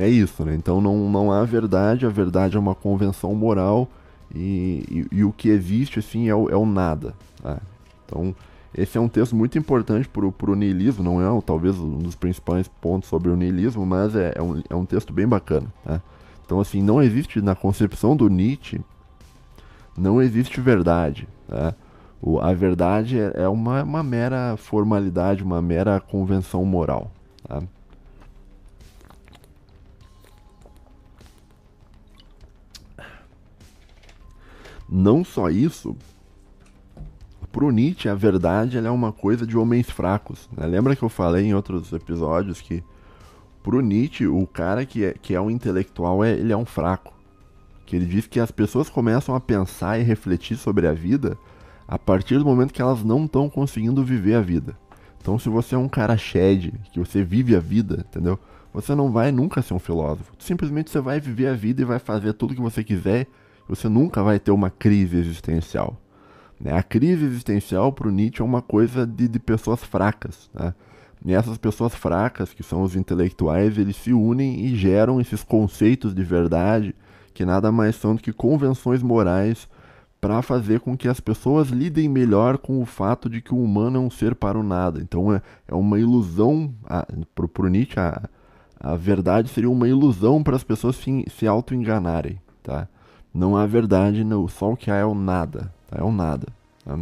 é 0.00 0.08
isso, 0.08 0.44
né? 0.44 0.54
Então 0.54 0.80
não, 0.80 1.10
não 1.10 1.30
há 1.30 1.44
verdade, 1.44 2.06
a 2.06 2.08
verdade 2.08 2.56
é 2.56 2.60
uma 2.60 2.74
convenção 2.74 3.34
moral 3.34 3.86
e, 4.34 5.06
e, 5.12 5.16
e 5.18 5.24
o 5.24 5.30
que 5.30 5.50
existe, 5.50 5.98
assim, 5.98 6.26
é 6.28 6.34
o, 6.34 6.48
é 6.48 6.56
o 6.56 6.64
nada. 6.64 7.14
Tá? 7.42 7.60
Então, 8.06 8.34
esse 8.74 8.96
é 8.96 9.00
um 9.00 9.08
texto 9.08 9.36
muito 9.36 9.58
importante 9.58 10.08
para 10.08 10.50
o 10.50 10.54
niilismo, 10.54 11.04
não 11.04 11.20
é 11.20 11.42
talvez 11.42 11.78
um 11.78 11.98
dos 11.98 12.14
principais 12.14 12.66
pontos 12.66 13.10
sobre 13.10 13.30
o 13.30 13.36
niilismo, 13.36 13.84
mas 13.84 14.16
é, 14.16 14.32
é, 14.36 14.42
um, 14.42 14.62
é 14.70 14.74
um 14.74 14.86
texto 14.86 15.12
bem 15.12 15.28
bacana. 15.28 15.66
Tá? 15.84 16.00
Então, 16.46 16.60
assim, 16.60 16.80
não 16.80 17.02
existe 17.02 17.42
na 17.42 17.54
concepção 17.54 18.16
do 18.16 18.30
Nietzsche, 18.30 18.80
não 19.98 20.22
existe 20.22 20.62
verdade. 20.62 21.28
Tá? 21.46 21.74
O, 22.22 22.38
a 22.38 22.54
verdade 22.54 23.18
é, 23.18 23.42
é 23.42 23.48
uma, 23.48 23.82
uma 23.82 24.02
mera 24.02 24.56
formalidade, 24.56 25.42
uma 25.42 25.60
mera 25.60 26.00
convenção 26.00 26.64
moral. 26.64 27.10
Tá? 27.46 27.62
Não 34.90 35.24
só 35.24 35.48
isso, 35.48 35.96
pro 37.52 37.70
Nietzsche 37.70 38.08
a 38.08 38.14
verdade 38.14 38.76
é 38.76 38.90
uma 38.90 39.12
coisa 39.12 39.46
de 39.46 39.56
homens 39.56 39.88
fracos. 39.88 40.48
Né? 40.56 40.66
Lembra 40.66 40.96
que 40.96 41.02
eu 41.02 41.08
falei 41.08 41.46
em 41.46 41.54
outros 41.54 41.92
episódios 41.92 42.60
que 42.60 42.82
pro 43.62 43.80
Nietzsche 43.80 44.26
o 44.26 44.44
cara 44.48 44.84
que 44.84 45.04
é, 45.04 45.14
que 45.14 45.32
é 45.32 45.40
um 45.40 45.50
intelectual 45.50 46.24
é, 46.24 46.32
ele 46.32 46.52
é 46.52 46.56
um 46.56 46.64
fraco. 46.64 47.14
Que 47.86 47.94
ele 47.94 48.06
diz 48.06 48.26
que 48.26 48.40
as 48.40 48.50
pessoas 48.50 48.88
começam 48.88 49.34
a 49.34 49.40
pensar 49.40 49.98
e 49.98 50.02
refletir 50.02 50.56
sobre 50.56 50.88
a 50.88 50.92
vida 50.92 51.38
a 51.86 51.98
partir 51.98 52.38
do 52.38 52.44
momento 52.44 52.72
que 52.72 52.82
elas 52.82 53.04
não 53.04 53.24
estão 53.24 53.48
conseguindo 53.48 54.04
viver 54.04 54.34
a 54.34 54.40
vida. 54.40 54.76
Então 55.20 55.38
se 55.38 55.48
você 55.48 55.76
é 55.76 55.78
um 55.78 55.88
cara 55.88 56.16
shed, 56.16 56.72
que 56.92 56.98
você 56.98 57.22
vive 57.22 57.54
a 57.54 57.60
vida, 57.60 58.04
entendeu? 58.08 58.38
Você 58.72 58.94
não 58.94 59.10
vai 59.12 59.30
nunca 59.30 59.62
ser 59.62 59.74
um 59.74 59.78
filósofo. 59.78 60.32
Simplesmente 60.38 60.90
você 60.90 61.00
vai 61.00 61.20
viver 61.20 61.48
a 61.48 61.54
vida 61.54 61.82
e 61.82 61.84
vai 61.84 61.98
fazer 61.98 62.32
tudo 62.32 62.54
que 62.54 62.60
você 62.60 62.82
quiser 62.82 63.28
você 63.70 63.88
nunca 63.88 64.22
vai 64.22 64.38
ter 64.38 64.50
uma 64.50 64.68
crise 64.68 65.16
existencial. 65.16 65.96
Né? 66.60 66.72
A 66.72 66.82
crise 66.82 67.24
existencial 67.24 67.92
para 67.92 68.08
o 68.08 68.10
Nietzsche 68.10 68.42
é 68.42 68.44
uma 68.44 68.60
coisa 68.60 69.06
de, 69.06 69.28
de 69.28 69.38
pessoas 69.38 69.82
fracas. 69.82 70.50
Né? 70.52 70.74
E 71.24 71.32
essas 71.32 71.56
pessoas 71.56 71.94
fracas, 71.94 72.52
que 72.52 72.62
são 72.62 72.82
os 72.82 72.96
intelectuais, 72.96 73.78
eles 73.78 73.96
se 73.96 74.12
unem 74.12 74.66
e 74.66 74.74
geram 74.74 75.20
esses 75.20 75.42
conceitos 75.42 76.14
de 76.14 76.24
verdade, 76.24 76.94
que 77.32 77.44
nada 77.44 77.70
mais 77.70 77.94
são 77.96 78.14
do 78.14 78.22
que 78.22 78.32
convenções 78.32 79.02
morais 79.02 79.68
para 80.20 80.42
fazer 80.42 80.80
com 80.80 80.96
que 80.96 81.08
as 81.08 81.20
pessoas 81.20 81.68
lidem 81.68 82.08
melhor 82.08 82.58
com 82.58 82.82
o 82.82 82.84
fato 82.84 83.30
de 83.30 83.40
que 83.40 83.54
o 83.54 83.62
humano 83.62 83.98
é 83.98 84.00
um 84.00 84.10
ser 84.10 84.34
para 84.34 84.58
o 84.58 84.62
nada. 84.62 85.00
Então 85.00 85.32
é, 85.32 85.40
é 85.68 85.74
uma 85.74 85.98
ilusão, 85.98 86.74
para 87.34 87.66
o 87.66 87.68
Nietzsche, 87.68 87.98
a, 87.98 88.28
a 88.78 88.96
verdade 88.96 89.48
seria 89.48 89.70
uma 89.70 89.88
ilusão 89.88 90.42
para 90.42 90.56
as 90.56 90.64
pessoas 90.64 90.96
se, 90.96 91.24
se 91.28 91.46
auto-enganarem. 91.46 92.38
Tá? 92.62 92.88
Não 93.32 93.56
há 93.56 93.66
verdade, 93.66 94.24
não. 94.24 94.46
só 94.48 94.72
o 94.72 94.76
que 94.76 94.90
há 94.90 94.96
é 94.96 95.04
o 95.04 95.14
nada. 95.14 95.72
Tá? 95.88 95.98
É 96.00 96.02
o 96.02 96.12
nada. 96.12 96.48
Tá? 96.84 96.98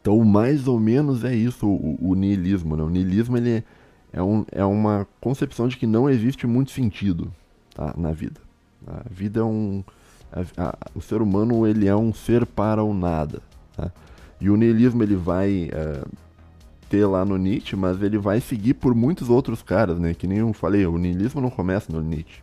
Então, 0.00 0.22
mais 0.24 0.66
ou 0.66 0.78
menos 0.78 1.24
é 1.24 1.34
isso 1.34 1.66
o, 1.66 1.98
o 2.00 2.14
niilismo. 2.14 2.76
Né? 2.76 2.82
O 2.82 2.88
niilismo 2.88 3.36
ele 3.36 3.64
é, 4.12 4.22
um, 4.22 4.44
é 4.50 4.64
uma 4.64 5.06
concepção 5.20 5.68
de 5.68 5.76
que 5.76 5.86
não 5.86 6.08
existe 6.08 6.46
muito 6.46 6.70
sentido 6.70 7.30
tá? 7.74 7.94
na 7.96 8.12
vida. 8.12 8.40
A 8.86 9.02
vida 9.10 9.40
é 9.40 9.44
um. 9.44 9.84
A, 10.32 10.68
a, 10.68 10.78
o 10.94 11.00
ser 11.00 11.20
humano 11.20 11.66
ele 11.66 11.86
é 11.86 11.94
um 11.94 12.14
ser 12.14 12.46
para 12.46 12.82
o 12.82 12.94
nada. 12.94 13.42
Tá? 13.76 13.90
E 14.40 14.48
o 14.48 14.56
niilismo 14.56 15.02
ele 15.02 15.16
vai 15.16 15.68
uh, 15.68 16.08
ter 16.88 17.04
lá 17.04 17.24
no 17.24 17.36
Nietzsche, 17.36 17.76
mas 17.76 18.00
ele 18.02 18.16
vai 18.16 18.40
seguir 18.40 18.74
por 18.74 18.94
muitos 18.94 19.28
outros 19.28 19.62
caras, 19.62 19.98
né? 19.98 20.14
Que 20.14 20.26
nem 20.26 20.38
eu 20.38 20.52
falei, 20.52 20.86
o 20.86 20.96
niilismo 20.96 21.40
não 21.40 21.50
começa 21.50 21.92
no 21.92 22.00
Nietzsche. 22.00 22.42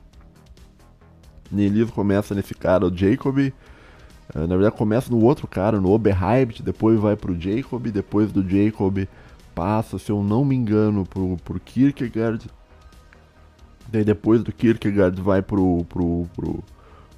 Nihilismo 1.51 1.91
começa 1.91 2.35
nesse 2.35 2.53
cara, 2.53 2.85
o 2.85 2.95
Jacob. 2.95 3.37
Uh, 3.37 4.39
na 4.39 4.55
verdade, 4.55 4.75
começa 4.75 5.09
no 5.09 5.23
outro 5.23 5.47
cara, 5.47 5.79
no 5.79 5.91
Oberheimt, 5.91 6.61
depois 6.61 6.99
vai 6.99 7.15
pro 7.15 7.39
Jacob, 7.39 7.87
depois 7.87 8.31
do 8.31 8.47
Jacob 8.47 9.07
passa, 9.55 9.97
se 9.97 10.11
eu 10.11 10.21
não 10.21 10.45
me 10.45 10.55
engano, 10.55 11.05
pro, 11.05 11.37
pro 11.43 11.59
Kierkegaard. 11.59 12.45
Daí 13.89 14.03
depois 14.03 14.43
do 14.43 14.51
Kierkegaard 14.51 15.19
vai 15.21 15.41
pro, 15.41 15.85
pro, 15.85 16.27
pro, 16.35 16.63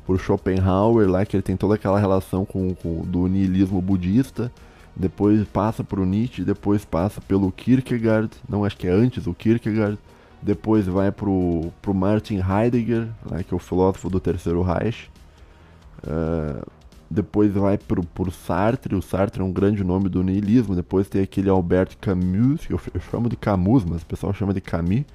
pro 0.05 0.17
Schopenhauer, 0.17 1.09
lá 1.09 1.25
que 1.25 1.35
ele 1.35 1.43
tem 1.43 1.57
toda 1.57 1.75
aquela 1.75 1.99
relação 1.99 2.45
com, 2.45 2.73
com 2.75 3.01
do 3.01 3.27
niilismo 3.27 3.81
budista. 3.81 4.51
Depois 4.95 5.45
passa 5.47 5.83
pro 5.83 6.05
Nietzsche, 6.05 6.43
depois 6.43 6.85
passa 6.85 7.19
pelo 7.21 7.51
Kierkegaard, 7.51 8.29
não 8.47 8.63
acho 8.63 8.77
que 8.77 8.87
é 8.87 8.91
antes 8.91 9.27
o 9.27 9.33
Kierkegaard 9.33 9.97
depois 10.41 10.85
vai 10.87 11.11
pro, 11.11 11.71
pro 11.81 11.93
Martin 11.93 12.39
Heidegger, 12.39 13.07
né, 13.29 13.43
que 13.43 13.53
é 13.53 13.57
o 13.57 13.59
filósofo 13.59 14.09
do 14.09 14.19
Terceiro 14.19 14.61
Reich. 14.61 15.09
Uh, 16.03 16.65
depois 17.09 17.51
vai 17.53 17.77
pro, 17.77 18.03
pro 18.03 18.31
Sartre, 18.31 18.95
o 18.95 19.01
Sartre 19.01 19.41
é 19.41 19.43
um 19.43 19.51
grande 19.51 19.83
nome 19.83 20.07
do 20.09 20.23
niilismo, 20.23 20.75
depois 20.75 21.09
tem 21.09 21.23
aquele 21.23 21.49
Albert 21.49 21.97
Camus, 21.99 22.67
que 22.67 22.73
eu, 22.73 22.79
eu 22.93 23.01
chamo 23.01 23.27
de 23.27 23.35
Camus, 23.35 23.83
mas 23.83 24.03
o 24.03 24.05
pessoal 24.05 24.31
chama 24.31 24.53
de 24.53 24.61
Camus. 24.61 25.05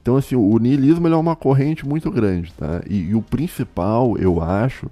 Então, 0.00 0.16
assim, 0.16 0.34
o 0.34 0.58
niilismo 0.58 1.06
é 1.06 1.16
uma 1.16 1.36
corrente 1.36 1.86
muito 1.86 2.10
grande, 2.10 2.52
tá? 2.54 2.80
E, 2.88 3.10
e, 3.10 3.14
o 3.14 3.20
principal, 3.20 4.16
eu 4.16 4.42
acho, 4.42 4.90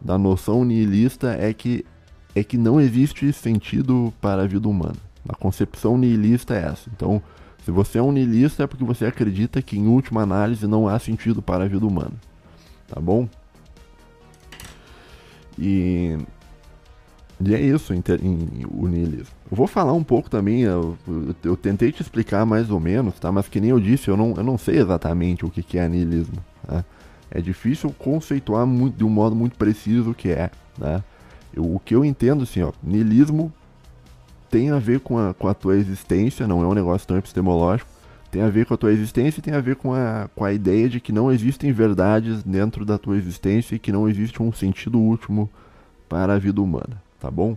da 0.00 0.18
noção 0.18 0.64
nihilista 0.64 1.36
é 1.38 1.52
que, 1.52 1.84
é 2.34 2.42
que 2.42 2.58
não 2.58 2.80
existe 2.80 3.32
sentido 3.32 4.12
para 4.20 4.42
a 4.42 4.46
vida 4.48 4.68
humana. 4.68 4.96
A 5.28 5.36
concepção 5.36 5.96
nihilista 5.96 6.54
é 6.54 6.64
essa. 6.64 6.90
Então, 6.92 7.22
se 7.64 7.70
você 7.70 7.98
é 7.98 8.02
um 8.02 8.12
niilista 8.12 8.64
é 8.64 8.66
porque 8.66 8.84
você 8.84 9.06
acredita 9.06 9.60
que, 9.60 9.78
em 9.78 9.86
última 9.86 10.22
análise, 10.22 10.66
não 10.66 10.88
há 10.88 10.98
sentido 10.98 11.42
para 11.42 11.64
a 11.64 11.68
vida 11.68 11.86
humana. 11.86 12.14
Tá 12.88 13.00
bom? 13.00 13.28
E, 15.58 16.16
e 17.40 17.54
é 17.54 17.60
isso 17.60 17.92
em, 17.92 18.02
em, 18.22 18.66
o 18.70 18.88
niilismo. 18.88 19.34
Eu 19.50 19.56
vou 19.56 19.66
falar 19.66 19.92
um 19.92 20.02
pouco 20.02 20.30
também, 20.30 20.62
eu, 20.62 20.96
eu, 21.06 21.34
eu, 21.44 21.56
tentei 21.56 21.92
te 21.92 22.00
explicar 22.00 22.46
mais 22.46 22.70
ou 22.70 22.80
menos, 22.80 23.18
tá? 23.18 23.30
Mas 23.30 23.48
que 23.48 23.60
nem 23.60 23.70
eu 23.70 23.78
disse, 23.78 24.08
eu 24.08 24.16
não, 24.16 24.34
eu 24.36 24.42
não 24.42 24.56
sei 24.56 24.78
exatamente 24.78 25.44
o 25.44 25.50
que, 25.50 25.62
que 25.62 25.78
é 25.78 25.88
niilismo. 25.88 26.42
Tá? 26.66 26.84
É 27.30 27.40
difícil 27.40 27.94
conceituar 27.98 28.66
muito, 28.66 28.96
de 28.96 29.04
um 29.04 29.10
modo 29.10 29.36
muito 29.36 29.56
preciso 29.56 30.10
o 30.10 30.14
que 30.14 30.30
é. 30.30 30.50
Né? 30.78 31.04
Eu, 31.54 31.74
o 31.74 31.78
que 31.78 31.94
eu 31.94 32.04
entendo, 32.04 32.42
assim, 32.42 32.62
ó, 32.62 32.72
niilismo 32.82 33.52
tem 34.50 34.70
a 34.70 34.78
ver 34.78 35.00
com 35.00 35.16
a, 35.16 35.32
com 35.32 35.46
a 35.48 35.54
tua 35.54 35.76
existência, 35.76 36.46
não 36.46 36.62
é 36.62 36.66
um 36.66 36.74
negócio 36.74 37.06
tão 37.06 37.16
epistemológico, 37.16 37.88
tem 38.30 38.42
a 38.42 38.48
ver 38.48 38.66
com 38.66 38.74
a 38.74 38.76
tua 38.76 38.92
existência 38.92 39.40
e 39.40 39.42
tem 39.42 39.54
a 39.54 39.60
ver 39.60 39.76
com 39.76 39.94
a, 39.94 40.28
com 40.34 40.44
a 40.44 40.52
ideia 40.52 40.88
de 40.88 41.00
que 41.00 41.12
não 41.12 41.32
existem 41.32 41.72
verdades 41.72 42.42
dentro 42.42 42.84
da 42.84 42.98
tua 42.98 43.16
existência 43.16 43.74
e 43.74 43.78
que 43.78 43.92
não 43.92 44.08
existe 44.08 44.42
um 44.42 44.52
sentido 44.52 44.98
último 44.98 45.48
para 46.08 46.34
a 46.34 46.38
vida 46.38 46.60
humana, 46.60 47.00
tá 47.18 47.30
bom? 47.30 47.56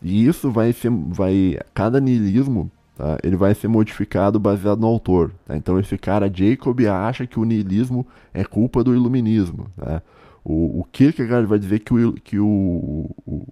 E 0.00 0.26
isso 0.26 0.50
vai 0.50 0.72
ser, 0.72 0.90
vai, 0.90 1.58
cada 1.72 2.00
niilismo, 2.00 2.70
tá, 2.96 3.18
ele 3.22 3.36
vai 3.36 3.54
ser 3.54 3.68
modificado 3.68 4.38
baseado 4.38 4.80
no 4.80 4.86
autor, 4.86 5.32
tá? 5.46 5.56
Então 5.56 5.78
esse 5.78 5.96
cara 5.96 6.30
Jacob 6.32 6.80
acha 6.86 7.26
que 7.26 7.38
o 7.38 7.44
niilismo 7.44 8.06
é 8.32 8.44
culpa 8.44 8.82
do 8.82 8.94
iluminismo, 8.94 9.68
tá? 9.76 10.02
O, 10.44 10.80
o 10.80 10.84
Kierkegaard 10.90 11.46
vai 11.46 11.58
dizer 11.58 11.78
que 11.78 11.94
o, 11.94 12.12
que 12.14 12.38
o, 12.38 13.10
o, 13.24 13.46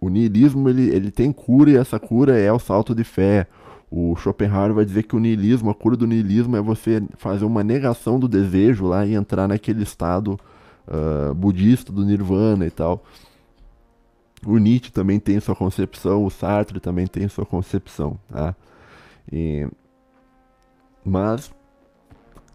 o 0.00 0.08
niilismo 0.08 0.68
ele, 0.68 0.88
ele 0.88 1.10
tem 1.10 1.30
cura 1.30 1.70
e 1.70 1.76
essa 1.76 1.98
cura 2.00 2.38
é 2.38 2.50
o 2.50 2.58
salto 2.58 2.94
de 2.94 3.04
fé. 3.04 3.46
O 3.90 4.16
Schopenhauer 4.16 4.72
vai 4.72 4.84
dizer 4.84 5.02
que 5.02 5.14
o 5.14 5.18
niilismo, 5.18 5.68
a 5.68 5.74
cura 5.74 5.96
do 5.96 6.06
niilismo 6.06 6.56
é 6.56 6.60
você 6.62 7.02
fazer 7.16 7.44
uma 7.44 7.62
negação 7.62 8.18
do 8.18 8.28
desejo 8.28 8.86
lá 8.86 9.04
e 9.04 9.14
entrar 9.14 9.46
naquele 9.46 9.82
estado 9.82 10.38
uh, 10.88 11.34
budista 11.34 11.92
do 11.92 12.04
nirvana 12.04 12.66
e 12.66 12.70
tal. 12.70 13.04
O 14.46 14.56
Nietzsche 14.56 14.90
também 14.90 15.20
tem 15.20 15.38
sua 15.38 15.54
concepção, 15.54 16.24
o 16.24 16.30
Sartre 16.30 16.80
também 16.80 17.06
tem 17.06 17.28
sua 17.28 17.44
concepção, 17.44 18.18
tá? 18.30 18.54
E, 19.30 19.68
mas 21.04 21.52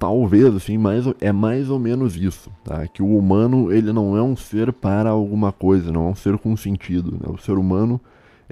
talvez 0.05 0.53
assim, 0.53 0.77
mais, 0.77 1.03
é 1.19 1.31
mais 1.31 1.67
ou 1.67 1.79
menos 1.79 2.15
isso, 2.15 2.51
tá? 2.63 2.87
Que 2.87 3.01
o 3.01 3.17
humano 3.17 3.71
ele 3.71 3.91
não 3.91 4.15
é 4.15 4.21
um 4.21 4.35
ser 4.35 4.71
para 4.71 5.09
alguma 5.09 5.51
coisa, 5.51 5.91
não 5.91 6.07
é 6.07 6.09
um 6.11 6.15
ser 6.15 6.37
com 6.37 6.55
sentido, 6.55 7.13
né? 7.13 7.27
O 7.27 7.39
ser 7.39 7.53
humano 7.53 7.99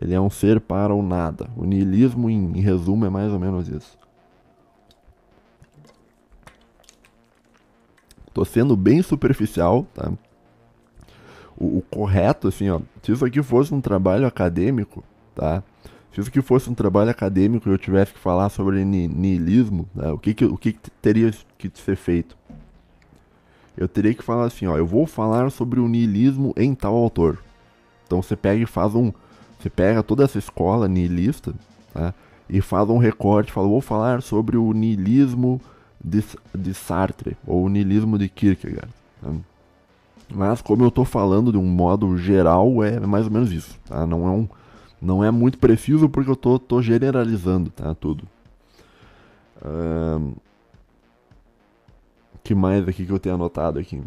ele 0.02 0.16
é 0.16 0.20
um 0.20 0.32
ser 0.32 0.60
para 0.60 0.96
o 0.96 1.04
nada. 1.04 1.48
O 1.56 1.64
niilismo, 1.64 2.28
em, 2.28 2.58
em 2.58 2.62
resumo, 2.62 3.06
é 3.06 3.10
mais 3.10 3.32
ou 3.32 3.40
menos 3.40 3.70
isso. 3.70 3.96
Tô 8.34 8.44
sendo 8.44 8.76
bem 8.76 9.04
superficial, 9.04 9.86
tá? 9.94 10.12
O, 11.56 11.78
o, 11.78 11.82
correto, 11.84 12.48
assim, 12.48 12.68
ó, 12.68 12.82
se 13.04 13.12
isso 13.12 13.24
aqui 13.24 13.44
fosse 13.44 13.72
um 13.76 13.80
trabalho 13.80 14.26
acadêmico, 14.26 15.04
tá? 15.36 15.62
Se 16.14 16.20
isso 16.22 16.30
aqui 16.30 16.42
fosse 16.44 16.70
um 16.70 16.76
trabalho 16.76 17.10
acadêmico 17.10 17.68
e 17.68 17.72
eu 17.72 17.78
tivesse 17.78 18.14
que 18.14 18.20
falar 18.20 18.50
sobre 18.50 18.86
niilismo, 18.86 19.90
né? 19.96 20.12
o, 20.12 20.18
que, 20.18 20.36
que, 20.36 20.46
o 20.46 20.56
que, 20.56 20.74
que 20.74 20.92
teria 21.02 21.32
que 21.58 21.72
ser 21.74 21.96
feito? 21.96 22.38
Eu 23.76 23.88
teria 23.88 24.14
que 24.14 24.24
falar 24.24 24.46
assim, 24.46 24.68
ó, 24.68 24.78
eu 24.78 24.86
vou 24.86 25.08
falar 25.08 25.50
sobre 25.50 25.80
o 25.80 25.88
niilismo 25.88 26.54
em 26.56 26.76
tal 26.76 26.96
autor. 26.96 27.40
Então 28.06 28.22
você 28.22 28.36
pega 28.36 28.62
e 28.62 28.68
faz 28.68 28.94
um, 28.94 29.12
você 29.60 29.72
pega 29.72 30.04
toda 30.04 30.24
essa 30.24 30.38
escola 30.38 30.88
niilista 30.88 31.52
tá? 31.92 32.14
e 32.48 32.62
faz 32.62 32.88
um 32.90 33.00
recorte, 33.00 33.52
fala, 33.52 33.68
vou 33.68 33.82
falar 33.82 34.22
sobre 34.22 34.56
o 34.56 34.72
niilismo 34.72 35.60
de, 36.00 36.24
de 36.54 36.76
Sartre 36.76 37.36
ou 37.48 37.66
o 37.66 37.70
niilismo 37.70 38.20
de 38.20 38.30
Kierkegaard. 38.30 38.94
Tá? 39.20 39.32
Mas 40.32 40.62
como 40.62 40.84
eu 40.84 40.90
estou 40.90 41.06
falando 41.06 41.52
de 41.52 41.58
um 41.58 41.66
modo 41.66 42.16
geral, 42.18 42.84
é 42.84 43.00
mais 43.00 43.26
ou 43.26 43.32
menos 43.32 43.52
isso. 43.52 43.80
Tá? 43.88 44.06
Não, 44.06 44.28
é 44.28 44.30
um, 44.30 44.48
não 45.04 45.24
é 45.24 45.30
muito 45.30 45.58
preciso 45.58 46.08
porque 46.10 46.30
eu 46.32 46.36
tô, 46.36 46.58
tô 46.58 46.82
generalizando 46.82 47.70
tá? 47.70 47.94
tudo. 47.94 48.28
Um, 49.64 50.34
que 52.44 52.56
mais 52.56 52.88
aqui 52.88 53.06
que 53.06 53.12
eu 53.12 53.20
tenho 53.20 53.36
anotado 53.36 53.80
aqui? 53.80 54.02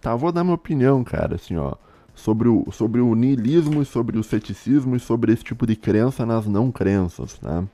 Tá, 0.00 0.16
vou 0.16 0.32
dar 0.32 0.42
minha 0.42 0.54
opinião, 0.54 1.04
cara, 1.04 1.36
assim, 1.36 1.56
ó 1.56 1.74
sobre 2.14 2.48
o, 2.48 2.70
sobre 2.70 3.00
o 3.00 3.14
niilismo 3.14 3.82
e 3.82 3.84
sobre 3.84 4.18
o 4.18 4.22
ceticismo 4.22 4.96
e 4.96 5.00
sobre 5.00 5.32
esse 5.32 5.42
tipo 5.42 5.66
de 5.66 5.76
crença 5.76 6.26
nas 6.26 6.46
não 6.46 6.70
crenças, 6.70 7.40
né? 7.40 7.66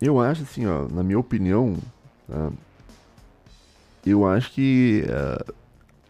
Eu 0.00 0.20
acho 0.20 0.42
assim, 0.42 0.66
ó, 0.66 0.88
na 0.88 1.02
minha 1.02 1.18
opinião, 1.18 1.76
né? 2.28 2.50
eu 4.04 4.26
acho 4.26 4.52
que 4.52 5.04
uh, 5.06 5.54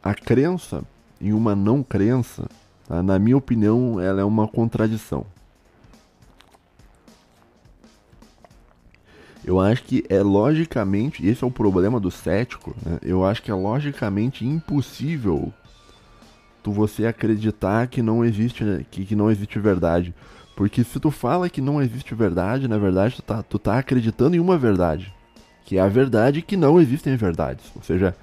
a 0.03 0.15
crença 0.15 0.83
em 1.21 1.33
uma 1.33 1.55
não 1.55 1.83
crença, 1.83 2.49
tá? 2.87 3.03
na 3.03 3.19
minha 3.19 3.37
opinião, 3.37 4.01
ela 4.01 4.21
é 4.21 4.25
uma 4.25 4.49
contradição. 4.49 5.27
Eu 9.45 9.61
acho 9.61 9.83
que 9.85 10.05
é 10.09 10.23
logicamente, 10.23 11.27
esse 11.27 11.45
é 11.45 11.47
o 11.47 11.51
problema 11.51 12.01
do 12.01 12.11
cético, 12.11 12.75
né? 12.85 12.99
eu 13.03 13.25
acho 13.25 13.43
que 13.43 13.51
é 13.51 13.55
logicamente 13.55 14.45
impossível 14.45 15.53
tu 16.65 16.73
você 16.73 17.07
acreditar 17.07 17.87
que 17.87 18.01
não 18.01 18.25
existe 18.25 18.65
que, 18.91 19.05
que 19.05 19.15
não 19.15 19.31
existe 19.31 19.59
verdade. 19.59 20.15
Porque 20.57 20.83
se 20.83 20.99
tu 20.99 21.11
fala 21.11 21.51
que 21.51 21.61
não 21.61 21.83
existe 21.83 22.15
verdade, 22.15 22.67
na 22.67 22.79
verdade 22.79 23.17
tu 23.17 23.23
tá, 23.23 23.43
tu 23.43 23.59
tá 23.59 23.79
acreditando 23.79 24.35
em 24.35 24.41
uma 24.41 24.57
verdade. 24.57 25.13
Que 25.67 25.77
é 25.77 25.81
a 25.81 25.89
verdade 25.89 26.41
que 26.41 26.57
não 26.57 26.81
existem 26.81 27.17
verdades. 27.17 27.65
Ou 27.77 27.83
seja, 27.83 28.17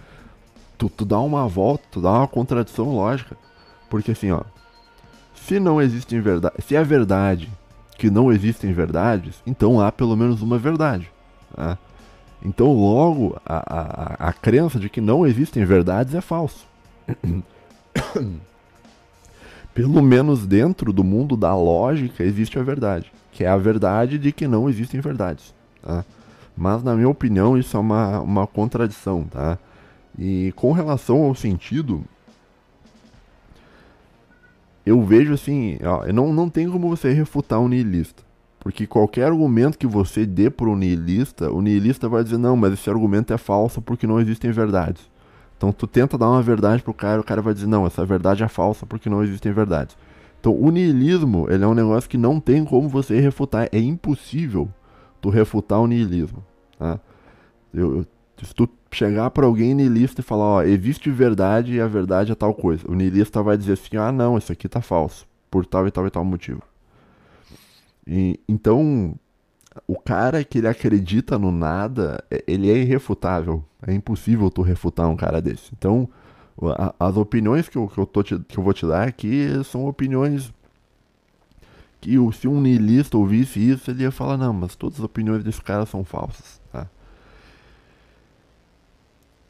tu, 0.76 0.90
tu 0.90 1.06
dá 1.06 1.20
uma 1.20 1.48
volta, 1.48 1.84
tu 1.92 2.02
dá 2.02 2.12
uma 2.12 2.28
contradição 2.28 2.96
lógica. 2.96 3.38
Porque 3.92 4.12
assim, 4.12 4.32
ó. 4.32 4.42
Se 5.36 5.60
não 5.60 5.82
existem 5.82 6.22
verdade. 6.22 6.56
Se 6.66 6.76
é 6.76 6.84
verdade 6.84 7.52
que 7.98 8.10
não 8.10 8.32
existem 8.32 8.72
verdades, 8.72 9.44
então 9.46 9.82
há 9.82 9.92
pelo 9.92 10.16
menos 10.16 10.42
uma 10.42 10.58
verdade. 10.58 11.12
Tá? 11.54 11.78
Então 12.44 12.72
logo 12.72 13.40
a, 13.46 13.58
a, 13.58 14.30
a 14.30 14.34
crença 14.34 14.80
de 14.80 14.90
que 14.90 15.02
não 15.02 15.28
existem 15.28 15.66
verdades 15.66 16.16
é 16.16 16.22
falso. 16.22 16.66
Pelo 19.74 20.02
menos 20.02 20.48
dentro 20.48 20.92
do 20.92 21.04
mundo 21.04 21.38
da 21.38 21.56
lógica 21.56 22.24
existe 22.24 22.60
a 22.60 22.64
verdade, 22.64 23.12
que 23.32 23.44
é 23.44 23.48
a 23.48 23.58
verdade 23.58 24.18
de 24.18 24.32
que 24.32 24.48
não 24.48 24.70
existem 24.70 25.00
verdades. 25.00 25.54
Tá? 25.82 26.04
Mas, 26.58 26.84
na 26.84 26.94
minha 26.94 27.08
opinião, 27.08 27.58
isso 27.58 27.78
é 27.78 27.80
uma, 27.80 28.20
uma 28.20 28.48
contradição. 28.48 29.24
Tá? 29.24 29.58
E 30.18 30.52
com 30.56 30.74
relação 30.74 31.24
ao 31.24 31.34
sentido, 31.36 32.04
eu 34.86 35.02
vejo 35.02 35.34
assim: 35.34 35.78
ó, 35.84 36.06
não, 36.12 36.34
não 36.34 36.50
tem 36.50 36.70
como 36.70 36.90
você 36.90 37.12
refutar 37.12 37.60
um 37.60 37.68
niilista. 37.68 38.24
Porque 38.60 38.86
qualquer 38.86 39.26
argumento 39.26 39.78
que 39.78 39.88
você 39.88 40.26
dê 40.26 40.50
para 40.50 40.70
o 40.70 40.76
niilista, 40.76 41.52
o 41.52 41.62
niilista 41.62 42.08
vai 42.08 42.24
dizer: 42.24 42.38
não, 42.38 42.56
mas 42.56 42.74
esse 42.74 42.90
argumento 42.90 43.34
é 43.34 43.38
falso 43.38 43.82
porque 43.82 44.06
não 44.06 44.20
existem 44.20 44.52
verdades. 44.52 45.12
Então 45.62 45.72
tu 45.72 45.86
tenta 45.86 46.18
dar 46.18 46.28
uma 46.28 46.42
verdade 46.42 46.82
pro 46.82 46.92
cara, 46.92 47.22
o 47.22 47.24
cara 47.24 47.40
vai 47.40 47.54
dizer, 47.54 47.68
não, 47.68 47.86
essa 47.86 48.04
verdade 48.04 48.44
é 48.44 48.48
falsa 48.48 48.84
porque 48.84 49.08
não 49.08 49.22
existem 49.22 49.52
verdades. 49.52 49.96
Então 50.40 50.60
o 50.60 50.72
niilismo, 50.72 51.46
ele 51.52 51.64
é 51.64 51.68
um 51.68 51.76
negócio 51.76 52.10
que 52.10 52.18
não 52.18 52.40
tem 52.40 52.66
como 52.66 52.90
você 52.90 53.20
refutar, 53.20 53.70
é 53.72 53.78
impossível 53.78 54.68
tu 55.22 55.30
refutar 55.30 55.80
o 55.80 55.86
niilismo, 55.86 56.44
tá? 56.80 57.00
Eu, 57.72 57.98
eu, 57.98 58.06
se 58.42 58.56
tu 58.56 58.68
chegar 58.92 59.30
para 59.32 59.46
alguém 59.46 59.74
niilista 59.74 60.22
e 60.22 60.24
falar, 60.24 60.46
ó, 60.46 60.64
existe 60.64 61.10
verdade 61.10 61.74
e 61.74 61.82
a 61.82 61.88
verdade 61.88 62.32
é 62.32 62.36
tal 62.36 62.54
coisa, 62.54 62.84
o 62.90 62.94
niilista 62.94 63.42
vai 63.42 63.58
dizer 63.58 63.74
assim, 63.74 63.98
ah 63.98 64.12
não, 64.12 64.38
isso 64.38 64.52
aqui 64.52 64.68
tá 64.68 64.82
falso, 64.82 65.26
por 65.50 65.66
tal 65.66 65.88
e 65.88 65.92
tal 65.92 66.06
e 66.08 66.10
tal 66.10 66.26
motivo. 66.26 66.62
E, 68.06 68.40
então, 68.48 69.16
o 69.88 70.00
cara 70.00 70.44
que 70.44 70.58
ele 70.58 70.68
acredita 70.68 71.38
no 71.38 71.52
nada, 71.52 72.24
é, 72.30 72.44
ele 72.48 72.70
é 72.70 72.78
irrefutável. 72.78 73.64
É 73.86 73.94
impossível 73.94 74.50
tu 74.50 74.62
refutar 74.62 75.08
um 75.10 75.16
cara 75.16 75.42
desse. 75.42 75.72
Então, 75.78 76.10
a, 76.78 76.94
as 77.00 77.18
opiniões 77.18 77.70
que 77.70 77.78
eu, 77.78 77.88
que, 77.88 77.98
eu 77.98 78.06
tô 78.06 78.22
te, 78.24 78.38
que 78.40 78.58
eu 78.58 78.64
vou 78.64 78.74
te 78.74 78.86
dar 78.86 79.08
aqui 79.08 79.48
são 79.64 79.86
opiniões 79.86 80.54
que 82.00 82.16
se 82.34 82.48
um 82.48 82.60
niilista 82.60 83.18
ouvisse 83.18 83.60
isso, 83.60 83.92
ele 83.92 84.04
ia 84.04 84.12
falar, 84.12 84.36
não, 84.36 84.54
mas 84.54 84.76
todas 84.76 85.00
as 85.00 85.06
opiniões 85.06 85.44
desse 85.44 85.62
cara 85.62 85.86
são 85.86 86.04
falsas. 86.04 86.61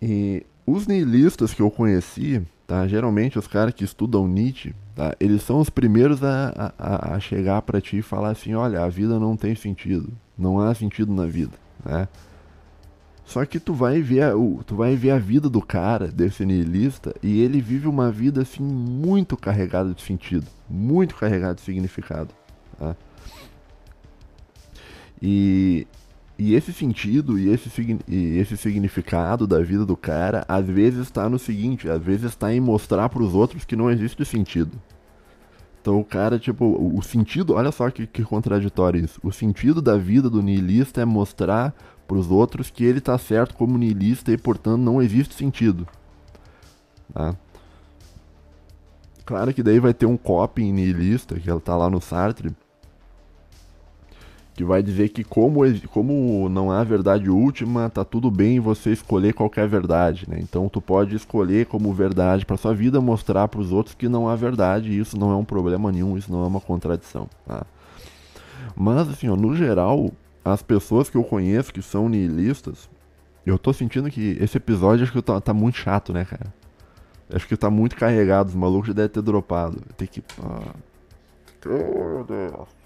E 0.02 0.46
os 0.66 0.88
niilistas 0.88 1.54
que 1.54 1.62
eu 1.62 1.70
conheci, 1.70 2.42
tá? 2.66 2.88
Geralmente 2.88 3.38
os 3.38 3.48
caras 3.48 3.74
que 3.74 3.84
estudam 3.84 4.28
Nietzsche, 4.28 4.74
tá? 4.96 5.16
Eles 5.20 5.44
são 5.44 5.60
os 5.60 5.70
primeiros 5.70 6.24
a, 6.24 6.74
a, 6.78 7.16
a 7.16 7.20
chegar 7.20 7.62
para 7.62 7.82
ti 7.82 7.98
e 7.98 8.02
falar 8.02 8.30
assim, 8.30 8.54
olha, 8.54 8.84
a 8.84 8.90
vida 8.90 9.20
não 9.20 9.38
tem 9.38 9.54
sentido, 9.56 10.12
não 10.38 10.60
há 10.60 10.74
sentido 10.74 11.14
na 11.14 11.26
vida, 11.26 11.54
né? 11.86 12.08
Só 13.26 13.46
que 13.46 13.60
tu 13.60 13.74
vai 13.74 14.02
ver 14.02 14.36
o, 14.36 14.62
tu 14.66 14.76
vai 14.76 14.96
ver 14.96 15.12
a 15.12 15.18
vida 15.18 15.50
do 15.50 15.62
cara, 15.62 16.08
desse 16.08 16.46
nihilista, 16.46 17.14
e 17.22 17.42
ele 17.42 17.62
vive 17.62 17.88
uma 17.88 18.12
vida 18.12 18.42
assim 18.42 18.64
muito 18.64 19.38
carregada 19.38 19.94
de 19.94 20.02
sentido, 20.02 20.48
muito 20.70 21.16
carregada 21.16 21.56
de 21.56 21.62
significado, 21.62 22.30
tá? 22.78 22.96
E 25.22 25.88
e 26.44 26.56
esse 26.56 26.74
sentido 26.74 27.38
e 27.38 27.50
esse, 27.50 27.70
e 28.08 28.40
esse 28.40 28.58
significado 28.58 29.46
da 29.46 29.62
vida 29.62 29.86
do 29.86 29.96
cara, 29.96 30.44
às 30.48 30.66
vezes 30.66 31.02
está 31.02 31.30
no 31.30 31.38
seguinte, 31.38 31.88
às 31.88 32.02
vezes 32.02 32.32
está 32.32 32.52
em 32.52 32.60
mostrar 32.60 33.10
para 33.10 33.22
os 33.22 33.36
outros 33.36 33.64
que 33.64 33.76
não 33.76 33.92
existe 33.92 34.26
sentido. 34.26 34.72
Então 35.80 36.00
o 36.00 36.04
cara, 36.04 36.40
tipo, 36.40 36.66
o, 36.66 37.00
sentido, 37.04 37.54
olha 37.54 37.72
só 37.72 37.92
que, 37.92 38.08
que, 38.08 38.24
contraditório 38.24 39.06
isso. 39.06 39.20
O 39.24 39.32
sentido 39.32 39.84
da 39.84 39.96
vida 39.98 40.32
do 40.32 40.42
niilista 40.42 41.00
é 41.00 41.06
mostrar 41.06 41.76
para 42.08 42.18
os 42.18 42.32
outros 42.32 42.72
que 42.72 42.84
ele 42.84 42.98
está 42.98 43.20
certo 43.20 43.54
como 43.54 43.78
niilista 43.78 44.32
e, 44.32 44.38
portanto, 44.38 44.82
não 44.82 45.00
existe 45.00 45.36
sentido. 45.36 45.88
Tá? 47.14 47.36
Claro 49.24 49.54
que 49.54 49.62
daí 49.62 49.80
vai 49.80 49.94
ter 49.94 50.08
um 50.08 50.18
copy 50.18 50.72
niilista, 50.72 51.40
que 51.40 51.48
ela 51.48 51.62
tá 51.62 51.78
lá 51.78 51.88
no 51.88 52.02
Sartre, 52.02 52.52
que 54.62 54.66
vai 54.66 54.84
dizer 54.84 55.10
que 55.10 55.24
como, 55.24 55.62
como 55.90 56.48
não 56.48 56.72
há 56.72 56.84
verdade 56.84 57.32
última, 57.32 57.90
tá 57.90 58.06
tudo 58.06 58.30
bem 58.30 58.60
você 58.60 58.92
escolher 58.92 59.34
qualquer 59.34 59.68
verdade, 59.68 60.30
né? 60.30 60.38
Então 60.40 60.70
tu 60.70 60.80
pode 60.80 61.16
escolher 61.16 61.66
como 61.66 61.92
verdade 61.92 62.46
para 62.46 62.58
sua 62.58 62.72
vida 62.72 63.02
mostrar 63.02 63.48
para 63.48 63.60
os 63.60 63.72
outros 63.72 63.96
que 63.96 64.08
não 64.08 64.30
há 64.30 64.36
verdade, 64.36 64.92
e 64.92 65.00
isso 65.00 65.18
não 65.18 65.32
é 65.32 65.36
um 65.36 65.44
problema 65.44 65.92
nenhum, 65.92 66.16
isso 66.16 66.32
não 66.32 66.44
é 66.44 66.48
uma 66.48 66.62
contradição, 66.62 67.28
tá? 67.48 67.66
Mas 68.76 69.10
assim, 69.10 69.30
ó, 69.30 69.36
no 69.36 69.56
geral, 69.56 70.12
as 70.46 70.62
pessoas 70.62 71.10
que 71.10 71.18
eu 71.18 71.24
conheço 71.24 71.74
que 71.74 71.82
são 71.82 72.08
nihilistas, 72.08 72.88
eu 73.44 73.58
tô 73.58 73.74
sentindo 73.74 74.12
que 74.12 74.38
esse 74.40 74.58
episódio 74.58 75.04
acho 75.04 75.12
que 75.12 75.24
tá, 75.24 75.42
tá 75.42 75.56
muito 75.56 75.80
chato, 75.80 76.14
né, 76.14 76.24
cara? 76.24 76.54
Acho 77.34 77.48
que 77.48 77.58
tá 77.58 77.72
muito 77.72 77.96
carregado, 77.96 78.50
os 78.50 78.56
malucos 78.56 78.90
já 78.90 78.94
devem 78.94 79.10
ter 79.10 79.22
dropado. 79.24 79.82
Tem 79.98 80.08
que. 80.08 80.22
Ah. 80.40 80.76
Meu 81.66 82.24
Deus 82.26 82.81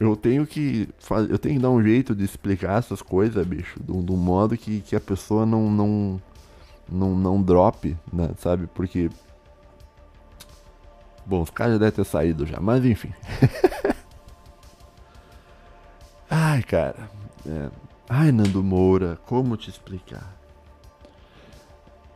eu 0.00 0.16
tenho 0.16 0.46
que 0.46 0.88
eu 1.28 1.38
tenho 1.38 1.56
que 1.56 1.60
dar 1.60 1.68
um 1.68 1.82
jeito 1.82 2.14
de 2.14 2.24
explicar 2.24 2.78
essas 2.78 3.02
coisas, 3.02 3.46
bicho, 3.46 3.78
de 3.78 3.92
um, 3.92 4.16
modo 4.16 4.56
que, 4.56 4.80
que 4.80 4.96
a 4.96 5.00
pessoa 5.00 5.44
não 5.44 5.70
não 5.70 6.22
não, 6.90 7.14
não 7.14 7.42
drop, 7.42 7.94
né, 8.10 8.30
sabe? 8.38 8.66
Porque 8.68 9.10
bom, 11.26 11.42
os 11.42 11.50
caras 11.50 11.74
já 11.74 11.78
devem 11.80 11.94
ter 11.94 12.04
saído 12.04 12.46
já, 12.46 12.58
mas 12.58 12.82
enfim. 12.84 13.12
Ai, 16.30 16.62
cara. 16.62 17.10
É. 17.46 17.68
Ai, 18.08 18.32
Nando 18.32 18.62
Moura, 18.62 19.18
como 19.26 19.56
te 19.56 19.68
explicar? 19.68 20.34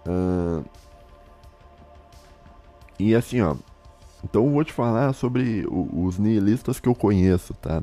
Uh... 0.07 0.65
E 2.99 3.15
assim, 3.15 3.41
ó, 3.41 3.57
então 4.25 4.47
eu 4.47 4.53
vou 4.53 4.65
te 4.65 4.73
falar 4.73 5.13
sobre 5.13 5.67
os 5.69 6.19
nihilistas 6.19 6.81
que 6.81 6.89
eu 6.89 6.95
conheço, 6.95 7.53
tá? 7.55 7.83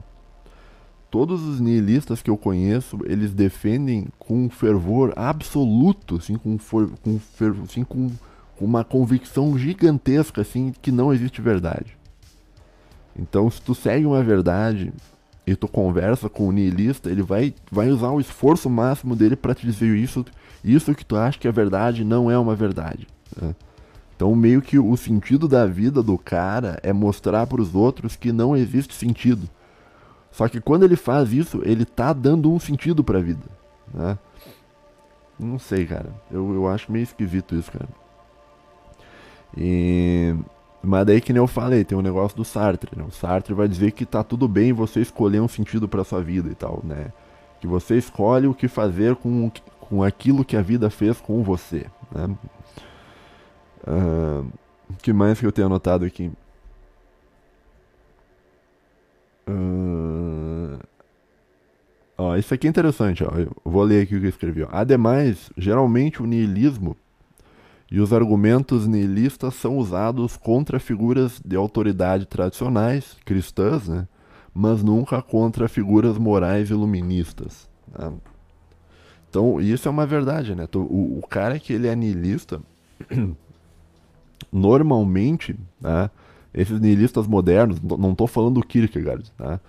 Todos 1.12 1.44
os 1.44 1.60
nihilistas 1.60 2.22
que 2.22 2.30
eu 2.30 2.38
conheço, 2.38 2.98
eles 3.06 3.34
defendem 3.34 4.08
com 4.18 4.50
fervor 4.50 5.14
absoluto, 5.16 6.16
assim, 6.16 6.36
com, 6.36 6.58
for, 6.58 6.90
com, 7.04 7.20
fervor, 7.20 7.66
assim, 7.66 7.84
com 7.84 8.10
uma 8.60 8.84
convicção 8.84 9.58
gigantesca, 9.58 10.42
assim, 10.42 10.74
que 10.82 10.92
não 10.92 11.14
existe 11.14 11.42
verdade. 11.42 11.98
Então, 13.16 13.52
se 13.52 13.62
tu 13.62 13.76
segue 13.76 14.06
uma 14.06 14.24
verdade 14.24 14.94
e 15.46 15.56
tu 15.56 15.68
conversa 15.68 16.30
com 16.30 16.48
o 16.48 16.52
nihilista, 16.52 17.10
ele 17.10 17.22
vai, 17.22 17.54
vai 17.70 17.90
usar 17.90 18.10
o 18.12 18.22
esforço 18.22 18.70
máximo 18.70 19.16
dele 19.16 19.36
para 19.36 19.54
te 19.54 19.66
dizer 19.66 19.96
isso, 19.96 20.26
isso 20.64 20.96
que 20.96 21.06
tu 21.06 21.18
acha 21.18 21.38
que 21.38 21.48
é 21.48 21.52
verdade 21.52 22.06
não 22.06 22.32
é 22.32 22.38
uma 22.38 22.56
verdade. 22.56 23.06
Né? 23.40 23.54
Então, 24.22 24.36
meio 24.36 24.62
que 24.62 24.78
o 24.78 24.96
sentido 24.96 25.48
da 25.48 25.66
vida 25.66 26.04
do 26.04 26.16
cara 26.16 26.80
é 26.84 26.94
mostrar 26.94 27.48
para 27.48 27.60
os 27.60 27.74
outros 27.74 28.16
que 28.16 28.32
não 28.32 28.56
existe 28.56 28.94
sentido. 28.94 29.50
Só 30.30 30.48
que 30.48 30.62
quando 30.62 30.84
ele 30.84 30.96
faz 30.96 31.34
isso, 31.34 31.60
ele 31.66 31.86
tá 31.86 32.14
dando 32.14 32.54
um 32.54 32.60
sentido 32.60 33.04
para 33.04 33.18
a 33.18 33.22
vida, 33.24 33.48
né? 33.92 34.20
Não 35.40 35.58
sei, 35.58 35.88
cara. 35.88 36.14
Eu, 36.30 36.54
eu 36.54 36.68
acho 36.68 36.92
meio 36.92 37.02
esquisito 37.02 37.56
isso, 37.56 37.72
cara. 37.72 37.90
E... 39.58 40.36
Mas 40.84 41.08
daí 41.08 41.20
que 41.20 41.34
nem 41.34 41.42
eu 41.42 41.48
falei, 41.48 41.84
tem 41.84 41.98
um 41.98 42.04
negócio 42.04 42.38
do 42.38 42.46
Sartre, 42.46 42.92
né? 42.96 43.04
O 43.04 43.12
Sartre 43.12 43.56
vai 43.56 43.68
dizer 43.68 43.90
que 43.90 44.06
tá 44.06 44.24
tudo 44.24 44.48
bem 44.48 44.72
você 44.72 45.02
escolher 45.02 45.42
um 45.42 45.48
sentido 45.48 45.88
para 45.88 46.04
sua 46.04 46.22
vida 46.22 46.48
e 46.48 46.54
tal, 46.54 46.80
né? 46.84 47.12
Que 47.60 47.66
você 47.66 47.98
escolhe 47.98 48.46
o 48.46 48.54
que 48.54 48.68
fazer 48.68 49.16
com, 49.16 49.52
com 49.80 50.04
aquilo 50.04 50.46
que 50.46 50.56
a 50.56 50.62
vida 50.62 50.92
fez 50.92 51.20
com 51.20 51.42
você, 51.42 51.88
né? 52.14 52.30
O 53.86 54.42
uh, 54.42 54.52
que 55.02 55.12
mais 55.12 55.40
que 55.40 55.46
eu 55.46 55.52
tenho 55.52 55.68
anotado 55.68 56.06
aqui? 56.06 56.32
Uh, 59.48 60.80
ó, 62.18 62.36
isso 62.36 62.54
aqui 62.54 62.68
é 62.68 62.70
interessante, 62.70 63.24
ó. 63.24 63.30
Eu 63.38 63.52
vou 63.64 63.84
ler 63.84 64.04
aqui 64.04 64.16
o 64.16 64.20
que 64.20 64.26
eu 64.26 64.30
escrevi. 64.30 64.68
Ademais, 64.70 65.50
geralmente 65.58 66.22
o 66.22 66.26
niilismo 66.26 66.96
e 67.92 68.00
os 68.00 68.14
argumentos 68.14 68.88
nihilistas 68.88 69.54
são 69.56 69.78
usados 69.78 70.38
contra 70.38 70.80
figuras 70.80 71.42
de 71.44 71.58
autoridade 71.58 72.26
tradicionais, 72.26 73.18
cristãs, 73.26 73.90
né? 73.90 74.08
mas 74.54 74.82
nunca 74.82 75.22
contra 75.22 75.68
figuras 75.68 76.18
morais 76.18 76.70
iluministas. 76.70 77.70
Né? 77.98 78.14
Então, 79.30 79.60
isso 79.60 79.90
é 79.90 79.92
uma 79.92 80.06
verdade, 80.06 80.56
né? 80.56 80.68
O, 80.76 81.20
o 81.20 81.22
cara 81.30 81.60
que 81.60 81.74
ele 81.74 81.88
é 81.88 81.96
niilista, 81.96 82.62
normalmente, 84.52 85.56
né, 85.80 86.10
esses 86.54 86.80
nihilistas 86.80 87.28
modernos, 87.28 87.82
não 87.82 88.12
estou 88.12 88.28
falando 88.28 88.56
do 88.56 88.66
Kierkegaard, 88.66 89.32
tá? 89.38 89.60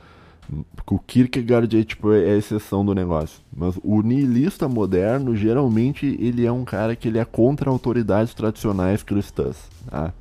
o 0.91 0.99
Kierkegaard 0.99 1.79
é, 1.79 1.85
tipo, 1.85 2.13
é 2.13 2.33
a 2.33 2.37
exceção 2.37 2.85
do 2.85 2.95
negócio. 2.95 3.41
Mas 3.55 3.79
o 3.83 4.03
nihilista 4.03 4.69
moderno, 4.69 5.35
geralmente, 5.35 6.07
ele 6.21 6.45
é 6.45 6.53
um 6.53 6.65
cara 6.65 6.95
que 6.95 7.09
ele 7.09 7.19
é 7.19 7.25
contra 7.25 7.71
autoridades 7.71 8.35
tradicionais 8.35 9.03
cristãs. 9.03 9.57
Tá? 9.89 10.13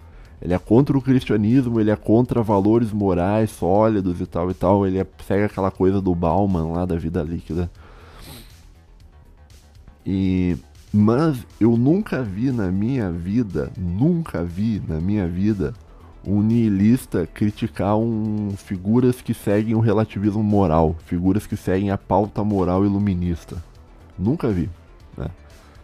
Ele 0.41 0.53
é 0.53 0.59
contra 0.59 0.97
o 0.97 1.01
cristianismo, 1.01 1.79
ele 1.79 1.91
é 1.91 1.95
contra 1.95 2.41
valores 2.41 2.91
morais 2.91 3.51
sólidos 3.51 4.21
e 4.21 4.25
tal 4.25 4.49
e 4.49 4.53
tal. 4.53 4.87
Ele 4.87 4.99
é, 4.99 5.07
segue 5.27 5.43
aquela 5.43 5.71
coisa 5.71 6.01
do 6.01 6.15
Bauman 6.15 6.71
lá 6.71 6.85
da 6.85 6.95
vida 6.95 7.21
líquida. 7.21 7.69
E 10.05 10.57
mas 10.93 11.45
eu 11.59 11.77
nunca 11.77 12.21
vi 12.21 12.51
na 12.51 12.71
minha 12.71 13.09
vida, 13.09 13.71
nunca 13.77 14.43
vi 14.43 14.81
na 14.87 14.99
minha 14.99 15.27
vida 15.27 15.73
um 16.25 16.41
nihilista 16.41 17.25
criticar 17.25 17.97
um, 17.97 18.51
figuras 18.55 19.21
que 19.21 19.33
seguem 19.33 19.73
o 19.73 19.79
relativismo 19.79 20.43
moral, 20.43 20.95
figuras 21.05 21.47
que 21.47 21.55
seguem 21.55 21.91
a 21.91 21.97
pauta 21.97 22.43
moral 22.43 22.85
iluminista. 22.85 23.57
Nunca 24.17 24.49
vi. 24.49 24.69
Né? 25.17 25.27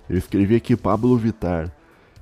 Eu 0.10 0.18
escrevi 0.18 0.56
aqui 0.56 0.76
Pablo 0.76 1.18
Vitar. 1.18 1.72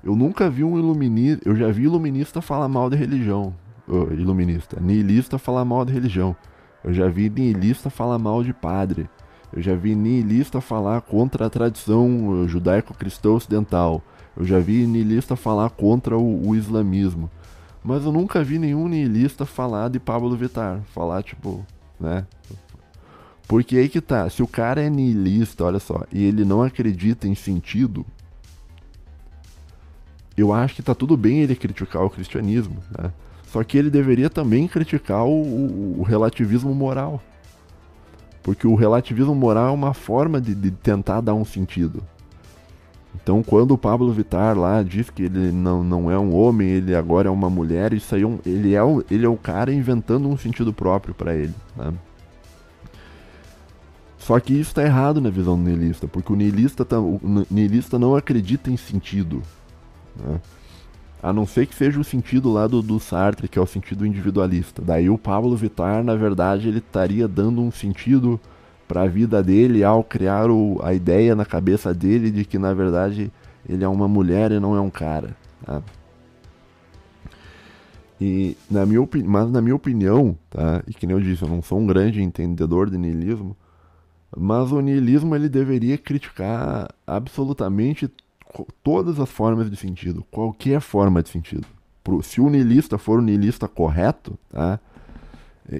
Eu 0.04 0.16
nunca 0.16 0.50
vi 0.50 0.64
um 0.64 0.78
iluminista. 0.78 1.48
Eu 1.48 1.56
já 1.56 1.70
vi 1.72 1.84
iluminista 1.84 2.42
falar 2.42 2.68
mal 2.68 2.90
de 2.90 2.96
religião. 2.96 3.54
Oh, 3.88 4.14
iluminista. 4.14 4.80
Nihilista 4.80 5.38
falar 5.38 5.66
mal 5.66 5.84
de 5.84 5.92
religião. 5.92 6.36
Eu 6.84 6.94
já 6.94 7.10
vi 7.10 7.30
nihilista 7.30 7.90
falar 7.90 8.18
mal 8.18 8.44
de 8.44 8.54
padre. 8.54 9.10
Eu 9.56 9.62
já 9.62 9.74
vi 9.74 9.96
niilista 9.96 10.60
falar 10.60 11.00
contra 11.02 11.46
a 11.46 11.50
tradição 11.50 12.44
eh, 12.44 12.48
judaico-cristã 12.48 13.30
ocidental. 13.30 14.04
Eu 14.36 14.44
já 14.44 14.60
vi 14.60 14.86
niilista 14.86 15.38
falar 15.38 15.70
contra 15.70 16.18
o, 16.18 16.50
o, 16.50 16.56
islamismo. 16.56 17.32
Mas 17.82 18.04
eu 18.04 18.12
nunca 18.12 18.44
vi 18.44 18.60
nenhum 18.60 18.90
niilista 18.90 19.46
falar 19.46 19.90
de 19.90 19.98
Pablo 19.98 20.36
Vittar. 20.36 20.82
Falar, 20.94 21.24
tipo, 21.24 21.66
né? 21.98 22.28
Porque 23.48 23.78
aí 23.78 23.88
que 23.88 24.02
tá, 24.02 24.30
se 24.30 24.44
o 24.44 24.48
cara 24.48 24.82
é 24.82 24.90
niilista, 24.90 25.64
olha 25.64 25.80
só, 25.80 26.04
e 26.12 26.24
ele 26.24 26.44
não 26.44 26.64
acredita 26.64 27.28
em 27.28 27.36
sentido, 27.36 28.06
eu 30.36 30.52
acho 30.52 30.76
que 30.76 30.82
tá 30.82 30.96
tudo 30.96 31.16
bem 31.16 31.44
ele 31.44 31.56
criticar 31.56 32.04
o 32.04 32.10
cristianismo, 32.10 32.78
né? 32.98 33.14
Só 33.48 33.64
que 33.64 33.78
ele 33.78 33.90
deveria 33.90 34.30
também 34.30 34.68
criticar 34.68 35.24
o, 35.24 35.30
o, 35.30 36.00
o 36.00 36.04
relativismo 36.04 36.74
moral. 36.74 37.22
Porque 38.46 38.68
o 38.68 38.76
relativismo 38.76 39.34
moral 39.34 39.70
é 39.70 39.72
uma 39.72 39.92
forma 39.96 40.40
de, 40.40 40.54
de 40.54 40.70
tentar 40.70 41.20
dar 41.20 41.34
um 41.34 41.44
sentido. 41.44 42.04
Então, 43.16 43.42
quando 43.42 43.72
o 43.72 43.78
Pablo 43.78 44.14
Vittar 44.14 44.56
lá 44.56 44.84
diz 44.84 45.10
que 45.10 45.24
ele 45.24 45.52
não, 45.52 45.84
não 45.84 46.12
é 46.12 46.20
um 46.20 46.32
homem, 46.32 46.70
ele 46.70 46.96
agora 46.96 47.28
é 47.28 47.32
uma 47.32 47.50
mulher, 47.50 47.92
isso 47.92 48.14
aí 48.14 48.22
é 48.22 48.28
um, 48.28 48.38
ele, 48.46 48.76
é 48.76 48.84
o, 48.84 49.04
ele 49.10 49.26
é 49.26 49.28
o 49.28 49.36
cara 49.36 49.74
inventando 49.74 50.30
um 50.30 50.38
sentido 50.38 50.72
próprio 50.72 51.16
para 51.16 51.34
ele. 51.34 51.56
Né? 51.76 51.92
Só 54.20 54.40
que 54.40 54.54
isso 54.54 54.70
está 54.70 54.84
errado 54.84 55.20
na 55.20 55.32
visão 55.32 55.58
do 55.58 55.64
niilista, 55.68 56.08
porque 56.08 56.32
o 56.32 56.36
niilista, 56.36 56.86
tá, 56.86 56.98
não 57.98 58.16
acredita 58.16 58.70
em 58.70 58.78
sentido. 58.78 59.42
Né? 60.16 60.40
A 61.22 61.34
não 61.34 61.46
ser 61.46 61.66
que 61.66 61.76
seja 61.76 62.00
o 62.00 62.04
sentido 62.04 62.52
lá 62.52 62.68
do, 62.68 62.82
do 62.82 63.00
Sartre, 63.00 63.48
que 63.48 63.58
é 63.58 63.62
o 63.62 63.66
sentido 63.66 64.06
individualista. 64.06 64.82
Daí 64.82 65.10
o 65.10 65.18
Pablo 65.18 65.56
Vittar, 65.56 66.04
na 66.04 66.16
verdade, 66.16 66.68
ele 66.68 66.78
estaria 66.80 67.28
dando 67.28 67.62
um 67.62 67.72
sentido 67.72 68.40
para 68.88 69.04
a 69.04 69.08
vida 69.08 69.42
dele 69.42 69.84
ao 69.84 70.04
criar 70.04 70.50
o, 70.50 70.80
a 70.84 70.94
ideia 70.94 71.36
na 71.36 71.46
cabeça 71.46 71.94
dele 71.94 72.30
de 72.30 72.46
que, 72.46 72.60
na 72.60 72.74
verdade, 72.74 73.32
ele 73.68 73.84
é 73.84 73.88
uma 73.88 74.08
mulher 74.08 74.52
e 74.52 74.60
não 74.60 74.76
é 74.76 74.82
um 74.82 74.92
cara. 74.92 75.36
Tá? 75.66 75.82
E 78.20 78.56
na 78.70 78.86
minha 78.86 79.08
mas 79.26 79.52
na 79.52 79.62
minha 79.62 79.76
opinião, 79.76 80.38
tá? 80.50 80.82
E 80.88 80.94
que 80.94 81.06
nem 81.06 81.16
eu 81.16 81.22
disse, 81.22 81.44
eu 81.44 81.50
não 81.50 81.62
sou 81.62 81.80
um 81.80 81.86
grande 81.86 82.22
entendedor 82.22 82.90
de 82.90 82.98
niilismo, 82.98 83.58
mas 84.36 84.72
o 84.72 84.80
niilismo 84.80 85.36
ele 85.36 85.50
deveria 85.50 85.98
criticar 85.98 86.90
absolutamente 87.06 88.10
todas 88.84 89.20
as 89.20 89.30
formas 89.30 89.70
de 89.70 89.76
sentido, 89.76 90.26
qualquer 90.32 90.80
forma 90.80 91.22
de 91.22 91.30
sentido. 91.30 91.66
Se 92.22 92.40
o 92.40 92.50
niilista 92.50 92.98
for 92.98 93.20
o 93.20 93.22
niilista 93.22 93.68
correto, 93.68 94.38
tá? 94.50 94.80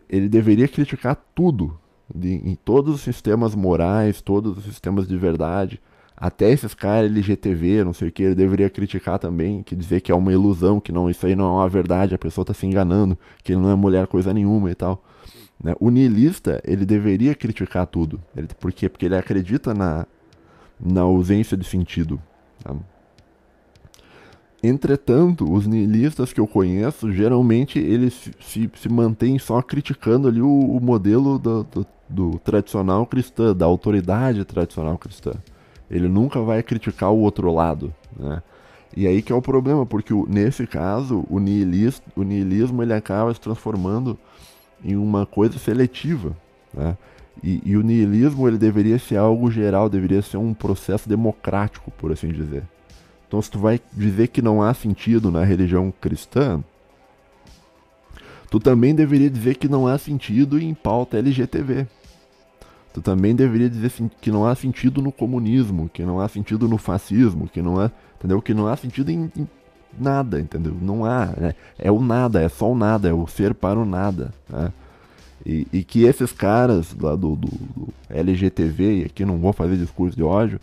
ele 0.10 0.28
deveria 0.28 0.68
criticar 0.68 1.16
tudo, 1.36 1.78
de, 2.14 2.34
em 2.34 2.56
todos 2.56 2.96
os 2.96 3.02
sistemas 3.02 3.54
morais, 3.54 4.22
todos 4.22 4.58
os 4.58 4.64
sistemas 4.64 5.08
de 5.08 5.16
verdade, 5.18 5.80
até 6.18 6.50
esses 6.50 6.74
caras 6.74 7.12
LGTV, 7.12 7.84
não 7.84 7.94
sei 7.94 8.08
o 8.08 8.12
que, 8.12 8.24
ele 8.24 8.36
deveria 8.36 8.70
criticar 8.70 9.20
também, 9.20 9.62
que 9.62 9.76
dizer 9.76 10.02
que 10.02 10.12
é 10.12 10.16
uma 10.16 10.32
ilusão, 10.32 10.80
que 10.80 10.92
não 10.92 11.10
isso 11.10 11.26
aí 11.26 11.36
não 11.36 11.46
é 11.46 11.50
uma 11.50 11.70
verdade, 11.70 12.16
a 12.16 12.18
pessoa 12.18 12.44
está 12.44 12.54
se 12.54 12.66
enganando, 12.66 13.18
que 13.44 13.52
ele 13.52 13.62
não 13.62 13.70
é 13.70 13.76
mulher 13.76 14.08
coisa 14.08 14.34
nenhuma 14.34 14.72
e 14.72 14.76
tal. 14.76 15.04
Né? 15.62 15.76
O 15.80 15.90
niilista, 15.90 16.62
ele 16.64 16.86
deveria 16.86 17.36
criticar 17.36 17.86
tudo. 17.86 18.22
Ele, 18.36 18.48
por 18.60 18.72
quê? 18.72 18.88
Porque 18.88 19.06
ele 19.06 19.16
acredita 19.16 19.74
na, 19.74 20.08
na 20.80 21.02
ausência 21.02 21.58
de 21.58 21.66
sentido. 21.66 22.22
Tá? 22.66 22.76
Entretanto, 24.64 25.52
os 25.52 25.68
niilistas 25.68 26.34
que 26.34 26.40
eu 26.40 26.48
conheço, 26.48 27.12
geralmente 27.12 27.78
eles 27.78 28.14
se, 28.14 28.34
se, 28.40 28.72
se 28.74 28.90
mantêm 28.90 29.38
só 29.38 29.62
criticando 29.62 30.28
ali 30.28 30.42
o, 30.42 30.48
o 30.48 30.82
modelo 30.82 31.38
do, 31.38 31.64
do, 31.64 31.88
do 32.10 32.40
tradicional 32.40 33.06
cristã, 33.06 33.56
da 33.56 33.66
autoridade 33.66 34.44
tradicional 34.44 34.98
cristã. 34.98 35.34
Ele 35.90 36.08
nunca 36.08 36.42
vai 36.42 36.64
criticar 36.64 37.12
o 37.12 37.20
outro 37.20 37.54
lado, 37.54 37.94
né? 38.18 38.42
E 38.98 39.06
aí 39.06 39.22
que 39.22 39.32
é 39.32 39.36
o 39.36 39.42
problema, 39.42 39.86
porque 39.86 40.14
nesse 40.28 40.66
caso 40.66 41.26
o 41.30 41.38
niilismo, 41.38 42.06
o 42.16 42.24
niilismo 42.24 42.82
ele 42.82 42.94
acaba 42.94 43.34
se 43.34 43.42
transformando 43.42 44.18
em 44.84 44.96
uma 44.96 45.26
coisa 45.26 45.60
seletiva, 45.60 46.36
né? 46.74 46.98
E, 47.44 47.62
e, 47.66 47.78
o 47.78 47.82
niilismo 47.82 48.48
ele 48.48 48.58
deveria 48.58 48.98
ser 48.98 49.18
algo 49.18 49.52
geral, 49.52 49.90
deveria 49.90 50.22
ser 50.22 50.38
um 50.38 50.54
processo 50.54 51.08
democrático, 51.08 51.92
por 51.92 52.12
assim 52.12 52.30
dizer. 52.30 52.64
Então, 53.28 53.42
se 53.42 53.52
tu 53.52 53.60
vai 53.60 53.80
dizer 53.94 54.28
que 54.30 54.42
não 54.42 54.62
há 54.62 54.74
sentido 54.74 55.30
na 55.30 55.44
religião 55.44 55.94
cristã, 56.00 56.64
tu 58.50 58.60
também 58.60 58.96
deveria 58.96 59.30
dizer 59.30 59.56
que 59.56 59.68
não 59.68 59.88
há 59.88 59.98
sentido 59.98 60.60
em 60.60 60.74
pauta 60.74 61.18
LGTV, 61.18 61.88
tu 62.94 63.02
também 63.02 63.36
deveria 63.36 63.70
dizer 63.70 63.92
que 64.22 64.32
não 64.32 64.46
há 64.46 64.56
sentido 64.56 65.02
no 65.02 65.12
comunismo, 65.12 65.90
que 65.90 66.04
não 66.04 66.20
há 66.20 66.28
sentido 66.28 66.68
no 66.68 66.78
fascismo, 66.78 67.48
que 67.48 67.62
não 67.62 67.80
há, 67.80 67.92
entendeu? 68.18 68.42
Que 68.42 68.54
não 68.54 68.68
há 68.68 68.76
sentido 68.78 69.12
em, 69.12 69.30
em 69.36 69.48
nada, 70.00 70.40
entendeu? 70.40 70.76
Não 70.82 71.04
há, 71.04 71.26
né? 71.38 71.56
é 71.78 71.92
o 71.92 72.00
nada, 72.00 72.42
é 72.42 72.48
só 72.48 72.72
o 72.72 72.76
nada, 72.76 73.10
é 73.10 73.14
o 73.14 73.28
ser 73.28 73.54
para 73.54 73.80
o 73.80 73.86
nada, 73.86 74.34
né? 74.50 74.72
E, 75.46 75.68
e 75.72 75.84
que 75.84 76.04
esses 76.04 76.32
caras 76.32 76.96
lá 77.00 77.16
do, 77.16 77.36
do, 77.36 77.48
do, 77.48 77.88
LGTV, 78.10 79.02
e 79.02 79.06
aqui 79.06 79.24
não 79.24 79.38
vou 79.38 79.54
fazer 79.54 79.78
discurso 79.78 80.18
de 80.18 80.24
ódio, 80.24 80.60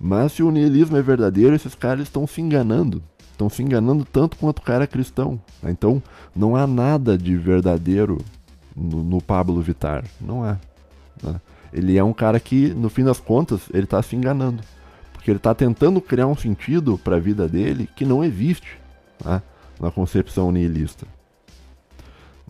mas 0.00 0.32
se 0.32 0.42
o 0.42 0.50
niilismo 0.50 0.96
é 0.96 1.02
verdadeiro, 1.02 1.54
esses 1.54 1.74
caras 1.74 2.04
estão 2.04 2.26
se 2.26 2.40
enganando. 2.40 3.02
Estão 3.30 3.48
se 3.50 3.62
enganando 3.62 4.04
tanto 4.04 4.36
quanto 4.36 4.58
o 4.58 4.62
cara 4.62 4.84
é 4.84 4.86
cristão. 4.86 5.40
Né? 5.62 5.70
Então 5.70 6.02
não 6.34 6.56
há 6.56 6.66
nada 6.66 7.16
de 7.18 7.36
verdadeiro 7.36 8.18
no, 8.74 9.02
no 9.02 9.20
Pablo 9.20 9.60
Vittar. 9.60 10.04
Não 10.20 10.42
há. 10.42 10.58
Né? 11.22 11.40
Ele 11.72 11.96
é 11.96 12.04
um 12.04 12.12
cara 12.12 12.38
que, 12.40 12.68
no 12.68 12.90
fim 12.90 13.04
das 13.04 13.20
contas, 13.20 13.62
ele 13.72 13.84
está 13.84 14.02
se 14.02 14.16
enganando. 14.16 14.62
Porque 15.12 15.30
ele 15.30 15.38
está 15.38 15.54
tentando 15.54 16.00
criar 16.00 16.26
um 16.26 16.36
sentido 16.36 16.98
para 16.98 17.16
a 17.16 17.20
vida 17.20 17.48
dele 17.48 17.88
que 17.94 18.04
não 18.04 18.24
existe 18.24 18.78
né, 19.24 19.40
na 19.80 19.90
concepção 19.90 20.50
nihilista. 20.50 21.06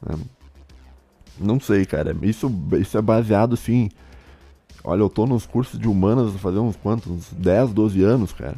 É, 0.09 0.15
não 1.39 1.61
sei, 1.61 1.85
cara. 1.85 2.17
Isso, 2.23 2.53
isso 2.81 2.97
é 2.97 3.03
baseado 3.03 3.55
assim. 3.55 3.89
Olha, 4.85 5.01
eu 5.01 5.09
tô 5.09 5.27
nos 5.27 5.47
cursos 5.47 5.79
de 5.79 5.89
humanas 5.89 6.33
fazer 6.35 6.59
uns 6.59 6.77
quantos? 6.77 7.11
Uns 7.11 7.33
10, 7.33 7.73
12 7.73 8.03
anos, 8.03 8.33
cara. 8.33 8.57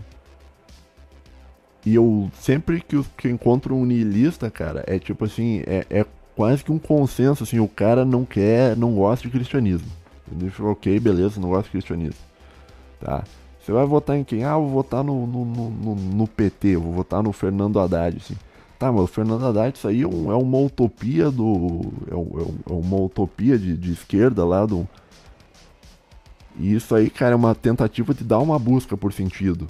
E 1.85 1.95
eu 1.95 2.31
sempre 2.41 2.81
que, 2.81 2.97
eu, 2.97 3.05
que 3.17 3.29
encontro 3.29 3.75
um 3.75 3.85
nihilista, 3.85 4.51
cara, 4.51 4.83
é 4.87 4.99
tipo 4.99 5.27
assim, 5.27 5.63
é, 5.67 5.85
é 5.91 6.07
quase 6.35 6.65
que 6.65 6.73
um 6.73 6.79
consenso, 6.79 7.43
assim, 7.43 7.59
o 7.61 7.69
cara 7.69 8.07
não 8.07 8.25
quer, 8.25 8.75
não 8.75 8.95
gosta 8.95 9.27
de 9.27 9.31
cristianismo. 9.31 9.87
Ele 10.33 10.51
falou, 10.51 10.73
ok, 10.73 10.99
beleza, 10.99 11.39
não 11.39 11.51
gosto 11.51 11.67
de 11.67 11.73
cristianismo. 11.73 12.21
Tá. 12.99 13.23
Você 13.61 13.71
vai 13.71 13.85
votar 13.85 14.17
em 14.17 14.25
quem? 14.25 14.45
Ah, 14.45 14.57
vou 14.57 14.69
votar 14.69 15.05
no, 15.05 15.27
no, 15.27 15.45
no, 15.45 15.95
no 15.95 16.27
PT, 16.27 16.77
vou 16.77 16.93
votar 16.93 17.23
no 17.23 17.33
Fernando 17.33 17.79
Haddad, 17.79 18.17
assim. 18.17 18.37
Tá, 18.79 18.91
mas 18.91 19.03
o 19.03 19.07
Fernando 19.07 19.47
Haddad, 19.47 19.77
isso 19.77 19.87
aí 19.87 20.03
é, 20.03 20.07
um, 20.07 20.33
é 20.33 20.37
uma 20.37 20.59
utopia 20.59 21.31
do. 21.31 21.93
É, 22.11 22.15
um, 22.15 22.55
é, 22.69 22.73
uma 22.73 22.97
utopia 22.97 23.59
de, 23.59 23.77
de 23.77 23.93
esquerda 23.93 24.45
lá 24.45 24.67
do. 24.67 24.87
E 26.57 26.75
isso 26.75 26.95
aí, 26.95 27.11
cara, 27.11 27.33
é 27.33 27.37
uma 27.37 27.55
tentativa 27.55 28.15
de 28.15 28.25
dar 28.25 28.39
uma 28.39 28.59
busca 28.59 28.97
por 28.97 29.13
sentido. 29.13 29.67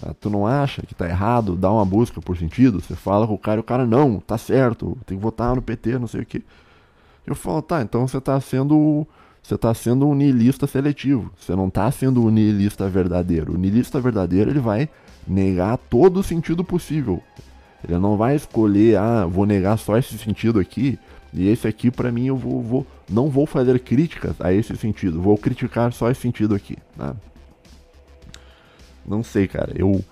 Tá? 0.00 0.14
Tu 0.20 0.28
não 0.28 0.46
acha 0.46 0.82
que 0.82 0.94
tá 0.94 1.08
errado 1.08 1.56
dar 1.56 1.72
uma 1.72 1.84
busca 1.84 2.20
por 2.20 2.36
sentido? 2.36 2.80
Você 2.80 2.94
fala 2.94 3.26
com 3.26 3.34
o 3.34 3.38
cara 3.38 3.58
e 3.58 3.60
o 3.60 3.64
cara, 3.64 3.86
não, 3.86 4.20
tá 4.20 4.36
certo, 4.36 4.96
tem 5.06 5.16
que 5.16 5.22
votar 5.22 5.54
no 5.54 5.62
PT, 5.62 5.98
não 5.98 6.06
sei 6.06 6.22
o 6.22 6.26
que. 6.26 6.44
Eu 7.26 7.34
falo, 7.34 7.62
tá, 7.62 7.82
então 7.82 8.06
você 8.06 8.20
tá 8.20 8.38
sendo 8.40 9.06
você 9.46 9.54
está 9.54 9.72
sendo 9.72 10.08
um 10.08 10.14
niilista 10.14 10.66
seletivo. 10.66 11.30
Você 11.38 11.54
não 11.54 11.68
está 11.68 11.88
sendo 11.92 12.20
um 12.24 12.30
niilista 12.30 12.88
verdadeiro. 12.88 13.54
O 13.54 13.56
niilista 13.56 14.00
verdadeiro 14.00 14.50
ele 14.50 14.58
vai 14.58 14.88
negar 15.24 15.78
todo 15.78 16.18
o 16.18 16.22
sentido 16.22 16.64
possível. 16.64 17.22
Ele 17.88 17.98
não 17.98 18.16
vai 18.16 18.34
escolher, 18.34 18.98
ah, 18.98 19.26
vou 19.26 19.46
negar 19.46 19.78
só 19.78 19.96
esse 19.96 20.18
sentido 20.18 20.58
aqui 20.58 20.98
e 21.32 21.48
esse 21.48 21.68
aqui 21.68 21.90
para 21.90 22.10
mim 22.10 22.26
eu 22.26 22.36
vou, 22.36 22.62
vou, 22.62 22.86
não 23.08 23.28
vou 23.28 23.46
fazer 23.46 23.78
críticas 23.80 24.40
a 24.40 24.52
esse 24.52 24.74
sentido. 24.76 25.20
Vou 25.20 25.36
criticar 25.36 25.92
só 25.92 26.10
esse 26.10 26.22
sentido 26.22 26.54
aqui. 26.54 26.76
Né? 26.96 27.14
Não 29.06 29.22
sei, 29.22 29.46
cara. 29.46 29.72
Eu 29.76 30.04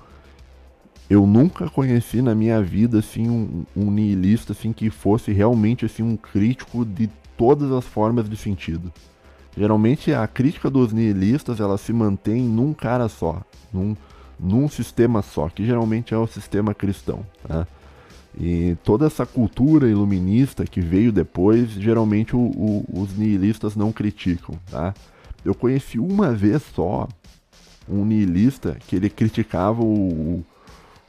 eu 1.08 1.26
nunca 1.26 1.68
conheci 1.68 2.22
na 2.22 2.34
minha 2.34 2.62
vida 2.62 2.98
assim 3.00 3.28
um, 3.28 3.64
um 3.76 3.90
niilista 3.90 4.52
assim 4.52 4.72
que 4.72 4.88
fosse 4.88 5.32
realmente 5.32 5.84
assim 5.84 6.02
um 6.02 6.16
crítico 6.16 6.84
de 6.84 7.10
todas 7.36 7.70
as 7.72 7.84
formas 7.84 8.28
de 8.28 8.36
sentido. 8.36 8.92
Geralmente 9.56 10.12
a 10.12 10.26
crítica 10.26 10.70
dos 10.70 10.92
nihilistas 10.92 11.60
ela 11.60 11.76
se 11.76 11.92
mantém 11.92 12.42
num 12.42 12.72
cara 12.72 13.08
só, 13.08 13.42
num, 13.72 13.94
num 14.44 14.68
sistema 14.68 15.22
só, 15.22 15.48
que 15.48 15.64
geralmente 15.64 16.12
é 16.12 16.18
o 16.18 16.26
sistema 16.26 16.74
cristão. 16.74 17.24
Tá? 17.48 17.66
E 18.38 18.76
toda 18.84 19.06
essa 19.06 19.24
cultura 19.24 19.88
iluminista 19.88 20.64
que 20.64 20.80
veio 20.80 21.10
depois, 21.10 21.70
geralmente 21.70 22.36
o, 22.36 22.40
o, 22.40 22.84
os 22.92 23.16
nihilistas 23.16 23.74
não 23.74 23.90
criticam. 23.90 24.58
Tá? 24.70 24.92
Eu 25.42 25.54
conheci 25.54 25.98
uma 25.98 26.32
vez 26.32 26.62
só 26.74 27.08
um 27.88 28.04
nihilista 28.04 28.76
que 28.86 28.96
ele 28.96 29.08
criticava 29.08 29.82
o, 29.82 30.44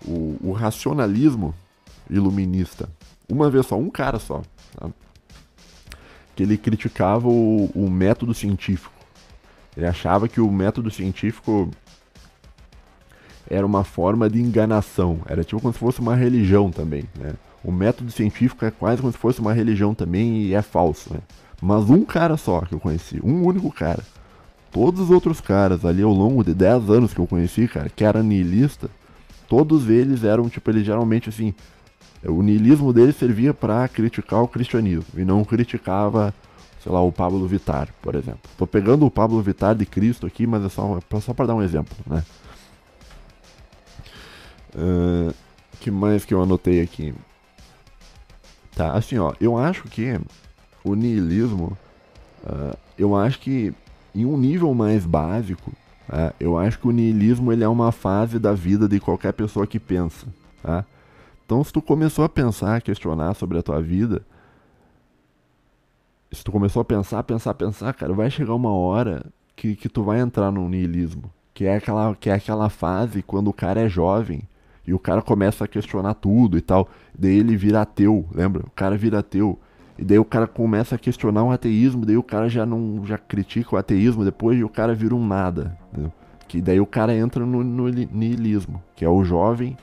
o, 0.06 0.52
racionalismo 0.54 1.54
iluminista. 2.10 2.88
Uma 3.28 3.50
vez 3.50 3.66
só, 3.66 3.78
um 3.78 3.90
cara 3.90 4.20
só. 4.20 4.42
Tá? 4.78 4.90
que 6.36 6.44
ele 6.44 6.58
criticava 6.58 7.30
o 7.30 7.90
método 7.90 8.34
científico. 8.34 8.92
Ele 9.76 9.86
achava 9.86 10.28
que 10.28 10.42
o 10.42 10.52
método 10.52 10.92
científico 10.92 11.72
era 13.50 13.66
uma 13.66 13.84
forma 13.84 14.30
de 14.30 14.42
enganação. 14.42 15.20
Era 15.28 15.44
tipo 15.44 15.62
como 15.62 15.74
se 15.74 15.80
fosse 15.80 16.00
uma 16.00 16.16
religião 16.16 16.72
também. 16.72 17.06
Né? 17.18 17.34
O 17.64 17.72
método 17.72 18.12
científico 18.12 18.66
é 18.66 18.72
quase 18.72 19.02
como 19.02 19.12
se 19.12 19.18
fosse 19.18 19.40
uma 19.40 19.54
religião 19.54 19.94
também 19.94 20.44
e 20.44 20.54
é 20.54 20.62
falso. 20.62 21.14
Né? 21.14 21.20
Mas 21.62 21.90
um 21.90 22.04
cara 22.04 22.38
só 22.38 22.62
que 22.62 22.74
eu 22.74 22.80
conheci, 22.80 23.20
um 23.24 23.44
único 23.44 23.72
cara. 23.72 24.04
Todos 24.72 25.02
os 25.02 25.10
outros 25.10 25.40
caras 25.40 25.86
ali 25.86 26.04
ao 26.04 26.12
longo 26.12 26.44
de 26.44 26.54
10 26.54 26.90
anos 26.90 27.14
que 27.14 27.20
eu 27.20 27.28
conheci, 27.28 27.68
cara, 27.68 27.90
que 27.90 28.04
era 28.04 28.22
niilista, 28.22 28.90
todos 29.48 29.90
eles 29.90 30.24
eram, 30.24 30.50
tipo, 30.50 30.70
eles 30.70 30.86
geralmente 30.86 31.30
assim, 31.30 31.54
o 32.24 32.42
niilismo 32.42 32.92
dele 32.92 33.14
servia 33.14 33.54
para 33.54 33.88
criticar 33.88 34.42
o 34.42 34.48
cristianismo 34.48 35.06
e 35.16 35.24
não 35.24 35.44
criticava, 35.46 36.34
sei 36.84 36.92
lá, 36.92 37.02
o 37.02 37.12
Pablo 37.12 37.48
Vittar, 37.48 37.88
por 38.02 38.16
exemplo. 38.16 38.42
Tô 38.58 38.68
pegando 38.68 39.06
o 39.06 39.12
Pablo 39.12 39.42
Vittar 39.42 39.76
de 39.76 39.86
Cristo 39.86 40.26
aqui, 40.26 40.46
mas 40.46 40.64
é 40.64 40.70
só, 40.70 41.00
só 41.22 41.34
para 41.34 41.46
dar 41.46 41.56
um 41.56 41.62
exemplo, 41.62 41.96
né? 42.06 42.24
Uh, 44.76 45.34
que 45.80 45.90
mais 45.90 46.26
que 46.26 46.34
eu 46.34 46.42
anotei 46.42 46.82
aqui? 46.82 47.14
Tá, 48.76 48.92
assim, 48.92 49.18
ó, 49.18 49.34
eu 49.40 49.58
acho 49.58 49.84
que 49.84 50.20
o 50.84 50.96
niilismo, 50.96 51.78
uh, 52.44 52.78
eu 52.98 53.16
acho 53.16 53.40
que 53.40 53.74
em 54.14 54.26
um 54.26 54.38
nível 54.38 54.74
mais 54.74 55.06
básico, 55.06 55.72
uh, 56.10 56.34
eu 56.40 56.58
acho 56.58 56.78
que 56.80 56.88
o 56.88 56.92
niilismo 56.92 57.54
ele 57.54 57.64
é 57.64 57.68
uma 57.68 57.94
fase 57.94 58.38
da 58.38 58.54
vida 58.54 58.88
de 58.88 59.00
qualquer 59.00 59.32
pessoa 59.32 59.66
que 59.66 59.80
pensa. 59.80 60.28
tá? 60.62 60.86
Então, 61.46 61.64
se 61.64 61.72
tu 61.72 61.82
começou 61.82 62.26
a 62.26 62.30
pensar, 62.30 62.76
a 62.76 62.82
questionar 62.82 63.34
sobre 63.34 63.58
a 63.58 63.64
tua 63.64 63.82
vida, 63.82 64.22
se 66.32 66.44
tu 66.44 66.52
começou 66.52 66.82
a 66.82 66.86
pensar, 66.86 67.24
pensar, 67.24 67.54
pensar, 67.54 67.94
cara, 67.94 68.14
vai 68.14 68.30
chegar 68.30 68.54
uma 68.54 68.74
hora 68.74 69.26
que, 69.56 69.74
que 69.76 69.88
tu 69.88 70.04
vai 70.04 70.20
entrar 70.20 70.52
no 70.52 70.68
niilismo, 70.68 71.32
que 71.54 71.66
é 71.66 71.78
aquela 71.78 72.14
que 72.16 72.30
é 72.30 72.34
aquela 72.34 72.70
fase 72.70 73.22
quando 73.22 73.48
o 73.48 73.54
cara 73.54 73.82
é 73.82 73.88
jovem 73.88 74.44
e 74.88 74.94
o 74.94 75.00
cara 75.00 75.22
começa 75.22 75.66
a 75.66 75.68
questionar 75.68 76.14
tudo 76.16 76.58
e 76.58 76.62
tal, 76.62 76.88
daí 77.18 77.38
ele 77.38 77.56
vira 77.58 77.82
ateu, 77.82 78.26
lembra? 78.34 78.64
O 78.66 78.72
cara 78.72 78.98
vira 78.98 79.20
ateu. 79.20 79.60
E 79.98 80.04
daí 80.04 80.20
o 80.20 80.26
cara 80.26 80.46
começa 80.46 80.96
a 80.96 80.98
questionar 80.98 81.44
o 81.44 81.52
ateísmo, 81.52 82.06
daí 82.06 82.18
o 82.18 82.24
cara 82.24 82.50
já 82.50 82.66
não 82.66 83.06
já 83.06 83.18
critica 83.18 83.76
o 83.76 83.78
ateísmo 83.78 84.26
depois 84.26 84.60
e 84.60 84.64
o 84.64 84.70
cara 84.70 84.94
vira 84.94 85.16
um 85.16 85.26
nada. 85.26 85.78
Entendeu? 85.92 86.12
Que 86.48 86.62
daí 86.62 86.80
o 86.80 86.86
cara 86.86 87.16
entra 87.16 87.46
no, 87.46 87.64
no 87.64 87.88
niilismo, 87.88 88.84
que 88.96 89.04
é 89.06 89.10
o 89.10 89.24
jovem 89.24 89.78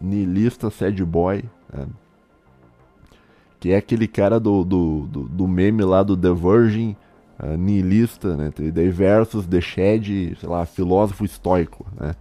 niilista 0.00 0.68
sad 0.68 1.02
boy, 1.04 1.44
né? 1.72 1.86
que 3.60 3.70
é 3.70 3.76
aquele 3.76 4.08
cara 4.08 4.40
do, 4.40 4.64
do, 4.64 5.06
do, 5.06 5.28
do, 5.28 5.46
meme 5.46 5.84
lá 5.84 6.02
do 6.02 6.16
The 6.16 6.32
Virgin, 6.32 6.96
uh, 7.38 7.56
niilista, 7.56 8.36
né? 8.36 8.52
Daí 8.72 8.90
versus 8.90 9.46
The 9.46 9.60
Shed, 9.60 10.36
sei 10.40 10.48
lá, 10.48 10.66
filósofo 10.66 11.24
estoico, 11.24 11.86
né? 11.98 12.16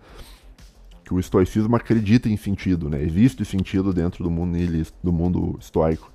Que 1.11 1.15
o 1.15 1.19
estoicismo 1.19 1.75
acredita 1.75 2.29
em 2.29 2.37
sentido, 2.37 2.89
né? 2.89 3.03
Existe 3.03 3.43
sentido 3.43 3.91
dentro 3.91 4.23
do 4.23 4.31
mundo 4.31 4.51
niilista, 4.55 4.97
do 5.03 5.11
mundo 5.11 5.57
estoico. 5.59 6.09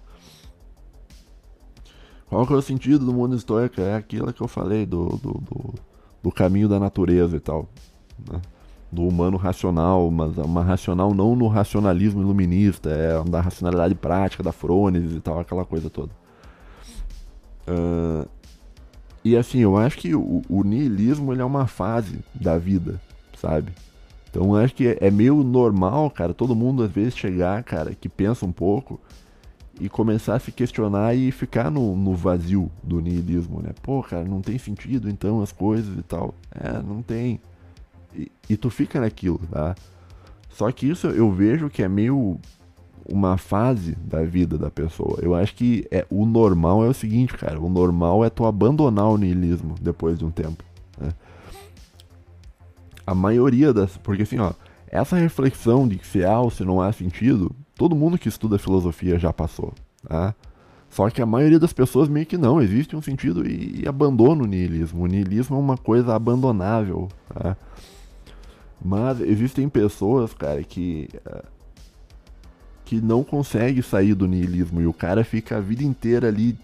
Qual 2.30 2.47
que 2.47 2.55
é 2.55 2.57
o 2.57 2.62
sentido 2.62 3.05
do 3.05 3.12
mundo 3.12 3.36
estoico? 3.36 3.78
É 3.78 3.94
aquilo 3.94 4.32
que 4.32 4.40
eu 4.40 4.49
falei 4.49 4.86
do, 4.86 5.09
do, 5.18 5.32
do, 5.34 5.74
do 6.22 6.32
caminho 6.32 6.66
da 6.66 6.80
natureza 6.80 7.36
e 7.36 7.40
tal. 7.40 7.68
Né? 8.26 8.40
do 8.90 9.07
humano 9.07 9.36
racional, 9.36 10.11
mas 10.11 10.38
uma 10.38 10.62
racional 10.62 11.12
não 11.12 11.36
no 11.36 11.49
racionalismo 11.49 12.22
iluminista, 12.22 12.88
é 12.88 13.22
da 13.28 13.42
racionalidade 13.42 13.94
prática, 13.94 14.42
da 14.42 14.53
Frones 14.53 15.12
e 15.12 15.20
tal, 15.20 15.40
aquela 15.40 15.66
coisa 15.66 15.90
toda. 15.90 16.12
Uh, 17.68 18.26
e 19.22 19.36
assim, 19.36 19.59
eu 19.59 19.76
acho 19.76 19.99
que 19.99 20.14
o, 20.14 20.40
o, 20.49 20.64
ele 20.64 21.42
é 21.42 21.44
uma 21.44 21.66
fase 21.66 22.20
da 22.34 22.57
vida, 22.57 22.99
sabe? 23.36 23.72
Então 24.29 24.55
acho 24.55 24.74
que 24.74 24.97
é, 25.01 25.11
meio 25.11 25.43
normal, 25.43 26.11
cara, 26.11 26.35
todo 26.35 26.55
mundo 26.55 26.83
às 26.83 26.91
vezes 26.91 27.16
chegar, 27.16 27.62
cara, 27.62 27.95
que 27.95 28.09
pensa 28.09 28.45
um 28.45 28.53
pouco 28.53 29.01
e 29.81 29.89
começar 29.89 30.37
a 30.37 30.39
se 30.39 30.51
questionar 30.51 31.14
e 31.14 31.31
ficar 31.31 31.70
no, 31.70 31.97
no 31.97 32.14
vazio 32.14 32.70
do 32.83 33.01
niilismo, 33.01 33.61
né? 33.61 33.70
Pô, 33.83 34.03
cara, 34.03 34.24
não 34.24 34.41
tem 34.41 34.59
sentido 34.59 35.09
então 35.09 35.43
as 35.43 35.53
coisas 35.53 35.97
e 35.99 36.03
tal. 36.03 36.35
É, 36.55 36.72
não 36.83 37.03
tem. 37.03 37.41
E, 38.49 38.57
tu 38.57 38.70
fica 38.70 39.01
naquilo, 39.01 39.39
tá? 39.51 39.74
Só 40.49 40.70
que 40.72 40.89
isso 40.89 41.09
eu 41.09 41.31
vejo 41.31 41.68
que 41.68 41.83
é 41.83 41.89
meio 41.89 42.39
uma 43.07 43.37
fase 43.37 43.95
da 43.97 44.24
vida 44.24 44.57
da 44.57 44.70
pessoa. 44.70 45.18
Eu 45.20 45.35
acho 45.35 45.55
que 45.55 45.87
é 45.91 46.07
o 46.11 46.24
normal 46.24 46.83
é 46.85 46.89
o 46.89 46.95
seguinte, 46.95 47.35
cara. 47.35 47.61
O 47.61 47.68
normal 47.68 48.24
é 48.24 48.31
tu 48.31 48.47
abandonar 48.47 49.09
o 49.09 49.18
niilismo 49.18 49.74
depois 49.81 50.18
de 50.18 50.24
um 50.24 50.31
tempo. 50.31 50.64
Né? 50.99 51.12
A 53.07 53.14
maioria 53.14 53.72
das. 53.72 53.96
Porque 53.96 54.22
assim, 54.22 54.38
ó. 54.38 54.52
Essa 54.88 55.16
reflexão 55.16 55.86
de 55.86 55.96
que 55.96 56.07
se 56.07 56.24
há 56.24 56.40
ou 56.40 56.50
se 56.50 56.64
não 56.64 56.80
há 56.80 56.92
sentido, 56.92 57.54
todo 57.74 57.96
mundo 57.96 58.16
que 58.16 58.28
estuda 58.28 58.59
filosofia 58.59 59.18
já 59.18 59.32
passou. 59.32 59.74
Tá? 60.09 60.34
Só 60.88 61.11
que 61.11 61.20
a 61.20 61.26
maioria 61.26 61.59
das 61.59 61.72
pessoas 61.72 62.09
meio 62.09 62.24
que 62.24 62.38
não, 62.38 62.62
existe 62.62 62.94
um 62.94 63.02
sentido 63.02 63.46
e, 63.46 63.82
e 63.82 63.88
abandona 63.88 64.44
o 64.44 64.46
niilismo. 64.46 65.02
O 65.02 65.07
niilismo 65.07 65.57
é 65.57 65.59
uma 65.59 65.76
coisa 65.76 66.14
abandonável. 66.14 67.09
Tá? 67.28 67.57
Mas 68.82 69.20
existem 69.20 69.68
pessoas, 69.68 70.32
cara, 70.32 70.62
que 70.62 71.09
que 72.86 73.00
não 73.00 73.24
consegue 73.24 73.82
sair 73.82 74.14
do 74.14 74.28
niilismo 74.28 74.80
e 74.80 74.86
o 74.86 74.92
cara 74.92 75.24
fica 75.24 75.57
a 75.57 75.61
vida 75.61 75.82
inteira 75.82 76.28
ali 76.28 76.57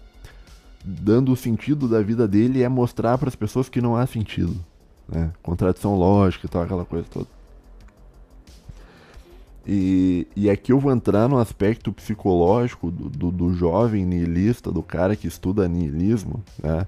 dando 0.83 1.33
o 1.33 1.35
sentido 1.35 1.87
da 1.87 2.01
vida 2.01 2.27
dele 2.27 2.63
é 2.63 2.69
mostrar 2.69 3.17
para 3.17 3.27
as 3.27 3.35
pessoas 3.35 3.69
que 3.69 3.81
não 3.81 3.95
há 3.95 4.07
sentido, 4.07 4.55
né? 5.07 5.31
Contradição 5.41 5.95
lógica 5.95 6.45
e 6.45 6.49
tal, 6.49 6.63
aquela 6.63 6.85
coisa 6.85 7.05
toda. 7.09 7.27
E, 9.65 10.27
e 10.35 10.49
aqui 10.49 10.73
eu 10.73 10.79
vou 10.79 10.91
entrar 10.91 11.29
no 11.29 11.37
aspecto 11.37 11.91
psicológico 11.93 12.91
do, 12.91 13.09
do, 13.09 13.31
do 13.31 13.53
jovem 13.53 14.05
niilista, 14.05 14.71
do 14.71 14.83
cara 14.83 15.15
que 15.15 15.27
estuda 15.27 15.67
niilismo, 15.67 16.43
né? 16.61 16.85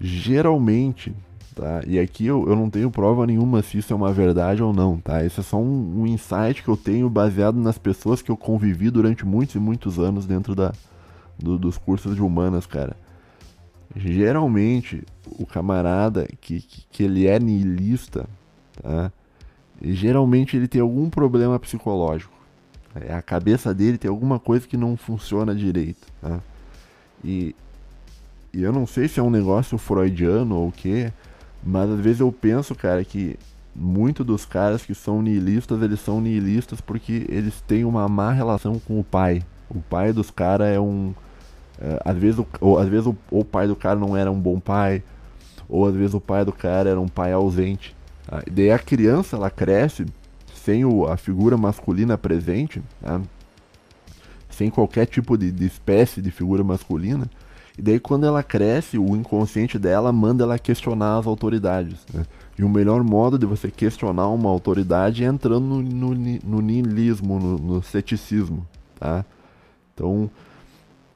Geralmente, 0.00 1.12
tá? 1.54 1.82
E 1.86 1.98
aqui 1.98 2.26
eu, 2.26 2.48
eu 2.48 2.54
não 2.54 2.70
tenho 2.70 2.90
prova 2.90 3.26
nenhuma 3.26 3.60
se 3.60 3.78
isso 3.78 3.92
é 3.92 3.96
uma 3.96 4.12
verdade 4.12 4.62
ou 4.62 4.72
não, 4.72 4.98
tá? 4.98 5.24
Esse 5.24 5.40
é 5.40 5.42
só 5.42 5.58
um, 5.58 6.02
um 6.02 6.06
insight 6.06 6.62
que 6.62 6.68
eu 6.68 6.76
tenho 6.76 7.10
baseado 7.10 7.56
nas 7.56 7.76
pessoas 7.76 8.22
que 8.22 8.30
eu 8.30 8.36
convivi 8.36 8.88
durante 8.88 9.26
muitos 9.26 9.56
e 9.56 9.58
muitos 9.58 9.98
anos 9.98 10.26
dentro 10.26 10.54
da, 10.54 10.72
do, 11.36 11.58
dos 11.58 11.76
cursos 11.76 12.14
de 12.14 12.22
humanas, 12.22 12.66
cara. 12.66 12.96
Geralmente, 13.96 15.04
o 15.38 15.46
camarada 15.46 16.26
que, 16.40 16.60
que, 16.60 16.84
que 16.90 17.02
ele 17.02 17.26
é 17.26 17.38
niilista, 17.38 18.28
tá? 18.82 19.12
Geralmente 19.82 20.56
ele 20.56 20.68
tem 20.68 20.80
algum 20.80 21.08
problema 21.08 21.58
psicológico. 21.58 22.32
É, 22.94 23.14
a 23.14 23.22
cabeça 23.22 23.72
dele 23.72 23.96
tem 23.96 24.10
alguma 24.10 24.38
coisa 24.38 24.66
que 24.66 24.76
não 24.76 24.96
funciona 24.96 25.54
direito. 25.54 26.06
Tá? 26.20 26.40
E, 27.24 27.54
e 28.52 28.62
eu 28.62 28.72
não 28.72 28.86
sei 28.86 29.08
se 29.08 29.20
é 29.20 29.22
um 29.22 29.30
negócio 29.30 29.78
freudiano 29.78 30.56
ou 30.56 30.68
o 30.68 30.72
que, 30.72 31.10
mas 31.62 31.88
às 31.88 32.00
vezes 32.00 32.20
eu 32.20 32.32
penso, 32.32 32.74
cara, 32.74 33.04
que 33.04 33.38
muitos 33.74 34.26
dos 34.26 34.44
caras 34.44 34.84
que 34.84 34.94
são 34.94 35.22
nihilistas, 35.22 35.80
eles 35.82 36.00
são 36.00 36.20
nihilistas 36.20 36.80
porque 36.80 37.26
eles 37.28 37.60
têm 37.62 37.84
uma 37.84 38.08
má 38.08 38.32
relação 38.32 38.78
com 38.78 38.98
o 38.98 39.04
pai. 39.04 39.42
O 39.68 39.80
pai 39.80 40.12
dos 40.12 40.30
caras 40.30 40.68
é 40.68 40.80
um. 40.80 41.14
É, 41.80 42.00
às 42.04 42.16
vezes, 42.16 42.38
o, 42.38 42.46
ou, 42.60 42.78
às 42.78 42.88
vezes 42.88 43.06
o, 43.06 43.16
o, 43.30 43.44
pai 43.44 43.66
do 43.66 43.76
cara 43.76 43.98
não 43.98 44.16
era 44.16 44.30
um 44.30 44.38
bom 44.38 44.58
pai, 44.58 45.02
ou 45.70 45.86
às 45.86 45.94
vezes 45.94 46.14
o 46.14 46.20
pai 46.20 46.44
do 46.44 46.52
cara 46.52 46.90
era 46.90 47.00
um 47.00 47.08
pai 47.08 47.32
ausente. 47.32 47.94
Tá? 48.26 48.42
E 48.46 48.50
daí 48.50 48.70
a 48.70 48.78
criança 48.78 49.36
ela 49.36 49.50
cresce 49.50 50.04
sem 50.54 50.84
o, 50.84 51.06
a 51.06 51.16
figura 51.16 51.56
masculina 51.56 52.18
presente, 52.18 52.82
tá? 53.00 53.20
sem 54.50 54.68
qualquer 54.68 55.06
tipo 55.06 55.38
de, 55.38 55.50
de 55.50 55.64
espécie 55.64 56.20
de 56.20 56.30
figura 56.30 56.64
masculina. 56.64 57.30
E 57.78 57.82
daí 57.82 58.00
quando 58.00 58.26
ela 58.26 58.42
cresce, 58.42 58.98
o 58.98 59.16
inconsciente 59.16 59.78
dela 59.78 60.12
manda 60.12 60.44
ela 60.44 60.58
questionar 60.58 61.18
as 61.18 61.26
autoridades. 61.26 62.04
Né? 62.12 62.24
E 62.58 62.64
o 62.64 62.68
melhor 62.68 63.02
modo 63.02 63.38
de 63.38 63.46
você 63.46 63.70
questionar 63.70 64.28
uma 64.28 64.50
autoridade 64.50 65.24
é 65.24 65.26
entrando 65.26 65.64
no, 65.64 65.82
no, 65.82 66.14
no 66.44 66.60
niilismo, 66.60 67.38
no, 67.38 67.56
no, 67.56 67.82
ceticismo. 67.82 68.66
Tá? 68.98 69.24
Então, 69.94 70.28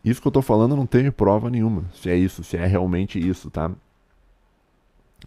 isso 0.02 0.22
que 0.22 0.26
eu 0.26 0.30
estou 0.30 0.42
falando 0.42 0.74
não 0.74 0.86
tem 0.86 1.10
prova 1.10 1.50
nenhuma. 1.50 1.84
Se 2.00 2.08
é 2.08 2.16
isso, 2.16 2.42
se 2.42 2.56
é 2.56 2.64
realmente 2.64 3.18
isso, 3.18 3.50
tá? 3.50 3.70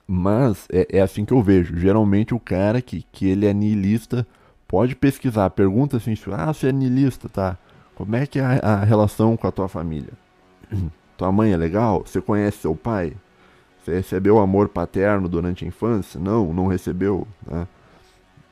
Mas 0.08 0.68
é, 0.72 0.88
é 0.98 1.02
assim 1.02 1.26
que 1.26 1.34
eu 1.34 1.42
vejo. 1.42 1.78
Geralmente 1.78 2.34
o 2.34 2.40
cara 2.40 2.82
que, 2.82 3.06
que 3.12 3.28
ele 3.28 3.46
é 3.46 3.54
niilista 3.54 4.26
pode 4.68 4.96
pesquisar. 4.96 5.50
Pergunta 5.50 5.98
assim, 5.98 6.14
ah, 6.32 6.54
você 6.54 6.70
é 6.70 6.72
niilista, 6.72 7.28
tá? 7.28 7.58
Como 7.94 8.16
é 8.16 8.26
que 8.26 8.40
é 8.40 8.44
a, 8.44 8.74
a 8.74 8.84
relação 8.86 9.36
com 9.36 9.48
a 9.48 9.52
tua 9.52 9.68
família? 9.68 10.14
Tua 11.18 11.32
mãe 11.32 11.52
é 11.52 11.58
legal? 11.58 12.04
Você 12.06 12.22
conhece 12.22 12.60
seu 12.60 12.76
pai? 12.76 13.12
Você 13.82 13.96
recebeu 13.96 14.38
amor 14.38 14.70
paterno 14.70 15.28
durante 15.28 15.66
a 15.66 15.68
infância? 15.68 16.20
Não, 16.20 16.54
não 16.54 16.68
recebeu. 16.68 17.28
Né? 17.44 17.68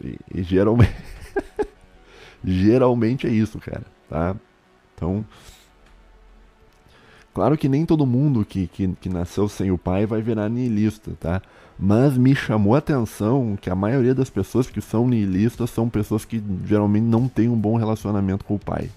E, 0.04 0.18
e 0.34 0.42
geralmente. 0.42 0.96
geralmente 2.44 3.28
é 3.28 3.30
isso, 3.30 3.60
cara. 3.60 3.84
Tá? 4.10 4.36
Então. 4.96 5.24
Claro 7.36 7.58
que 7.58 7.68
nem 7.68 7.86
todo 7.86 8.06
mundo 8.06 8.46
que, 8.46 8.66
que, 8.66 8.88
que 8.94 9.10
nasceu 9.10 9.50
sem 9.50 9.70
o 9.70 9.78
pai 9.78 10.06
vai 10.06 10.22
virar 10.22 10.48
niilista, 10.48 11.12
tá? 11.20 11.42
Mas 11.78 12.18
me 12.18 12.34
chamou 12.34 12.76
a 12.76 12.78
atenção 12.78 13.58
que 13.60 13.70
a 13.70 13.76
maioria 13.76 14.16
das 14.16 14.30
pessoas 14.30 14.70
que 14.70 14.80
são 14.80 15.06
niilistas 15.06 15.70
são 15.70 15.90
pessoas 15.90 16.24
que 16.24 16.42
geralmente 16.66 17.04
não 17.04 17.28
têm 17.28 17.50
um 17.50 17.58
bom 17.58 17.76
relacionamento 17.76 18.46
com 18.46 18.56
o 18.56 18.60
pai, 18.60 18.90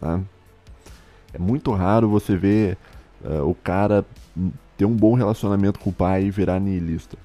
tá? 0.00 0.18
É 1.34 1.38
muito 1.38 1.70
raro 1.72 2.08
você 2.08 2.34
ver 2.34 2.78
uh, 3.22 3.46
o 3.46 3.54
cara 3.54 4.06
ter 4.78 4.86
um 4.86 4.96
bom 4.96 5.12
relacionamento 5.12 5.78
com 5.78 5.90
o 5.90 5.92
pai 5.92 6.24
e 6.24 6.30
virar 6.30 6.58
niilista. 6.58 7.18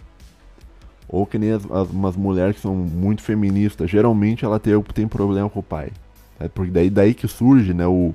Ou 1.08 1.26
que 1.26 1.39
nem 1.39 1.54
as, 1.54 1.64
as, 1.72 1.89
umas 1.89 2.18
mulheres 2.18 2.58
que 2.58 2.62
são 2.62 2.76
muito 2.76 3.22
feministas, 3.22 3.89
geralmente 3.89 4.43
ela 4.43 4.60
tem, 4.60 4.78
tem 4.93 5.08
problema 5.08 5.49
com 5.49 5.62
o 5.62 5.64
pai. 5.64 5.91
É 6.38 6.49
porque 6.49 6.72
daí, 6.72 6.89
daí 6.89 7.14
que 7.14 7.26
surge 7.26 7.74
né, 7.74 7.88
o, 7.88 8.14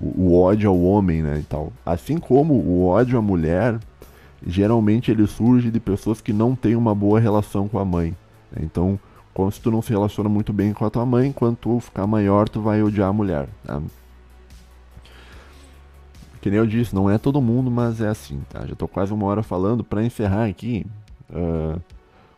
o, 0.00 0.40
ódio 0.40 0.70
ao 0.70 0.80
homem 0.80 1.22
né, 1.22 1.38
e 1.38 1.42
tal. 1.42 1.72
Assim 1.84 2.18
como 2.18 2.54
o 2.54 2.86
ódio 2.86 3.18
à 3.18 3.22
mulher, 3.22 3.78
geralmente 4.46 5.10
ele 5.10 5.26
surge 5.26 5.70
de 5.70 5.80
pessoas 5.80 6.20
que 6.20 6.32
não 6.32 6.54
têm 6.54 6.74
uma 6.74 6.94
boa 6.94 7.20
relação 7.20 7.68
com 7.68 7.78
a 7.78 7.84
mãe. 7.84 8.16
Né? 8.52 8.62
Então, 8.62 8.98
como 9.34 9.50
se 9.50 9.60
tu 9.60 9.70
não 9.70 9.82
se 9.82 9.90
relaciona 9.90 10.28
muito 10.28 10.52
bem 10.52 10.72
com 10.72 10.84
a 10.84 10.90
tua 10.90 11.06
mãe, 11.06 11.32
quando 11.32 11.56
tu 11.56 11.80
ficar 11.80 12.06
maior, 12.06 12.48
tu 12.48 12.60
vai 12.60 12.82
odiar 12.82 13.08
a 13.08 13.12
mulher. 13.12 13.48
Tá? 13.64 13.80
Que 16.40 16.50
nem 16.50 16.58
eu 16.58 16.66
disse, 16.66 16.94
não 16.94 17.10
é 17.10 17.18
todo 17.18 17.40
mundo, 17.40 17.70
mas 17.70 18.00
é 18.00 18.08
assim, 18.08 18.40
tá? 18.48 18.66
Já 18.66 18.74
tô 18.74 18.88
quase 18.88 19.12
uma 19.12 19.26
hora 19.26 19.42
falando. 19.42 19.84
Para 19.84 20.02
encerrar 20.02 20.46
aqui, 20.46 20.86
uh, 21.28 21.78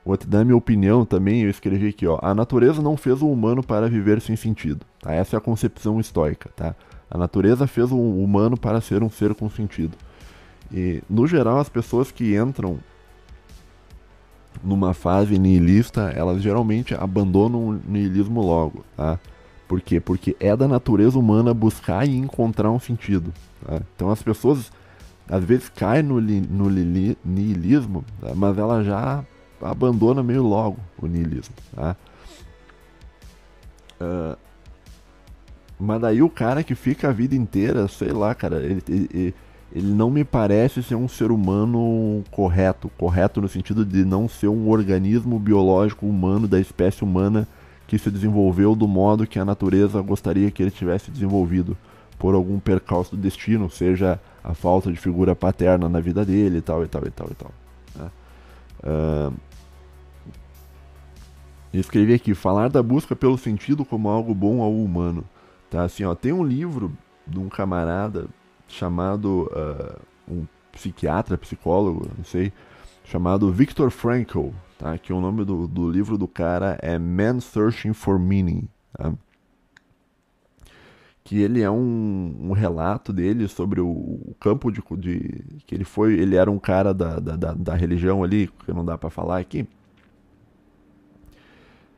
Vou 0.04 0.16
te 0.16 0.26
dar 0.26 0.44
minha 0.44 0.56
opinião 0.56 1.04
também, 1.04 1.42
eu 1.42 1.50
escrevi 1.50 1.88
aqui, 1.88 2.06
ó. 2.06 2.18
A 2.20 2.34
natureza 2.34 2.82
não 2.82 2.96
fez 2.96 3.22
o 3.22 3.30
humano 3.30 3.62
para 3.62 3.88
viver 3.88 4.20
sem 4.20 4.34
sentido. 4.34 4.84
Tá? 5.00 5.12
Essa 5.12 5.36
é 5.36 5.38
a 5.38 5.40
concepção 5.40 6.00
estoica, 6.00 6.50
tá? 6.56 6.74
A 7.12 7.18
natureza 7.18 7.66
fez 7.66 7.92
o 7.92 7.98
humano 7.98 8.56
para 8.56 8.80
ser 8.80 9.02
um 9.02 9.10
ser 9.10 9.34
com 9.34 9.50
sentido. 9.50 9.98
E, 10.72 11.02
no 11.10 11.26
geral, 11.26 11.58
as 11.58 11.68
pessoas 11.68 12.10
que 12.10 12.34
entram 12.34 12.78
numa 14.64 14.94
fase 14.94 15.38
nihilista, 15.38 16.10
elas 16.16 16.40
geralmente 16.40 16.94
abandonam 16.94 17.68
o 17.68 17.80
nihilismo 17.86 18.40
logo, 18.40 18.82
tá? 18.96 19.20
Por 19.68 19.82
quê? 19.82 20.00
Porque 20.00 20.34
é 20.40 20.56
da 20.56 20.66
natureza 20.66 21.18
humana 21.18 21.52
buscar 21.52 22.08
e 22.08 22.16
encontrar 22.16 22.70
um 22.70 22.80
sentido. 22.80 23.30
Tá? 23.62 23.82
Então 23.94 24.10
as 24.10 24.22
pessoas 24.22 24.72
às 25.28 25.44
vezes 25.44 25.68
caem 25.68 26.02
no, 26.02 26.18
li, 26.18 26.40
no 26.40 26.66
li, 26.66 27.16
nihilismo, 27.22 28.06
tá? 28.22 28.32
mas 28.34 28.56
ela 28.56 28.82
já 28.82 29.22
abandona 29.60 30.22
meio 30.22 30.42
logo 30.42 30.78
o 30.98 31.06
niilismo. 31.06 31.54
Tá? 31.74 31.94
Uh, 34.00 34.36
mas 35.82 36.00
daí 36.00 36.22
o 36.22 36.30
cara 36.30 36.62
que 36.62 36.76
fica 36.76 37.08
a 37.08 37.12
vida 37.12 37.34
inteira, 37.34 37.88
sei 37.88 38.12
lá, 38.12 38.32
cara, 38.34 38.62
ele, 38.62 38.82
ele, 38.88 39.34
ele 39.74 39.92
não 39.92 40.10
me 40.10 40.22
parece 40.22 40.80
ser 40.80 40.94
um 40.94 41.08
ser 41.08 41.32
humano 41.32 42.22
correto. 42.30 42.88
Correto 42.96 43.40
no 43.40 43.48
sentido 43.48 43.84
de 43.84 44.04
não 44.04 44.28
ser 44.28 44.46
um 44.46 44.68
organismo 44.68 45.40
biológico 45.40 46.06
humano 46.06 46.46
da 46.46 46.60
espécie 46.60 47.02
humana 47.02 47.48
que 47.88 47.98
se 47.98 48.12
desenvolveu 48.12 48.76
do 48.76 48.86
modo 48.86 49.26
que 49.26 49.40
a 49.40 49.44
natureza 49.44 50.00
gostaria 50.00 50.52
que 50.52 50.62
ele 50.62 50.70
tivesse 50.70 51.10
desenvolvido 51.10 51.76
por 52.16 52.32
algum 52.34 52.60
percalço 52.60 53.16
do 53.16 53.20
destino, 53.20 53.68
seja 53.68 54.20
a 54.44 54.54
falta 54.54 54.88
de 54.88 54.96
figura 54.96 55.34
paterna 55.34 55.88
na 55.88 55.98
vida 55.98 56.24
dele 56.24 56.58
e 56.58 56.62
tal 56.62 56.84
e 56.84 56.86
tal 56.86 57.02
e 57.04 57.10
tal 57.10 57.28
e 57.28 57.34
tal. 57.34 57.50
Né? 57.96 58.10
Uh, 58.84 59.32
escrevi 61.72 62.14
aqui, 62.14 62.34
falar 62.34 62.68
da 62.68 62.80
busca 62.80 63.16
pelo 63.16 63.36
sentido 63.36 63.84
como 63.84 64.08
algo 64.08 64.32
bom 64.32 64.62
ao 64.62 64.72
humano. 64.72 65.24
Tá, 65.72 65.84
assim, 65.84 66.04
ó, 66.04 66.14
tem 66.14 66.34
um 66.34 66.44
livro 66.44 66.92
de 67.26 67.38
um 67.38 67.48
camarada 67.48 68.26
chamado 68.68 69.50
uh, 69.50 69.98
um 70.30 70.46
psiquiatra, 70.70 71.38
psicólogo, 71.38 72.10
não 72.14 72.24
sei, 72.24 72.52
chamado 73.02 73.50
Viktor 73.50 73.88
Frankl, 73.88 74.50
tá? 74.76 74.98
Que 74.98 75.14
o 75.14 75.20
nome 75.20 75.46
do, 75.46 75.66
do 75.66 75.90
livro 75.90 76.18
do 76.18 76.28
cara 76.28 76.78
é 76.82 76.98
Man 76.98 77.40
Searching 77.40 77.94
for 77.94 78.18
Meaning, 78.18 78.68
tá? 78.92 79.14
que 81.24 81.40
ele 81.40 81.62
é 81.62 81.70
um, 81.70 82.36
um, 82.38 82.52
relato 82.52 83.10
dele 83.10 83.48
sobre 83.48 83.80
o, 83.80 83.88
o 83.88 84.36
campo 84.38 84.70
de, 84.70 84.82
de, 84.98 85.44
que 85.66 85.74
ele 85.74 85.84
foi 85.84 86.18
ele 86.18 86.36
era 86.36 86.50
um 86.50 86.58
cara 86.58 86.92
da, 86.92 87.18
da, 87.18 87.54
da 87.54 87.74
religião 87.74 88.22
ali 88.22 88.50
que 88.66 88.72
não 88.74 88.84
dá 88.84 88.98
para 88.98 89.08
falar 89.08 89.38
aqui 89.38 89.66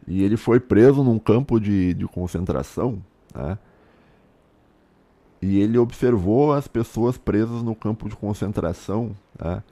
e 0.06 0.22
ele 0.22 0.36
foi 0.36 0.60
preso 0.60 1.02
num 1.02 1.18
campo 1.18 1.58
de, 1.58 1.94
de 1.94 2.06
concentração 2.06 3.02
né? 3.34 3.58
e 5.42 5.60
ele 5.60 5.76
observou 5.76 6.52
as 6.52 6.66
pessoas 6.66 7.18
presas 7.18 7.62
no 7.62 7.74
campo 7.74 8.08
de 8.08 8.16
concentração 8.16 9.14
né? 9.38 9.62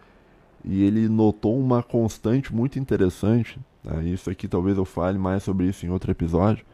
e 0.64 0.82
ele 0.82 1.08
notou 1.08 1.58
uma 1.58 1.82
constante 1.82 2.54
muito 2.54 2.78
interessante 2.78 3.58
né? 3.82 4.04
isso 4.04 4.28
aqui 4.28 4.48
talvez 4.48 4.76
eu 4.76 4.84
fale 4.84 5.18
mais 5.18 5.42
sobre 5.42 5.66
isso 5.66 5.86
em 5.86 5.90
outro 5.90 6.10
episódio 6.10 6.64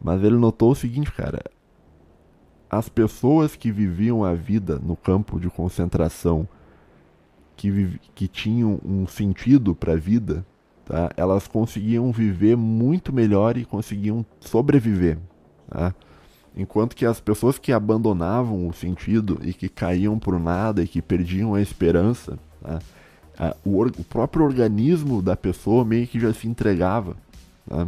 mas 0.00 0.22
ele 0.22 0.36
notou 0.36 0.70
o 0.72 0.76
seguinte 0.76 1.12
cara 1.12 1.42
as 2.72 2.88
pessoas 2.88 3.54
que 3.54 3.70
viviam 3.70 4.24
a 4.24 4.32
vida 4.32 4.80
no 4.82 4.96
campo 4.96 5.38
de 5.38 5.50
concentração, 5.50 6.48
que, 7.54 8.00
que 8.14 8.26
tinham 8.26 8.80
um 8.82 9.06
sentido 9.06 9.74
para 9.74 9.92
a 9.92 9.96
vida, 9.96 10.42
tá? 10.86 11.10
elas 11.14 11.46
conseguiam 11.46 12.10
viver 12.10 12.56
muito 12.56 13.12
melhor 13.12 13.58
e 13.58 13.66
conseguiam 13.66 14.24
sobreviver. 14.40 15.18
Tá? 15.68 15.94
Enquanto 16.56 16.94
que 16.94 17.06
as 17.06 17.18
pessoas 17.18 17.58
que 17.58 17.72
abandonavam 17.72 18.68
o 18.68 18.72
sentido 18.72 19.40
e 19.42 19.54
que 19.54 19.68
caíam 19.68 20.18
por 20.18 20.38
nada 20.38 20.82
e 20.82 20.88
que 20.88 21.00
perdiam 21.00 21.54
a 21.54 21.62
esperança, 21.62 22.38
tá? 22.60 22.78
o, 23.64 23.82
o, 23.82 24.04
próprio 24.04 24.44
organismo 24.44 25.22
da 25.22 25.34
pessoa 25.34 25.84
meio 25.84 26.06
que 26.06 26.20
já 26.20 26.32
se 26.32 26.46
entregava. 26.46 27.16
Tá? 27.66 27.86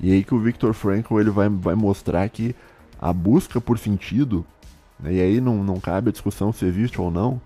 E 0.00 0.12
aí 0.12 0.24
que 0.24 0.34
o 0.34 0.38
Viktor 0.38 0.72
Frankl 0.72 1.20
ele 1.20 1.30
vai, 1.30 1.48
vai 1.48 1.74
mostrar 1.74 2.28
que 2.28 2.54
a 3.00 3.12
busca 3.12 3.60
por 3.60 3.78
sentido, 3.78 4.44
né, 4.98 5.14
e 5.14 5.20
aí 5.20 5.40
não, 5.40 5.64
não 5.64 5.80
cabe 5.80 6.08
a 6.08 6.12
discussão 6.12 6.52
se 6.52 6.64
existe 6.64 7.00
ou 7.00 7.10
não, 7.10 7.40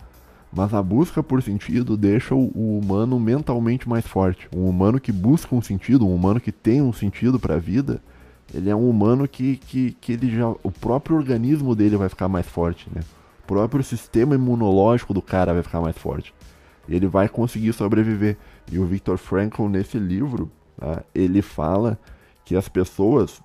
mas 0.53 0.73
a 0.73 0.83
busca 0.83 1.23
por 1.23 1.43
sentido 1.43 1.97
deixa 1.97 2.35
o, 2.35 2.51
o, 2.55 2.79
humano 2.79 3.19
mentalmente 3.19 3.89
mais 3.89 4.07
forte. 4.07 4.49
Um 4.55 4.69
humano 4.69 5.01
que 5.01 5.13
busca 5.13 5.55
um 5.55 5.63
sentido, 5.63 6.07
um 6.07 6.15
humano 6.15 6.41
que 6.41 6.53
tem 6.53 6.81
um 6.81 6.93
sentido 6.93 7.39
para 7.39 7.57
a 7.57 7.59
vida, 7.59 8.03
ele 8.57 8.71
é 8.71 8.77
um 8.77 8.89
humano 8.89 9.29
que, 9.29 9.57
que, 9.57 9.93
que 10.01 10.13
ele 10.13 10.31
já, 10.31 10.49
o 10.49 10.73
próprio 10.73 11.17
organismo 11.17 11.75
dele 11.75 11.97
vai 11.97 12.09
ficar 12.09 12.29
mais 12.29 12.47
forte, 12.47 12.89
né? 12.95 13.03
O 13.45 13.47
próprio 13.47 13.85
sistema 13.85 14.35
imunológico 14.35 15.15
do 15.15 15.23
cara 15.23 15.53
vai 15.53 15.63
ficar 15.63 15.81
mais 15.81 15.97
forte. 15.97 16.35
Ele 16.89 17.07
vai 17.07 17.29
conseguir 17.29 17.73
sobreviver. 17.73 18.37
E 18.71 18.79
o 18.79 18.87
Viktor 18.87 19.19
Frankl, 19.19 19.69
nesse 19.69 19.99
livro, 19.99 20.51
tá, 20.77 21.05
ele 21.15 21.43
fala 21.43 21.99
que 22.45 22.57
as 22.57 22.69
pessoas 22.69 23.41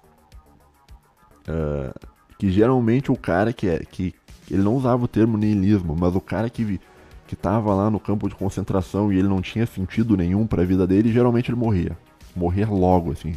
Uh, 1.41 2.07
que 2.37 2.51
geralmente 2.51 3.11
o 3.11 3.15
cara 3.15 3.53
que 3.53 3.67
é. 3.67 3.79
Que, 3.79 4.13
ele 4.49 4.61
não 4.61 4.75
usava 4.75 5.05
o 5.05 5.07
termo 5.07 5.37
niilismo, 5.37 5.95
mas 5.97 6.15
o 6.15 6.19
cara 6.19 6.49
que, 6.49 6.79
que 7.25 7.35
tava 7.35 7.73
lá 7.73 7.89
no 7.89 7.99
campo 7.99 8.27
de 8.27 8.35
concentração 8.35 9.11
e 9.11 9.17
ele 9.17 9.27
não 9.27 9.41
tinha 9.41 9.65
sentido 9.65 10.17
nenhum 10.17 10.45
para 10.45 10.61
a 10.61 10.65
vida 10.65 10.85
dele, 10.85 11.11
geralmente 11.11 11.49
ele 11.49 11.59
morria. 11.59 11.97
Morria 12.35 12.67
logo, 12.67 13.11
assim. 13.11 13.35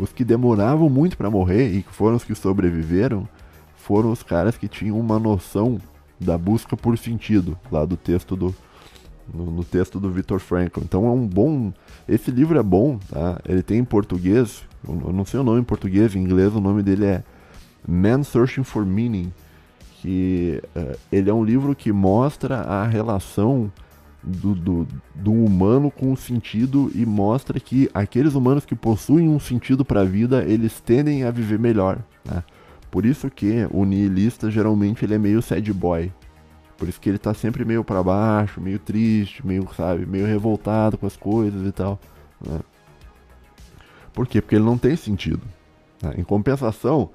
Os 0.00 0.12
que 0.12 0.24
demoravam 0.24 0.88
muito 0.88 1.16
para 1.16 1.30
morrer 1.30 1.72
e 1.72 1.82
que 1.82 1.92
foram 1.92 2.16
os 2.16 2.24
que 2.24 2.34
sobreviveram 2.34 3.28
foram 3.76 4.10
os 4.10 4.22
caras 4.22 4.56
que 4.56 4.66
tinham 4.66 4.98
uma 4.98 5.18
noção 5.18 5.78
da 6.18 6.38
busca 6.38 6.76
por 6.76 6.96
sentido, 6.96 7.58
lá 7.70 7.84
do 7.84 7.96
texto 7.96 8.34
do. 8.34 8.54
No, 9.32 9.48
no 9.48 9.62
texto 9.62 10.00
do 10.00 10.10
Victor 10.10 10.40
Frankl. 10.40 10.80
Então 10.80 11.06
é 11.06 11.10
um 11.10 11.26
bom. 11.26 11.72
Esse 12.08 12.30
livro 12.30 12.58
é 12.58 12.62
bom, 12.62 12.98
tá? 13.08 13.40
Ele 13.46 13.62
tem 13.62 13.78
em 13.78 13.84
português. 13.84 14.64
Eu 14.86 15.12
não 15.12 15.24
sei 15.24 15.38
o 15.38 15.44
nome 15.44 15.60
em 15.60 15.64
português, 15.64 16.16
em 16.16 16.20
inglês 16.20 16.54
o 16.54 16.60
nome 16.60 16.82
dele 16.82 17.04
é 17.04 17.22
Man 17.86 18.22
Searching 18.22 18.64
for 18.64 18.84
Meaning, 18.84 19.32
que 20.00 20.60
uh, 20.74 20.98
ele 21.12 21.30
é 21.30 21.34
um 21.34 21.44
livro 21.44 21.76
que 21.76 21.92
mostra 21.92 22.56
a 22.60 22.86
relação 22.86 23.70
do, 24.22 24.54
do, 24.54 24.88
do, 25.14 25.32
humano 25.32 25.90
com 25.90 26.14
sentido 26.14 26.90
e 26.94 27.06
mostra 27.06 27.58
que 27.58 27.90
aqueles 27.94 28.34
humanos 28.34 28.64
que 28.64 28.74
possuem 28.74 29.28
um 29.28 29.40
sentido 29.40 29.84
para 29.84 30.02
a 30.02 30.04
vida, 30.04 30.44
eles 30.44 30.80
tendem 30.80 31.24
a 31.24 31.30
viver 31.30 31.58
melhor. 31.58 31.98
Né? 32.24 32.42
Por 32.90 33.06
isso 33.06 33.30
que 33.30 33.66
o 33.70 33.84
nihilista 33.84 34.50
geralmente 34.50 35.04
ele 35.04 35.14
é 35.14 35.18
meio 35.18 35.40
sad 35.40 35.72
boy. 35.72 36.12
Por 36.76 36.88
isso 36.88 37.00
que 37.00 37.08
ele 37.08 37.18
tá 37.18 37.34
sempre 37.34 37.64
meio 37.64 37.84
para 37.84 38.02
baixo, 38.02 38.60
meio 38.60 38.78
triste, 38.78 39.46
meio, 39.46 39.68
sabe, 39.76 40.06
meio 40.06 40.26
revoltado 40.26 40.96
com 40.96 41.06
as 41.06 41.16
coisas 41.16 41.66
e 41.66 41.72
tal. 41.72 41.98
Né? 42.40 42.60
Por 44.12 44.26
quê? 44.26 44.40
Porque 44.40 44.56
ele 44.56 44.64
não 44.64 44.78
tem 44.78 44.96
sentido. 44.96 45.42
Né? 46.02 46.14
Em 46.18 46.24
compensação, 46.24 47.10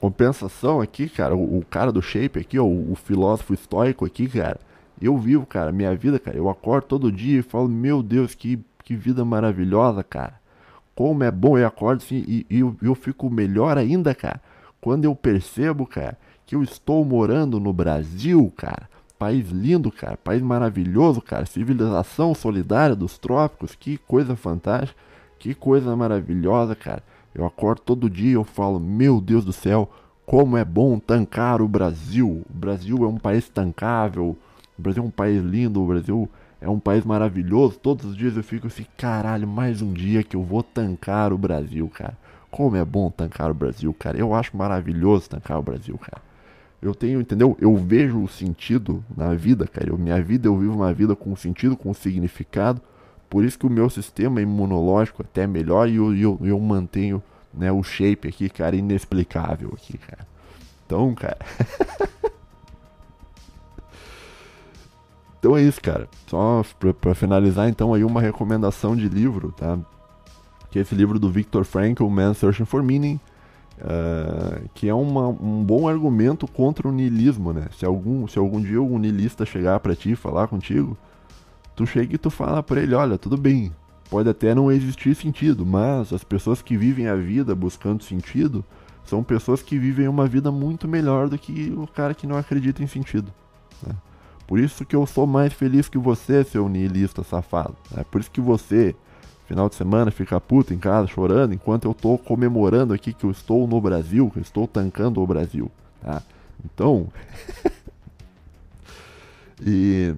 Compensação 0.00 0.80
aqui, 0.80 1.08
cara, 1.08 1.34
o, 1.34 1.58
o 1.58 1.64
cara 1.64 1.92
do 1.92 2.02
shape 2.02 2.38
aqui, 2.38 2.58
ó, 2.58 2.64
o, 2.64 2.92
o, 2.92 2.94
filósofo 2.94 3.54
estoico 3.54 4.04
aqui, 4.04 4.28
cara. 4.28 4.60
Eu 5.04 5.18
vivo, 5.18 5.44
cara, 5.44 5.70
minha 5.70 5.94
vida, 5.94 6.18
cara. 6.18 6.34
Eu 6.34 6.48
acordo 6.48 6.86
todo 6.86 7.12
dia 7.12 7.40
e 7.40 7.42
falo, 7.42 7.68
meu 7.68 8.02
Deus, 8.02 8.34
que, 8.34 8.58
que 8.82 8.96
vida 8.96 9.22
maravilhosa, 9.22 10.02
cara. 10.02 10.40
Como 10.94 11.22
é 11.22 11.30
bom, 11.30 11.58
eu 11.58 11.66
acordo 11.66 12.02
assim 12.02 12.24
e, 12.26 12.46
e 12.48 12.60
eu, 12.60 12.74
eu 12.80 12.94
fico 12.94 13.28
melhor 13.28 13.76
ainda, 13.76 14.14
cara. 14.14 14.40
Quando 14.80 15.04
eu 15.04 15.14
percebo, 15.14 15.84
cara, 15.84 16.16
que 16.46 16.56
eu 16.56 16.62
estou 16.62 17.04
morando 17.04 17.60
no 17.60 17.70
Brasil, 17.70 18.50
cara. 18.56 18.88
País 19.18 19.50
lindo, 19.50 19.92
cara. 19.92 20.16
País 20.16 20.40
maravilhoso, 20.40 21.20
cara. 21.20 21.44
Civilização 21.44 22.34
solidária 22.34 22.96
dos 22.96 23.18
trópicos. 23.18 23.74
Que 23.74 23.98
coisa 23.98 24.34
fantástica. 24.34 24.98
Que 25.38 25.54
coisa 25.54 25.94
maravilhosa, 25.94 26.74
cara. 26.74 27.02
Eu 27.34 27.44
acordo 27.44 27.82
todo 27.82 28.08
dia 28.08 28.30
e 28.30 28.34
eu 28.34 28.44
falo, 28.44 28.80
meu 28.80 29.20
Deus 29.20 29.44
do 29.44 29.52
céu, 29.52 29.90
como 30.24 30.56
é 30.56 30.64
bom 30.64 30.98
tancar 30.98 31.60
o 31.60 31.68
Brasil. 31.68 32.42
O 32.48 32.58
Brasil 32.58 33.04
é 33.04 33.06
um 33.06 33.18
país 33.18 33.50
tancável, 33.50 34.34
o 34.78 34.82
Brasil 34.82 35.02
é 35.02 35.06
um 35.06 35.10
país 35.10 35.42
lindo, 35.42 35.82
o 35.82 35.86
Brasil 35.86 36.28
é 36.60 36.68
um 36.68 36.80
país 36.80 37.04
maravilhoso. 37.04 37.78
Todos 37.78 38.04
os 38.06 38.16
dias 38.16 38.36
eu 38.36 38.42
fico 38.42 38.66
assim, 38.66 38.86
caralho, 38.96 39.46
mais 39.46 39.80
um 39.82 39.92
dia 39.92 40.22
que 40.22 40.34
eu 40.34 40.42
vou 40.42 40.62
tancar 40.62 41.32
o 41.32 41.38
Brasil, 41.38 41.88
cara. 41.88 42.16
Como 42.50 42.76
é 42.76 42.84
bom 42.84 43.10
tancar 43.10 43.50
o 43.50 43.54
Brasil, 43.54 43.94
cara. 43.94 44.18
Eu 44.18 44.34
acho 44.34 44.56
maravilhoso 44.56 45.28
tancar 45.28 45.58
o 45.58 45.62
Brasil, 45.62 45.98
cara. 45.98 46.22
Eu 46.80 46.94
tenho, 46.94 47.20
entendeu? 47.20 47.56
Eu 47.60 47.76
vejo 47.76 48.22
o 48.22 48.28
sentido 48.28 49.04
na 49.16 49.34
vida, 49.34 49.66
cara. 49.66 49.88
Eu, 49.88 49.98
minha 49.98 50.20
vida, 50.22 50.48
eu 50.48 50.56
vivo 50.56 50.74
uma 50.74 50.92
vida 50.92 51.16
com 51.16 51.34
sentido, 51.34 51.76
com 51.76 51.94
significado. 51.94 52.80
Por 53.30 53.44
isso 53.44 53.58
que 53.58 53.66
o 53.66 53.70
meu 53.70 53.88
sistema 53.88 54.40
imunológico 54.40 55.22
até 55.22 55.42
é 55.42 55.46
melhor 55.46 55.88
e 55.88 55.96
eu, 55.96 56.14
eu, 56.14 56.38
eu 56.42 56.60
mantenho 56.60 57.22
né, 57.52 57.72
o 57.72 57.82
shape 57.82 58.28
aqui, 58.28 58.48
cara, 58.48 58.76
inexplicável 58.76 59.72
aqui, 59.74 59.98
cara. 59.98 60.26
Então, 60.86 61.14
cara. 61.14 61.38
Então 65.44 65.54
é 65.58 65.60
isso, 65.60 65.78
cara. 65.78 66.08
Só 66.26 66.64
pra, 66.80 66.94
pra, 66.94 67.14
finalizar, 67.14 67.68
então, 67.68 67.92
aí 67.92 68.02
uma 68.02 68.18
recomendação 68.18 68.96
de 68.96 69.10
livro, 69.10 69.52
tá? 69.52 69.78
Que 70.70 70.78
é 70.78 70.82
esse 70.82 70.94
livro 70.94 71.18
do 71.18 71.28
Viktor 71.28 71.64
Frankl, 71.64 72.08
Man's 72.08 72.38
Searching 72.38 72.64
for 72.64 72.82
Meaning, 72.82 73.20
uh, 73.78 74.66
que 74.72 74.88
é 74.88 74.94
uma, 74.94 75.28
um 75.28 75.62
bom 75.62 75.86
argumento 75.86 76.48
contra 76.48 76.88
o 76.88 76.90
niilismo, 76.90 77.52
né? 77.52 77.66
Se 77.78 77.84
algum, 77.84 78.26
se 78.26 78.38
algum 78.38 78.58
dia 78.58 78.78
algum 78.78 78.98
niilista 78.98 79.44
chegar 79.44 79.80
para 79.80 79.94
ti 79.94 80.16
falar 80.16 80.48
contigo, 80.48 80.96
tu 81.76 81.84
chega 81.84 82.14
e 82.14 82.18
tu 82.18 82.30
fala 82.30 82.62
para 82.62 82.80
ele, 82.80 82.94
olha, 82.94 83.18
tudo 83.18 83.36
bem, 83.36 83.70
pode 84.08 84.30
até 84.30 84.54
não 84.54 84.72
existir 84.72 85.14
sentido, 85.14 85.66
mas 85.66 86.10
as 86.10 86.24
pessoas 86.24 86.62
que 86.62 86.74
vivem 86.74 87.06
a 87.06 87.16
vida 87.16 87.54
buscando 87.54 88.02
sentido 88.02 88.64
são 89.04 89.22
pessoas 89.22 89.60
que 89.60 89.78
vivem 89.78 90.08
uma 90.08 90.26
vida 90.26 90.50
muito 90.50 90.88
melhor 90.88 91.28
do 91.28 91.36
que 91.36 91.70
o 91.76 91.86
cara 91.86 92.14
que 92.14 92.26
não 92.26 92.38
acredita 92.38 92.82
em 92.82 92.86
sentido. 92.86 93.30
Né? 93.86 93.94
Por 94.46 94.58
isso 94.58 94.84
que 94.84 94.94
eu 94.94 95.06
sou 95.06 95.26
mais 95.26 95.52
feliz 95.52 95.88
que 95.88 95.98
você, 95.98 96.44
seu 96.44 96.68
niilista 96.68 97.22
safado. 97.22 97.76
É 97.96 98.04
por 98.04 98.20
isso 98.20 98.30
que 98.30 98.40
você, 98.40 98.94
final 99.46 99.68
de 99.68 99.74
semana, 99.74 100.10
fica 100.10 100.40
puto 100.40 100.74
em 100.74 100.78
casa 100.78 101.06
chorando, 101.06 101.54
enquanto 101.54 101.86
eu 101.86 101.92
estou 101.92 102.18
comemorando 102.18 102.92
aqui 102.92 103.12
que 103.12 103.24
eu 103.24 103.30
estou 103.30 103.66
no 103.66 103.80
Brasil, 103.80 104.30
que 104.30 104.38
eu 104.38 104.42
estou 104.42 104.68
tancando 104.68 105.22
o 105.22 105.26
Brasil. 105.26 105.70
Tá? 106.00 106.22
Então. 106.64 107.08
e. 109.64 110.14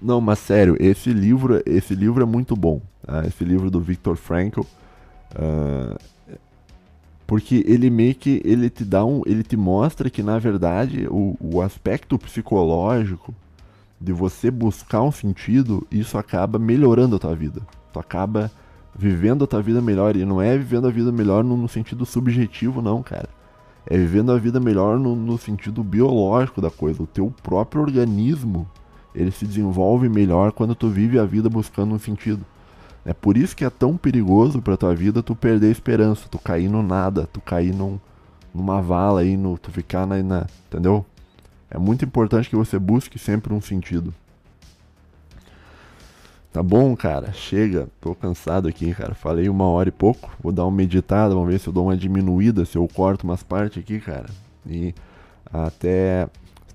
Não, 0.00 0.20
mas 0.20 0.38
sério, 0.38 0.76
esse 0.78 1.12
livro, 1.12 1.60
esse 1.66 1.94
livro 1.94 2.22
é 2.22 2.26
muito 2.26 2.54
bom. 2.54 2.80
Tá? 3.04 3.26
Esse 3.26 3.44
livro 3.44 3.70
do 3.70 3.80
Viktor 3.80 4.16
Frankl. 4.16 4.60
Uh, 5.32 5.98
porque 7.28 7.62
ele 7.66 7.90
meio 7.90 8.14
que 8.14 8.40
ele 8.42 8.70
te 8.70 8.86
dá 8.86 9.04
um, 9.04 9.20
ele 9.26 9.42
te 9.42 9.54
mostra 9.54 10.08
que 10.08 10.22
na 10.22 10.38
verdade 10.38 11.06
o, 11.10 11.36
o 11.38 11.60
aspecto 11.60 12.18
psicológico 12.18 13.34
de 14.00 14.14
você 14.14 14.50
buscar 14.50 15.02
um 15.02 15.12
sentido, 15.12 15.86
isso 15.90 16.16
acaba 16.16 16.58
melhorando 16.58 17.16
a 17.16 17.18
tua 17.18 17.34
vida. 17.34 17.60
Tu 17.92 18.00
acaba 18.00 18.50
vivendo 18.96 19.44
a 19.44 19.46
tua 19.46 19.60
vida 19.60 19.82
melhor 19.82 20.16
e 20.16 20.24
não 20.24 20.40
é 20.40 20.56
vivendo 20.56 20.86
a 20.86 20.90
vida 20.90 21.12
melhor 21.12 21.44
no, 21.44 21.54
no 21.54 21.68
sentido 21.68 22.06
subjetivo 22.06 22.80
não, 22.80 23.02
cara. 23.02 23.28
É 23.86 23.98
vivendo 23.98 24.32
a 24.32 24.38
vida 24.38 24.58
melhor 24.58 24.98
no, 24.98 25.14
no 25.14 25.36
sentido 25.36 25.84
biológico 25.84 26.62
da 26.62 26.70
coisa. 26.70 27.02
O 27.02 27.06
teu 27.06 27.30
próprio 27.42 27.82
organismo, 27.82 28.66
ele 29.14 29.30
se 29.30 29.44
desenvolve 29.44 30.08
melhor 30.08 30.50
quando 30.50 30.74
tu 30.74 30.88
vive 30.88 31.18
a 31.18 31.26
vida 31.26 31.50
buscando 31.50 31.94
um 31.94 31.98
sentido. 31.98 32.40
É 33.08 33.14
por 33.14 33.38
isso 33.38 33.56
que 33.56 33.64
é 33.64 33.70
tão 33.70 33.96
perigoso 33.96 34.60
pra 34.60 34.76
tua 34.76 34.94
vida 34.94 35.22
tu 35.22 35.34
perder 35.34 35.68
a 35.68 35.70
esperança, 35.70 36.28
tu 36.30 36.38
cair 36.38 36.68
no 36.68 36.82
nada, 36.82 37.26
tu 37.32 37.40
cair 37.40 37.74
num, 37.74 37.98
numa 38.54 38.82
vala 38.82 39.22
aí, 39.22 39.34
no, 39.34 39.56
tu 39.56 39.70
ficar 39.70 40.06
na, 40.06 40.22
na. 40.22 40.46
Entendeu? 40.66 41.06
É 41.70 41.78
muito 41.78 42.04
importante 42.04 42.50
que 42.50 42.54
você 42.54 42.78
busque 42.78 43.18
sempre 43.18 43.54
um 43.54 43.62
sentido. 43.62 44.12
Tá 46.52 46.62
bom, 46.62 46.94
cara? 46.94 47.32
Chega. 47.32 47.88
Tô 47.98 48.14
cansado 48.14 48.68
aqui, 48.68 48.92
cara. 48.92 49.14
Falei 49.14 49.48
uma 49.48 49.64
hora 49.64 49.88
e 49.88 49.92
pouco. 49.92 50.30
Vou 50.38 50.52
dar 50.52 50.66
uma 50.66 50.76
meditada, 50.76 51.32
vamos 51.32 51.48
ver 51.48 51.58
se 51.60 51.66
eu 51.66 51.72
dou 51.72 51.86
uma 51.86 51.96
diminuída, 51.96 52.66
se 52.66 52.76
eu 52.76 52.86
corto 52.86 53.26
umas 53.26 53.42
partes 53.42 53.82
aqui, 53.82 54.00
cara. 54.00 54.28
E 54.66 54.94
até 55.50 56.28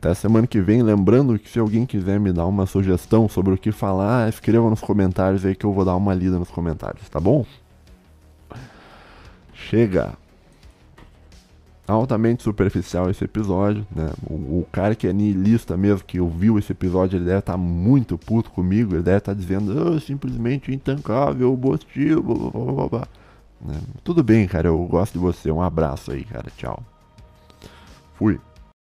até 0.04 0.14
semana 0.14 0.46
que 0.46 0.60
vem, 0.60 0.84
lembrando 0.84 1.40
que 1.40 1.50
se 1.50 1.58
alguém 1.58 1.86
quiser 1.86 2.20
me 2.20 2.34
dar 2.34 2.46
uma 2.46 2.66
sugestão 2.66 3.30
sobre 3.30 3.54
o 3.54 3.58
que 3.58 3.72
falar, 3.72 4.28
escreva 4.28 4.70
nos 4.70 4.82
comentários 4.82 5.46
aí 5.46 5.56
que 5.56 5.66
eu 5.66 5.72
vou 5.72 5.86
dar 5.86 5.96
uma 5.96 6.14
lida 6.14 6.38
nos 6.38 6.50
comentários, 6.50 7.08
tá 7.08 7.22
bom? 7.22 7.46
Chega! 9.54 10.14
Altamente 11.88 12.44
superficial 12.44 13.10
esse 13.10 13.24
episódio, 13.24 13.88
né? 13.96 14.12
O, 14.30 14.34
o 14.34 14.68
cara 14.74 14.94
que 14.94 15.08
é 15.08 15.14
niilista 15.14 15.78
mesmo, 15.78 16.04
que 16.06 16.20
ouviu 16.20 16.60
esse 16.60 16.74
episódio, 16.74 17.18
ele 17.18 17.26
deve 17.26 17.40
estar 17.40 17.54
tá 17.54 17.58
muito 17.58 18.18
puto 18.18 18.52
comigo, 18.52 18.96
ele 18.96 19.04
deve 19.04 19.20
estar 19.20 19.34
tá 19.34 19.40
dizendo, 19.40 19.96
oh, 19.96 20.00
simplesmente 20.02 20.74
intancável, 20.74 21.56
bostil, 21.56 22.22
blá 22.22 22.50
blá 22.52 22.74
blá 22.74 22.90
blá. 22.90 23.08
Né? 23.62 23.80
Tudo 24.04 24.22
bem, 24.22 24.48
cara, 24.50 24.68
eu 24.68 24.78
gosto 24.84 25.14
de 25.14 25.20
você, 25.20 25.50
um 25.50 25.62
abraço 25.62 26.12
aí, 26.12 26.26
cara, 26.26 26.52
tchau. 26.58 26.84
Fui. 28.16 28.38